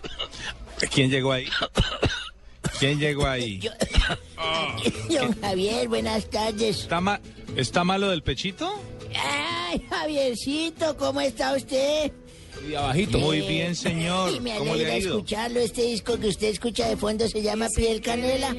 [0.92, 1.46] ¿Quién llegó ahí?
[2.80, 3.60] ¿Quién llegó ahí?
[5.08, 6.80] Don Javier, buenas tardes.
[6.80, 7.20] ¿Está, ma-
[7.54, 8.82] ¿Está malo del pechito?
[9.14, 12.10] Ay, Javiercito, ¿cómo está usted?
[12.68, 13.18] Y abajito.
[13.18, 14.32] Muy Eh, bien, señor.
[14.34, 15.16] y me ¿Cómo le alegra ha ido?
[15.16, 15.60] escucharlo.
[15.60, 18.54] Este disco que usted escucha de fondo se llama Piel Canela.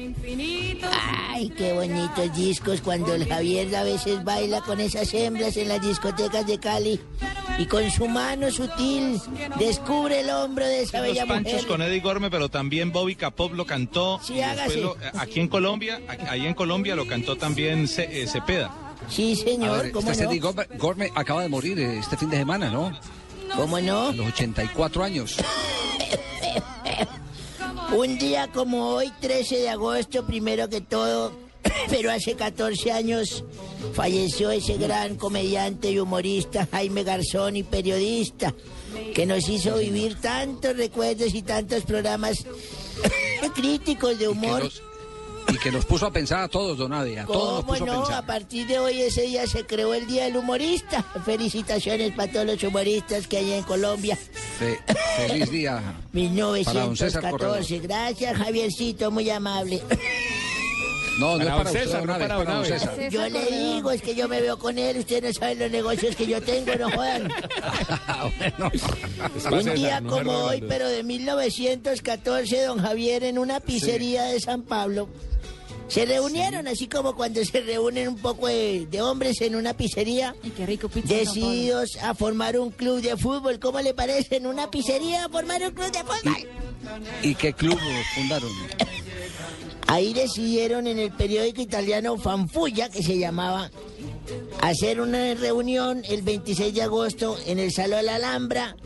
[1.30, 5.80] Ay, qué bonitos discos cuando el Javier a veces baila con esas hembras en las
[5.86, 7.00] discotecas de Cali
[7.58, 9.20] y con su mano sutil
[9.58, 11.66] descubre el hombro de esa Los bella Panchos mujer.
[11.68, 14.20] con Eddie Gorme, pero también Bobby Capop lo cantó.
[14.22, 14.80] Sí, hágase.
[14.80, 18.74] lo- aquí en Colombia, ahí en Colombia lo cantó también Ce- eh, Cepeda.
[19.08, 20.30] Sí, señor, ver, ¿cómo este no?
[20.30, 22.92] Eddie Gorme, Gorme acaba de morir eh, este fin de semana, ¿no?
[23.56, 24.08] ¿Cómo no?
[24.08, 25.36] A los 84 años.
[27.96, 31.32] Un día como hoy, 13 de agosto, primero que todo,
[31.90, 33.44] pero hace 14 años,
[33.92, 38.54] falleció ese gran comediante y humorista Jaime Garzón y periodista
[39.14, 42.44] que nos hizo vivir tantos recuerdos y tantos programas
[43.54, 44.62] críticos de humor.
[44.64, 44.91] Y que nos
[45.88, 48.00] puso a pensar a todos, don Ade, a todos nos ¿Cómo puso a no?
[48.02, 48.22] pensar.
[48.22, 51.02] A partir de hoy ese día se creó el Día del Humorista.
[51.24, 54.16] Felicitaciones para todos los humoristas que hay en Colombia.
[54.58, 54.80] Fe-
[55.16, 55.82] feliz día.
[56.64, 57.60] Para don César Corredor.
[57.60, 57.78] 1914.
[57.80, 59.82] Gracias, Javiercito, muy amable.
[61.18, 62.64] No, no es Para usted, César, no para para don.
[62.64, 63.08] César.
[63.10, 64.98] Yo le digo, es que yo me veo con él.
[64.98, 67.28] Ustedes no saben los negocios que yo tengo, no jodan.
[69.52, 75.08] Un día como hoy, pero de 1914, don Javier, en una pizzería de San Pablo,
[75.92, 80.34] se reunieron, así como cuando se reúnen un poco de, de hombres en una pizzería,
[80.56, 81.34] qué rico pizza, San Pablo.
[81.34, 83.58] decididos a formar un club de fútbol.
[83.58, 84.36] ¿Cómo le parece?
[84.36, 86.48] En una pizzería formar un club de fútbol.
[87.22, 87.78] ¿Y qué club
[88.14, 88.50] fundaron?
[89.86, 93.70] Ahí decidieron en el periódico italiano Fanfulla, que se llamaba,
[94.60, 98.76] hacer una reunión el 26 de agosto en el Salón de la Alhambra,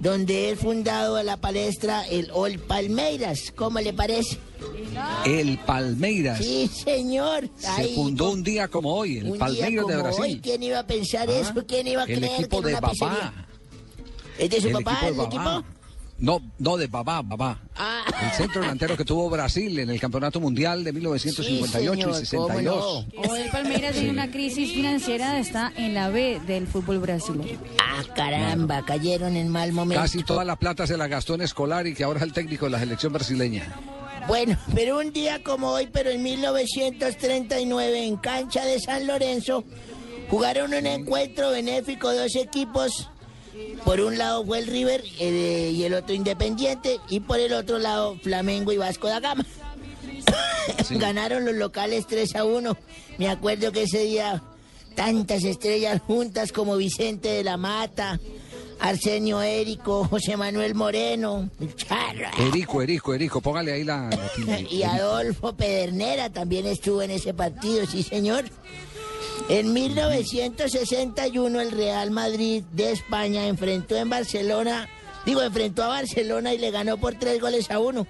[0.00, 3.52] donde es fundado la palestra el Ol Palmeiras.
[3.54, 4.38] ¿Cómo le parece?
[5.24, 6.38] El Palmeiras.
[6.38, 7.48] Sí, señor.
[7.56, 10.22] Se Ahí, fundó un día como hoy, el un día Palmeiras de Brasil.
[10.22, 11.54] hoy, ¿Quién iba a pensar Ah, eso?
[11.66, 13.46] ¿Quién iba a el creer equipo que de en una pizzería?
[14.38, 15.64] ¿Es de su El papá, equipo el equipo?
[16.22, 17.58] No, no, de Babá, Babá.
[17.76, 18.04] Ah.
[18.22, 23.06] El centro delantero que tuvo Brasil en el Campeonato Mundial de 1958 y 62.
[23.28, 27.58] Hoy el Palmeiras tiene una crisis financiera, está en la B del fútbol brasileño.
[27.80, 30.00] Ah, caramba, cayeron en mal momento.
[30.00, 32.66] Casi toda la plata se la gastó en Escolar y que ahora es el técnico
[32.66, 33.66] de la selección brasileña.
[34.28, 39.64] Bueno, pero un día como hoy, pero en 1939, en cancha de San Lorenzo,
[40.30, 43.10] jugaron un encuentro benéfico dos equipos.
[43.84, 47.78] Por un lado fue el River eh, y el otro Independiente, y por el otro
[47.78, 49.44] lado Flamengo y Vasco da Gama.
[50.90, 52.76] Ganaron los locales 3 a 1.
[53.18, 54.42] Me acuerdo que ese día
[54.94, 58.20] tantas estrellas juntas como Vicente de la Mata,
[58.80, 64.10] Arsenio Érico, José Manuel Moreno, el Charro, Erico, Erico, Erico, póngale ahí la...
[64.46, 68.44] la- y Adolfo Pedernera también estuvo en ese partido, sí señor.
[69.48, 74.88] En 1961 el Real Madrid de España enfrentó en Barcelona,
[75.26, 78.06] digo, enfrentó a Barcelona y le ganó por tres goles a uno.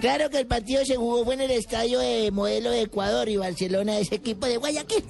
[0.00, 3.36] Claro que el partido se jugó fue en el estadio de Modelo de Ecuador y
[3.36, 5.02] Barcelona es equipo de Guayaquil.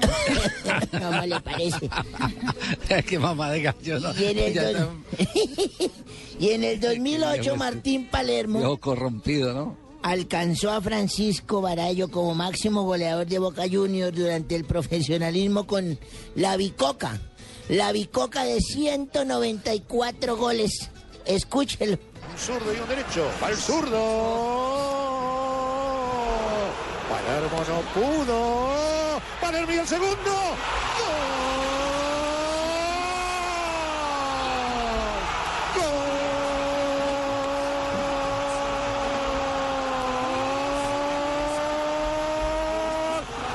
[0.92, 1.90] ¿Cómo le parece?
[3.08, 4.12] Qué mamá de gallo, ¿no?
[4.20, 4.88] Y en el, Ya dos-
[6.38, 9.76] y en el 2008 Martín Palermo Viejo corrompido, ¿no?
[10.02, 15.98] Alcanzó a Francisco Barallo como máximo goleador de Boca Juniors durante el profesionalismo con
[16.34, 17.20] la Bicoca.
[17.68, 20.90] La Bicoca de 194 goles.
[21.24, 21.98] Escúchelo.
[22.32, 23.30] Un zurdo y un derecho.
[23.42, 23.98] Va el zurdo.
[27.08, 29.20] Palermo no pudo.
[29.40, 30.32] Palermo y el segundo.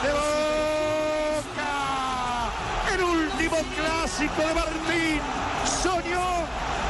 [0.03, 0.11] de
[1.29, 1.73] Boca.
[2.93, 3.57] El último
[4.18, 5.22] clásico de Martín.
[5.84, 6.45] Soñó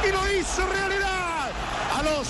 [0.06, 1.50] y lo hizo realidad.
[1.94, 2.28] A los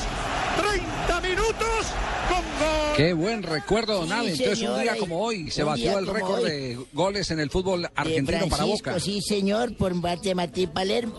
[0.57, 1.87] 30 minutos
[2.29, 2.97] con gol.
[2.97, 4.15] Qué buen recuerdo, don Sí.
[4.15, 6.51] Entonces, un señora, día como hoy se un batió el récord hoy.
[6.51, 8.99] de goles en el fútbol de argentino para Boca.
[8.99, 11.17] Sí, señor, por parte de Martín Palermo.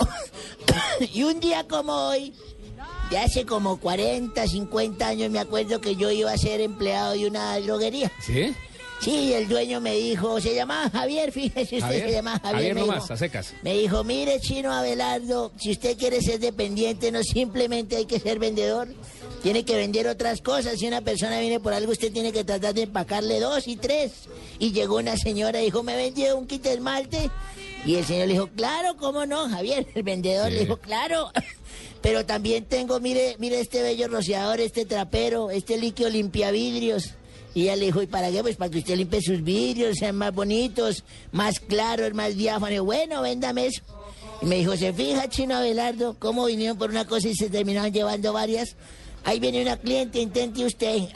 [1.14, 2.34] y un día como hoy,
[3.12, 7.28] de hace como 40, 50 años, me acuerdo que yo iba a ser empleado de
[7.28, 8.12] una droguería.
[8.20, 8.54] ¿Sí?
[9.02, 12.54] Sí, el dueño me dijo, se llamaba Javier, fíjese usted, Javier, se llama Javier.
[12.54, 13.14] Javier me nomás, dijo.
[13.14, 13.54] a secas.
[13.64, 18.40] Me dijo, mire, chino Abelardo, si usted quiere ser dependiente, no simplemente hay que ser
[18.40, 18.90] vendedor,
[19.42, 20.78] tiene que vender otras cosas.
[20.80, 24.12] Si una persona viene por algo, usted tiene que tratar de empacarle dos y tres.
[24.60, 27.30] Y llegó una señora y dijo, ¿me vendió un kit de esmalte?
[27.86, 29.88] Y el señor le dijo, claro, ¿cómo no, Javier?
[29.96, 31.32] El vendedor le dijo, claro.
[32.02, 37.14] Pero también tengo, mire, mire este bello rociador, este trapero, este líquido limpiavidrios.
[37.60, 38.42] Y ella le dijo, ¿y para qué?
[38.42, 41.04] Pues para que usted limpie sus vidrios, sean más bonitos,
[41.34, 42.86] más claros, más diáfanos.
[42.86, 43.82] Bueno, véndame eso.
[44.42, 47.92] Y me dijo, ¿se fija, Chino Abelardo, cómo vinieron por una cosa y se terminaron
[47.92, 48.78] llevando varias?
[49.26, 51.10] Ahí viene una cliente, intente usted.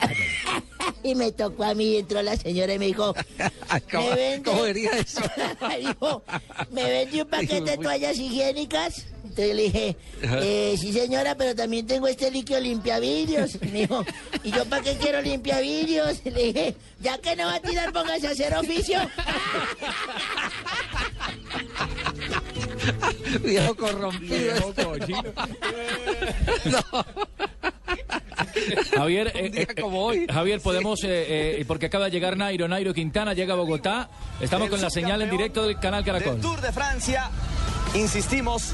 [1.04, 3.16] y me tocó a mí, entró la señora y me dijo,
[3.92, 4.52] ¿Cómo, ¿me vende?
[4.52, 5.22] cómo vería eso?
[5.80, 6.24] dijo,
[6.72, 9.13] ¿me vende un paquete de toallas higiénicas?
[9.34, 13.56] Entonces le dije, eh, sí señora, pero también tengo este líquido limpiavidrios.
[13.56, 14.06] Y me dijo,
[14.44, 16.22] ¿y yo para qué quiero limpiavidrios?
[16.26, 19.00] Le dije, ya que no va a tirar, póngase a hacer oficio.
[23.44, 24.38] Viejo corrompido.
[24.38, 25.24] Viejo cochino.
[28.96, 30.28] Javier, eh, eh, como hoy.
[30.32, 34.10] Javier, podemos, eh, eh, porque acaba de llegar Nairo, Nairo Quintana llega a Bogotá.
[34.40, 36.34] Estamos El con la señal en directo del canal Caracol.
[36.34, 37.30] Del Tour de Francia,
[37.94, 38.74] insistimos,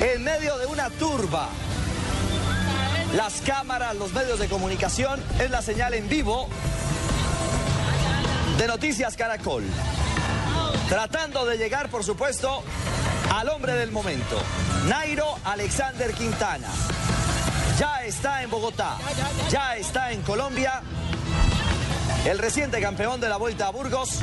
[0.00, 1.48] en medio de una turba.
[3.14, 6.48] Las cámaras, los medios de comunicación, es la señal en vivo
[8.58, 9.64] de Noticias Caracol.
[10.88, 12.62] Tratando de llegar, por supuesto,
[13.34, 14.40] al hombre del momento,
[14.86, 16.68] Nairo Alexander Quintana.
[17.78, 18.96] Ya está en Bogotá,
[19.50, 20.82] ya está en Colombia,
[22.26, 24.20] el reciente campeón de la Vuelta a Burgos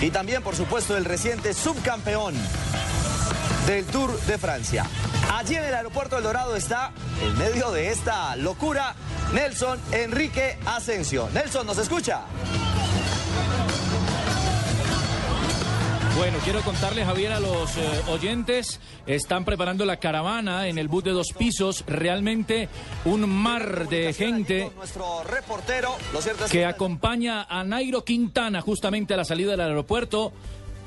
[0.00, 2.34] y también, por supuesto, el reciente subcampeón
[3.66, 4.86] del Tour de Francia.
[5.32, 8.94] Allí en el aeropuerto del Dorado está, en medio de esta locura,
[9.32, 11.28] Nelson Enrique Asensio.
[11.32, 12.22] Nelson, ¿nos escucha?
[16.20, 17.80] Bueno, quiero contarle, Javier, a los eh,
[18.10, 22.68] oyentes, están preparando la caravana en el bus de dos pisos, realmente
[23.06, 24.70] un mar de gente
[26.50, 30.34] que acompaña a Nairo Quintana justamente a la salida del aeropuerto.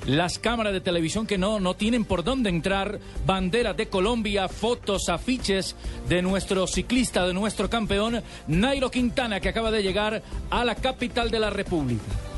[0.06, 5.10] Las cámaras de televisión que no, no tienen por dónde entrar, banderas de Colombia, fotos,
[5.10, 5.76] afiches
[6.08, 11.32] de nuestro ciclista, de nuestro campeón, Nairo Quintana, que acaba de llegar a la capital
[11.32, 12.33] de la República.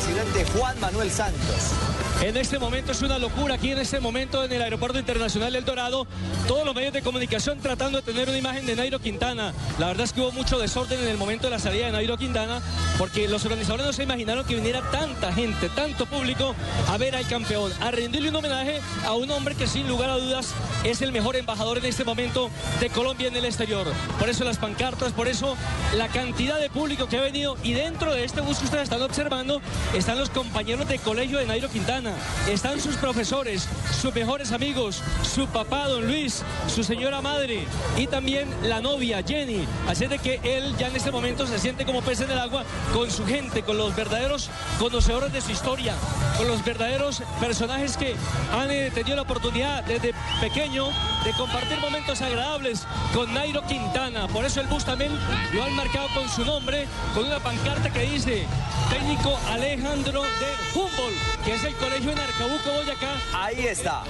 [0.00, 1.74] Presidente Juan Manuel Santos.
[2.22, 5.64] En este momento es una locura aquí en este momento en el Aeropuerto Internacional del
[5.64, 6.06] Dorado.
[6.46, 9.54] Todos los medios de comunicación tratando de tener una imagen de Nairo Quintana.
[9.78, 12.18] La verdad es que hubo mucho desorden en el momento de la salida de Nairo
[12.18, 12.60] Quintana
[12.98, 16.54] porque los organizadores no se imaginaron que viniera tanta gente, tanto público
[16.88, 20.18] a ver al campeón, a rendirle un homenaje a un hombre que sin lugar a
[20.18, 20.48] dudas
[20.84, 22.50] es el mejor embajador en este momento
[22.80, 23.86] de Colombia en el exterior.
[24.18, 25.56] Por eso las pancartas, por eso
[25.96, 29.00] la cantidad de público que ha venido y dentro de este bus que ustedes están
[29.00, 29.62] observando
[29.94, 32.12] están los compañeros de colegio de Nairo Quintana,
[32.48, 33.68] están sus profesores,
[34.00, 37.64] sus mejores amigos, su papá Don Luis, su señora madre
[37.96, 39.66] y también la novia Jenny.
[39.88, 42.64] Así de que él ya en este momento se siente como pez en el agua
[42.92, 44.48] con su gente, con los verdaderos
[44.78, 45.94] conocedores de su historia,
[46.36, 48.14] con los verdaderos personajes que
[48.52, 50.86] han eh, tenido la oportunidad desde pequeño
[51.24, 54.28] de compartir momentos agradables con Nairo Quintana.
[54.28, 55.12] Por eso el bus también
[55.52, 58.46] lo han marcado con su nombre, con una pancarta que dice
[58.88, 59.38] técnico
[59.80, 63.08] Alejandro de Humboldt, que es el colegio en Arcabuco, Boyacá.
[63.32, 64.02] Ahí está,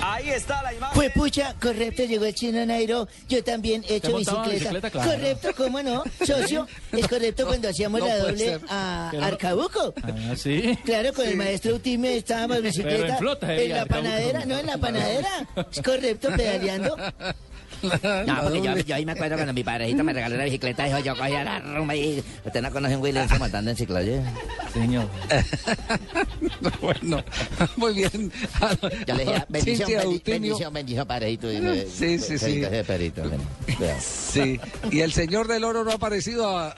[0.00, 0.94] ahí está la imagen.
[0.96, 3.06] Pues pucha, correcto, llegó el chino Nairo.
[3.28, 4.50] Yo también he ¿Usted hecho bicicleta.
[4.50, 4.90] bicicleta?
[4.90, 5.10] Claro.
[5.12, 6.02] Correcto, ¿cómo no?
[6.26, 8.60] Socio, es correcto cuando hacíamos no la doble ser.
[8.68, 9.94] a Pero- Arcabuco.
[10.02, 10.76] Ah, sí.
[10.84, 12.96] Claro, con el maestro Utime estábamos en bicicleta.
[12.98, 13.94] Pero en flota, en la Arcabuco.
[14.08, 15.48] panadera, no, en la panadera.
[15.70, 16.96] Es correcto, pedaleando.
[18.26, 20.98] No, porque yo, yo ahí me acuerdo cuando mi padrecito me regaló una bicicleta, dijo,
[21.00, 22.22] yo cogía la rumba y...
[22.44, 24.20] ¿Usted no conoce a un William montando en cicloye?
[24.72, 25.06] Señor.
[26.80, 27.22] bueno,
[27.76, 28.32] muy bien.
[29.06, 30.40] Yo le dije, bendición, Cintia bendi- Eutimio.
[30.40, 31.48] bendición, bendición, padrecito.
[31.88, 32.62] Sí, sí, sí.
[34.00, 34.60] Sí,
[34.90, 36.74] y el señor del oro no ha aparecido a,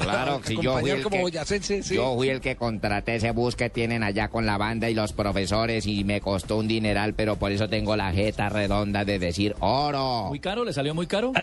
[0.00, 1.82] Claro, a si yo fui el como que, boyacense.
[1.82, 1.94] Sí.
[1.96, 5.12] yo fui el que contraté ese bus que tienen allá con la banda y los
[5.12, 9.54] profesores y me costó un dineral, pero por eso tengo la jeta redonda de decir
[9.60, 10.26] oro.
[10.28, 10.64] ¿Muy caro?
[10.64, 11.32] ¿Le salió muy caro?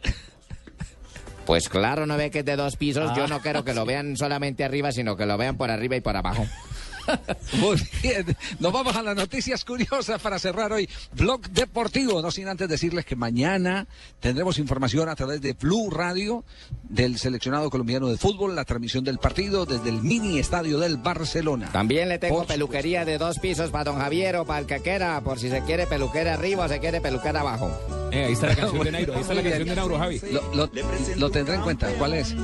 [1.46, 3.12] Pues claro, no ve que es de dos pisos.
[3.18, 6.00] Yo no quiero que lo vean solamente arriba, sino que lo vean por arriba y
[6.00, 6.48] por abajo.
[7.60, 10.90] Muy bien, nos vamos a las noticias curiosas para cerrar hoy.
[11.14, 13.88] Blog Deportivo, no sin antes decirles que mañana
[14.20, 16.44] tendremos información a través de Blue Radio
[16.84, 21.70] del seleccionado colombiano de fútbol, la transmisión del partido desde el mini estadio del Barcelona.
[21.72, 24.80] También le tengo Por peluquería de dos pisos para don Javier o para el que
[24.80, 27.72] quiera, por si se quiere peluquera arriba o se quiere peluquera abajo.
[28.12, 30.22] Eh, ahí está la canción de Nairo, ahí está la canción de Nairo, Javi.
[30.32, 30.70] Lo, lo-
[31.18, 32.36] lo tendré en cuenta, ¿cuál es?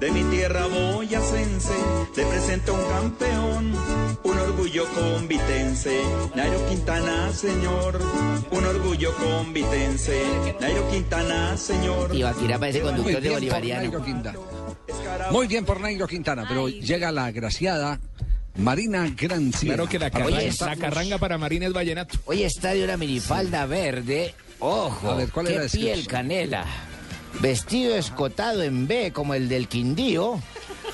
[0.00, 1.72] De mi tierra boyacense,
[2.14, 3.72] te presento un campeón,
[4.24, 6.00] un orgullo convitense,
[6.34, 8.00] Nairo Quintana, señor,
[8.50, 10.22] un orgullo convitense,
[10.60, 12.10] Nairo Quintana, señor.
[12.10, 14.04] Tibaquira parece Muy conductor de bolivariano.
[15.30, 18.00] Muy bien por Nairo Quintana, pero llega la agraciada
[18.56, 19.74] Marina Grancia.
[19.74, 22.18] Claro que la, carranga, presentarnos- la carranga para Marina es vallenato.
[22.26, 24.34] Hoy estadio una minifalda verde.
[24.60, 26.64] Ojo, A ver, ¿cuál qué piel canela.
[27.40, 30.40] Vestido escotado en B como el del Quindío,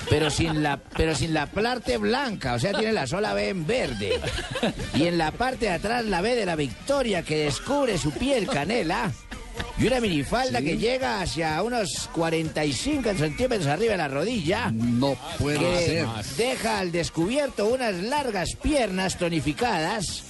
[0.09, 3.65] pero sin la pero sin la parte blanca, o sea, tiene la sola B en
[3.65, 4.19] verde.
[4.95, 8.47] Y en la parte de atrás la B de la Victoria que descubre su piel
[8.47, 9.11] canela.
[9.77, 14.71] Y una minifalda que llega hacia unos 45 centímetros arriba de la rodilla.
[14.71, 16.07] No puede que ser.
[16.37, 20.23] deja al descubierto unas largas piernas tonificadas.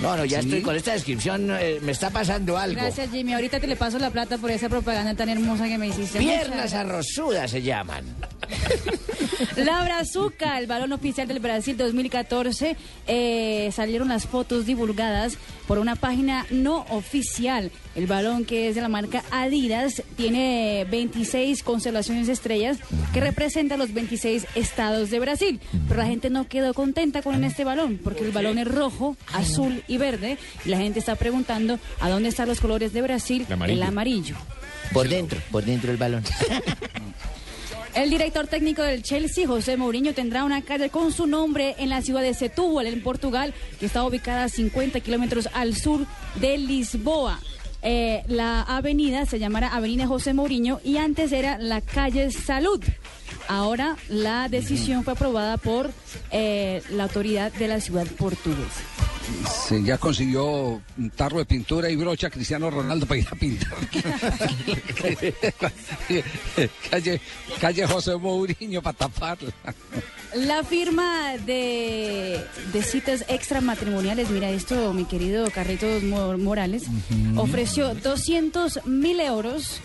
[0.00, 0.46] No, no, ya Sí.
[0.48, 2.80] estoy con esta descripción, eh, me está pasando algo.
[2.80, 3.32] Gracias, Jimmy.
[3.34, 6.18] Ahorita te le paso la plata por esa propaganda tan hermosa que me hiciste.
[6.20, 8.04] Piernas arrozudas se llaman.
[9.56, 12.76] La Brazuca, el balón oficial del Brasil 2014,
[13.08, 17.70] eh, salieron las fotos divulgadas por una página no oficial.
[17.94, 22.78] El balón que es de la marca Adidas tiene 26 constelaciones de estrellas
[23.12, 25.60] que representan los 26 estados de Brasil.
[25.88, 29.82] Pero la gente no quedó contenta con este balón porque el balón es rojo, azul
[29.88, 30.38] y verde.
[30.64, 34.36] Y la gente está preguntando a dónde están los colores de Brasil, el amarillo.
[34.92, 36.24] Por dentro, por dentro del balón.
[37.94, 42.00] El director técnico del Chelsea, José Mourinho, tendrá una calle con su nombre en la
[42.00, 46.06] ciudad de Setúbal, en Portugal, que está ubicada a 50 kilómetros al sur
[46.36, 47.40] de Lisboa.
[47.82, 52.82] Eh, la avenida se llamará Avenida José Mourinho y antes era la calle Salud.
[53.48, 55.90] Ahora la decisión fue aprobada por
[56.30, 59.07] eh, la autoridad de la ciudad portuguesa.
[59.68, 63.74] Sí, ya consiguió un tarro de pintura y brocha Cristiano Ronaldo para ir a pintar.
[66.90, 67.20] calle,
[67.60, 69.50] calle José Mourinho para taparla.
[70.34, 72.40] La firma de,
[72.72, 76.84] de citas extramatrimoniales, mira esto, mi querido Carlitos Mo- Morales,
[77.36, 79.80] ofreció 200 mil euros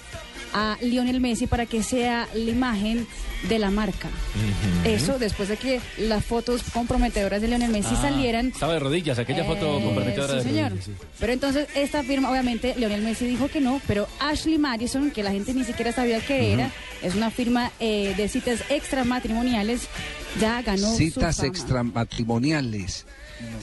[0.53, 3.07] a Lionel Messi para que sea la imagen
[3.49, 4.07] de la marca.
[4.85, 8.47] Eso después de que las fotos comprometedoras de Lionel Messi Ah, salieran.
[8.47, 10.69] Estaba de rodillas, aquella foto Eh, comprometedora sí, de señor.
[10.69, 10.91] rodillas, sí.
[11.19, 15.31] Pero entonces esta firma, obviamente, Lionel Messi dijo que no, pero Ashley Madison, que la
[15.31, 16.71] gente ni siquiera sabía qué era,
[17.01, 19.87] es una firma eh, de citas extramatrimoniales,
[20.39, 21.47] ya ganó su Citas fama.
[21.49, 23.05] extramatrimoniales.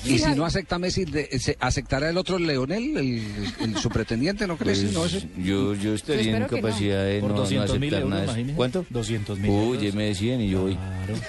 [0.04, 3.22] Y si no acepta Messi, de- se- ¿aceptará el otro Leonel, el,
[3.60, 4.46] el- su pretendiente?
[4.46, 4.80] ¿No crees?
[4.80, 7.04] Pues, no, eso- yo, yo estaría en espero que capacidad no.
[7.04, 8.56] de no, no 200.000 aceptar euros, nada imagínese.
[8.56, 8.86] ¿Cuánto?
[8.88, 10.78] 200 mil ya me decían y yo voy.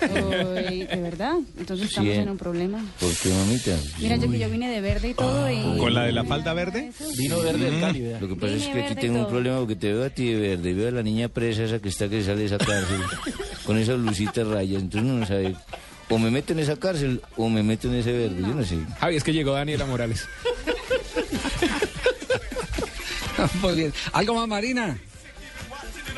[0.09, 1.33] Uy, ¿De verdad?
[1.59, 2.23] Entonces estamos Cien.
[2.23, 2.85] en un problema.
[2.99, 3.71] ¿Por qué, mamita?
[3.99, 5.77] Mira, yo que yo vine de verde y todo y...
[5.77, 6.91] ¿Con la de la falda verde?
[7.17, 7.99] Vino verde del Mm, Cali.
[8.21, 9.29] Lo que pasa Vine es que aquí tengo un todo.
[9.31, 11.79] problema porque te veo a ti de verde y veo a la niña presa esa
[11.79, 13.01] que está que sale de esa cárcel
[13.65, 14.81] con esas lucitas rayas.
[14.81, 15.55] Entonces uno no sabe,
[16.11, 18.41] o me meto en esa cárcel o me meto en ese verde.
[18.41, 18.77] Yo no sé.
[18.99, 20.27] Javi, es que llegó Daniela Morales.
[23.61, 23.93] Muy bien.
[24.11, 24.97] ¿Algo más, Marina?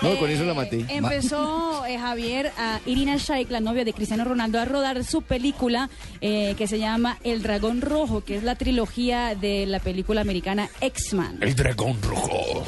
[0.02, 0.86] No, con eso la maté.
[0.90, 5.90] Empezó eh, Javier, a Irina Shayk, la novia de Cristiano Ronaldo, a rodar su película
[6.20, 10.70] eh, que se llama El Dragón Rojo, que es la trilogía de la película americana
[10.82, 11.38] X-Man.
[11.40, 12.66] El dragón rojo.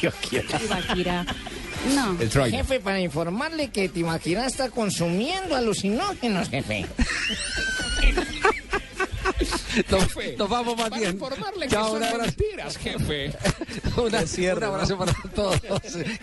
[0.00, 1.24] Shakira.
[1.94, 2.16] No.
[2.20, 2.60] El trailer.
[2.64, 6.86] Jefe, para informarle que te imaginas está consumiendo alucinógenos, jefe.
[9.90, 10.08] Nos,
[10.38, 11.12] nos vamos más Para bien.
[11.14, 12.24] informarle que Chao, son un abrazo.
[12.38, 13.32] mentiras, jefe.
[13.96, 14.24] Una-
[14.56, 15.60] un abrazo para todos.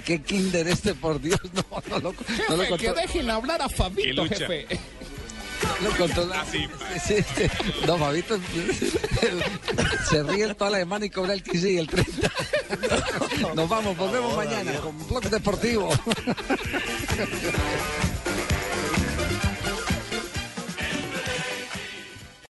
[0.06, 1.40] Qué kinder este, por Dios.
[1.54, 2.14] No, no lo,
[2.50, 4.66] no lo Jefe, que dejen hablar a Fabito, jefe.
[5.82, 6.68] Lo contó sí,
[7.06, 7.44] sí.
[7.86, 8.40] No, Fabito
[10.10, 12.32] se ríe toda la semana y cobra el 15 y el 30.
[13.56, 15.90] Nos vamos, volvemos mañana con Blog Deportivo.